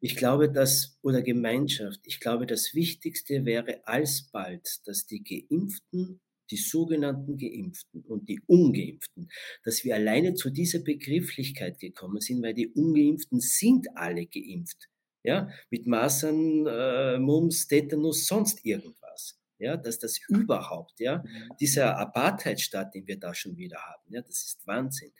Ich 0.00 0.16
glaube, 0.16 0.50
dass, 0.50 0.98
oder 1.02 1.20
Gemeinschaft, 1.20 2.00
ich 2.04 2.20
glaube, 2.20 2.46
das 2.46 2.74
Wichtigste 2.74 3.44
wäre 3.44 3.80
alsbald, 3.86 4.86
dass 4.86 5.06
die 5.06 5.24
Geimpften 5.24 6.20
die 6.50 6.56
sogenannten 6.56 7.36
Geimpften 7.36 8.02
und 8.02 8.28
die 8.28 8.40
Ungeimpften, 8.46 9.30
dass 9.64 9.84
wir 9.84 9.94
alleine 9.94 10.34
zu 10.34 10.50
dieser 10.50 10.80
Begrifflichkeit 10.80 11.78
gekommen 11.78 12.20
sind, 12.20 12.42
weil 12.42 12.54
die 12.54 12.68
Ungeimpften 12.68 13.40
sind 13.40 13.88
alle 13.96 14.26
geimpft. 14.26 14.88
Ja, 15.22 15.48
mit 15.70 15.86
Masern, 15.86 16.66
äh, 16.66 17.18
Mumps, 17.18 17.66
Tetanus, 17.66 18.26
sonst 18.26 18.64
irgendwas. 18.64 19.38
Ja, 19.58 19.76
dass 19.78 19.98
das 19.98 20.18
überhaupt, 20.28 21.00
ja, 21.00 21.18
mhm. 21.18 21.56
dieser 21.58 21.96
Apartheidstaat, 21.96 22.94
den 22.94 23.06
wir 23.06 23.18
da 23.18 23.32
schon 23.34 23.56
wieder 23.56 23.78
haben, 23.78 24.12
ja, 24.12 24.20
das 24.20 24.44
ist 24.44 24.66
Wahnsinn. 24.66 25.12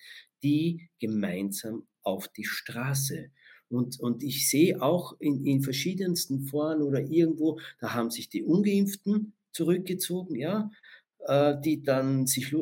Die 0.43 0.91
gemeinsam 0.99 1.87
auf 2.03 2.29
die 2.29 2.45
Straße. 2.45 3.31
Und, 3.71 3.99
und 3.99 4.23
ich 4.23 4.51
sehe 4.51 4.83
auch 4.83 5.17
in, 5.21 5.47
in 5.47 5.63
verschiedensten 5.63 6.45
Foren 6.45 6.83
oder 6.83 7.01
irgendwo, 7.01 7.59
da 7.81 7.95
haben 7.95 8.11
sich 8.11 8.29
die 8.29 8.43
Ungeimpften 8.43 9.33
zurückgezogen, 9.53 10.37
ja, 10.37 10.71
die 11.63 11.83
dann 11.83 12.27
sich 12.27 12.53
äh, 12.53 12.57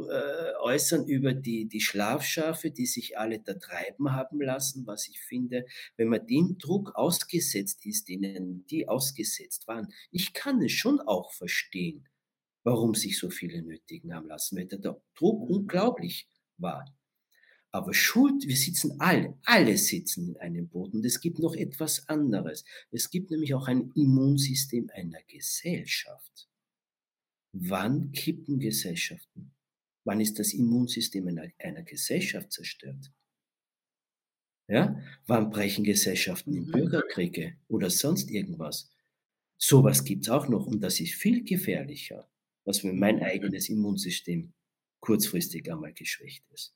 äußern 0.60 1.06
über 1.06 1.34
die, 1.34 1.66
die 1.66 1.80
Schlafschafe, 1.80 2.70
die 2.70 2.86
sich 2.86 3.18
alle 3.18 3.40
da 3.40 3.54
treiben 3.54 4.12
haben 4.12 4.40
lassen, 4.40 4.86
was 4.86 5.08
ich 5.08 5.20
finde, 5.20 5.66
wenn 5.96 6.08
man 6.08 6.26
dem 6.26 6.58
Druck 6.58 6.94
ausgesetzt 6.94 7.84
ist, 7.86 8.08
denen 8.08 8.64
die 8.66 8.88
ausgesetzt 8.88 9.66
waren, 9.66 9.92
ich 10.10 10.32
kann 10.32 10.62
es 10.62 10.72
schon 10.72 11.00
auch 11.00 11.32
verstehen, 11.32 12.08
warum 12.62 12.94
sich 12.94 13.18
so 13.18 13.30
viele 13.30 13.62
nötigen 13.62 14.14
haben 14.14 14.28
lassen, 14.28 14.56
weil 14.56 14.66
der 14.66 14.78
Druck 14.78 15.50
unglaublich 15.50 16.28
war. 16.56 16.84
Aber 17.72 17.94
Schuld, 17.94 18.46
wir 18.46 18.56
sitzen 18.56 19.00
alle, 19.00 19.38
alle 19.44 19.78
sitzen 19.78 20.28
in 20.28 20.36
einem 20.36 20.68
Boot. 20.68 20.92
Und 20.92 21.06
es 21.06 21.20
gibt 21.20 21.38
noch 21.38 21.54
etwas 21.54 22.06
anderes. 22.06 22.64
Es 22.90 23.08
gibt 23.08 23.30
nämlich 23.30 23.54
auch 23.54 23.66
ein 23.66 23.90
Immunsystem 23.94 24.90
einer 24.92 25.22
Gesellschaft. 25.26 26.51
Wann 27.52 28.12
kippen 28.12 28.58
Gesellschaften? 28.58 29.52
Wann 30.04 30.20
ist 30.20 30.38
das 30.38 30.54
Immunsystem 30.54 31.28
einer, 31.28 31.48
einer 31.58 31.82
Gesellschaft 31.82 32.50
zerstört? 32.50 33.12
Ja? 34.68 34.98
Wann 35.26 35.50
brechen 35.50 35.84
Gesellschaften 35.84 36.54
in 36.54 36.64
mhm. 36.64 36.72
Bürgerkriege 36.72 37.56
oder 37.68 37.90
sonst 37.90 38.30
irgendwas? 38.30 38.90
Sowas 39.58 40.04
gibt 40.04 40.24
es 40.24 40.30
auch 40.30 40.48
noch 40.48 40.66
und 40.66 40.80
das 40.80 40.98
ist 40.98 41.14
viel 41.14 41.44
gefährlicher, 41.44 42.28
was 42.64 42.82
wenn 42.82 42.98
mein 42.98 43.22
eigenes 43.22 43.68
Immunsystem 43.68 44.52
kurzfristig 45.00 45.70
einmal 45.70 45.92
geschwächt 45.92 46.44
ist. 46.52 46.74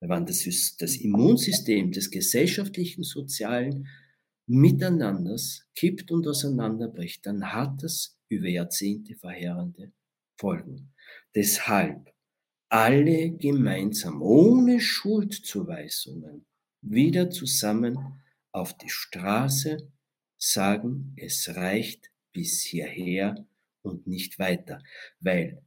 Wenn 0.00 0.26
das, 0.26 0.76
das 0.78 0.96
Immunsystem 0.96 1.92
des 1.92 2.10
gesellschaftlichen, 2.10 3.02
sozialen 3.02 3.88
Miteinanders 4.46 5.66
kippt 5.74 6.10
und 6.10 6.26
auseinanderbricht, 6.26 7.24
dann 7.26 7.52
hat 7.52 7.82
das 7.82 8.18
über 8.28 8.48
Jahrzehnte 8.48 9.14
verheerende 9.14 9.92
Folgen. 10.38 10.92
Deshalb 11.34 12.12
alle 12.68 13.30
gemeinsam, 13.30 14.22
ohne 14.22 14.80
Schuldzuweisungen, 14.80 16.46
wieder 16.80 17.30
zusammen 17.30 18.22
auf 18.52 18.76
die 18.76 18.90
Straße 18.90 19.90
sagen, 20.36 21.14
es 21.16 21.48
reicht 21.54 22.10
bis 22.32 22.62
hierher 22.62 23.46
und 23.82 24.06
nicht 24.06 24.38
weiter, 24.38 24.82
weil 25.20 25.62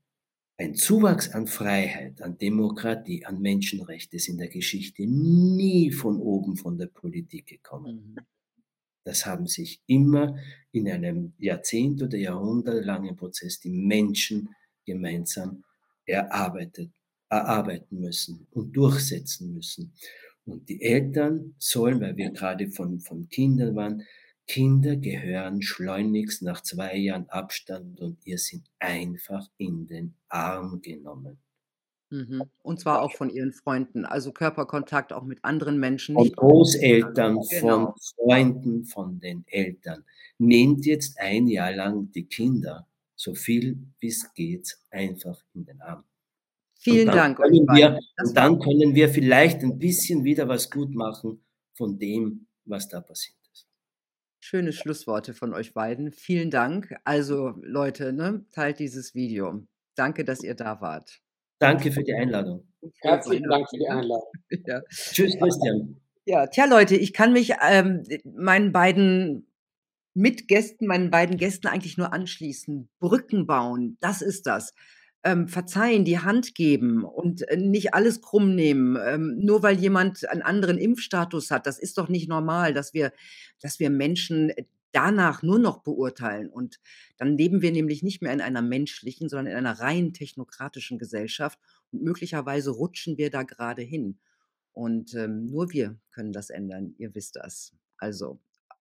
ein 0.57 0.75
Zuwachs 0.75 1.29
an 1.29 1.47
Freiheit, 1.47 2.21
an 2.21 2.37
Demokratie, 2.37 3.25
an 3.25 3.41
Menschenrechte 3.41 4.17
ist 4.17 4.27
in 4.27 4.37
der 4.37 4.47
Geschichte 4.47 5.07
nie 5.07 5.91
von 5.91 6.17
oben 6.17 6.55
von 6.55 6.77
der 6.77 6.85
Politik 6.87 7.47
gekommen. 7.47 8.13
Mhm. 8.15 8.25
Das 9.03 9.25
haben 9.25 9.47
sich 9.47 9.81
immer 9.87 10.37
in 10.71 10.87
einem 10.87 11.33
Jahrzehnt 11.39 12.03
oder 12.03 12.17
jahrhundertlangen 12.17 13.15
Prozess 13.15 13.59
die 13.59 13.71
Menschen 13.71 14.49
gemeinsam 14.93 15.63
erarbeitet, 16.05 16.91
erarbeiten 17.29 17.99
müssen 17.99 18.47
und 18.51 18.73
durchsetzen 18.73 19.53
müssen. 19.53 19.93
Und 20.45 20.67
die 20.69 20.81
Eltern 20.81 21.55
sollen, 21.57 22.01
weil 22.01 22.17
wir 22.17 22.31
gerade 22.31 22.69
von, 22.69 22.99
von 22.99 23.29
Kindern 23.29 23.75
waren, 23.75 24.03
Kinder 24.47 24.97
gehören 24.97 25.61
schleunigst 25.61 26.41
nach 26.41 26.61
zwei 26.61 26.97
Jahren 26.97 27.29
Abstand 27.29 28.01
und 28.01 28.17
ihr 28.25 28.37
sind 28.37 28.63
einfach 28.79 29.47
in 29.57 29.87
den 29.87 30.15
Arm 30.27 30.81
genommen. 30.81 31.37
Mhm. 32.09 32.43
Und 32.61 32.79
zwar 32.81 33.01
auch 33.01 33.13
von 33.13 33.29
ihren 33.29 33.53
Freunden, 33.53 34.03
also 34.03 34.33
Körperkontakt 34.33 35.13
auch 35.13 35.23
mit 35.23 35.39
anderen 35.43 35.79
Menschen. 35.79 36.15
Von 36.15 36.31
Großeltern, 36.33 37.39
genau. 37.39 37.59
von 37.59 37.93
Freunden, 38.15 38.83
von 38.83 39.19
den 39.21 39.45
Eltern. 39.47 40.03
Nehmt 40.37 40.85
jetzt 40.85 41.17
ein 41.17 41.47
Jahr 41.47 41.71
lang 41.71 42.11
die 42.11 42.25
Kinder, 42.25 42.87
so 43.21 43.35
viel 43.35 43.77
wie 43.99 44.07
es 44.07 44.33
geht, 44.33 44.77
einfach 44.89 45.39
in 45.53 45.65
den 45.65 45.79
Arm. 45.81 46.03
Vielen 46.79 47.07
Dank. 47.07 47.37
Wir, 47.37 47.99
und 48.23 48.35
dann 48.35 48.59
können 48.59 48.95
wir 48.95 49.09
vielleicht 49.09 49.61
ein 49.61 49.77
bisschen 49.77 50.23
wieder 50.23 50.47
was 50.47 50.71
gut 50.71 50.95
machen 50.95 51.43
von 51.77 51.99
dem, 51.99 52.47
was 52.65 52.87
da 52.87 52.99
passiert. 53.01 53.37
Schöne 54.43 54.73
Schlussworte 54.73 55.35
von 55.35 55.53
euch 55.53 55.75
beiden. 55.75 56.11
Vielen 56.11 56.49
Dank. 56.49 56.95
Also 57.03 57.53
Leute, 57.61 58.11
ne, 58.11 58.43
teilt 58.51 58.79
dieses 58.79 59.13
Video. 59.13 59.67
Danke, 59.95 60.25
dass 60.25 60.43
ihr 60.43 60.55
da 60.55 60.81
wart. 60.81 61.21
Danke 61.59 61.91
für 61.91 62.03
die 62.03 62.13
Einladung. 62.13 62.67
Herzlichen 63.01 63.47
Dank 63.47 63.69
für 63.69 63.77
die 63.77 63.87
Einladung. 63.87 64.31
Ja. 64.65 64.81
Tschüss, 64.89 65.37
Christian. 65.37 66.01
Ja, 66.25 66.47
tja, 66.47 66.65
Leute, 66.65 66.95
ich 66.95 67.13
kann 67.13 67.33
mich 67.33 67.53
ähm, 67.69 68.03
meinen 68.25 68.71
beiden 68.71 69.50
Mitgästen, 70.13 70.87
meinen 70.87 71.09
beiden 71.09 71.37
Gästen 71.37 71.67
eigentlich 71.67 71.97
nur 71.97 72.13
anschließen. 72.13 72.89
Brücken 72.99 73.47
bauen, 73.47 73.97
das 74.01 74.21
ist 74.21 74.47
das 74.47 74.73
ähm, 75.23 75.47
verzeihen, 75.47 76.03
die 76.05 76.19
Hand 76.19 76.55
geben 76.55 77.03
und 77.03 77.47
äh, 77.47 77.57
nicht 77.57 77.93
alles 77.93 78.21
krumm 78.21 78.55
nehmen, 78.55 78.97
ähm, 79.03 79.37
nur 79.39 79.61
weil 79.61 79.79
jemand 79.79 80.27
einen 80.27 80.41
anderen 80.41 80.77
Impfstatus 80.77 81.51
hat. 81.51 81.67
Das 81.67 81.79
ist 81.79 81.97
doch 81.97 82.09
nicht 82.09 82.27
normal, 82.27 82.73
dass 82.73 82.93
wir, 82.93 83.13
dass 83.59 83.79
wir 83.79 83.89
Menschen 83.89 84.49
äh, 84.49 84.65
danach 84.91 85.43
nur 85.43 85.59
noch 85.59 85.83
beurteilen. 85.83 86.49
Und 86.49 86.79
dann 87.17 87.37
leben 87.37 87.61
wir 87.61 87.71
nämlich 87.71 88.03
nicht 88.03 88.21
mehr 88.21 88.33
in 88.33 88.41
einer 88.41 88.61
menschlichen, 88.61 89.29
sondern 89.29 89.47
in 89.47 89.57
einer 89.57 89.79
rein 89.79 90.13
technokratischen 90.13 90.97
Gesellschaft. 90.97 91.59
Und 91.91 92.01
möglicherweise 92.03 92.71
rutschen 92.71 93.17
wir 93.17 93.29
da 93.29 93.43
gerade 93.43 93.83
hin. 93.83 94.17
Und 94.73 95.13
ähm, 95.13 95.45
nur 95.45 95.71
wir 95.71 95.97
können 96.11 96.33
das 96.33 96.49
ändern. 96.49 96.95
Ihr 96.97 97.13
wisst 97.13 97.35
das. 97.35 97.73
Also, 97.97 98.39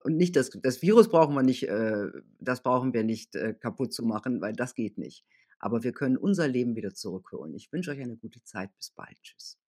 und 0.05 0.17
nicht 0.17 0.37
das, 0.37 0.51
das 0.51 0.83
Virus 0.83 1.09
brauchen 1.09 1.35
wir 1.35 1.43
nicht, 1.43 1.65
äh, 1.65 2.09
das 2.41 2.63
brauchen 2.63 2.93
wir 2.93 3.05
nicht 3.05 3.35
äh, 3.37 3.55
kaputt 3.55 3.93
zu 3.93 4.05
machen, 4.05 4.41
weil 4.41 4.53
das 4.53 4.75
geht 4.75 4.99
nicht. 4.99 5.25
Aber 5.59 5.85
wir 5.85 5.93
können 5.93 6.17
unser 6.17 6.49
Leben 6.49 6.75
wieder 6.75 6.93
zurückholen. 6.93 7.55
Ich 7.55 7.73
wünsche 7.73 7.93
euch 7.93 8.01
eine 8.01 8.17
gute 8.17 8.43
Zeit. 8.43 8.71
Bis 8.77 8.91
bald. 8.91 9.17
Tschüss. 9.23 9.59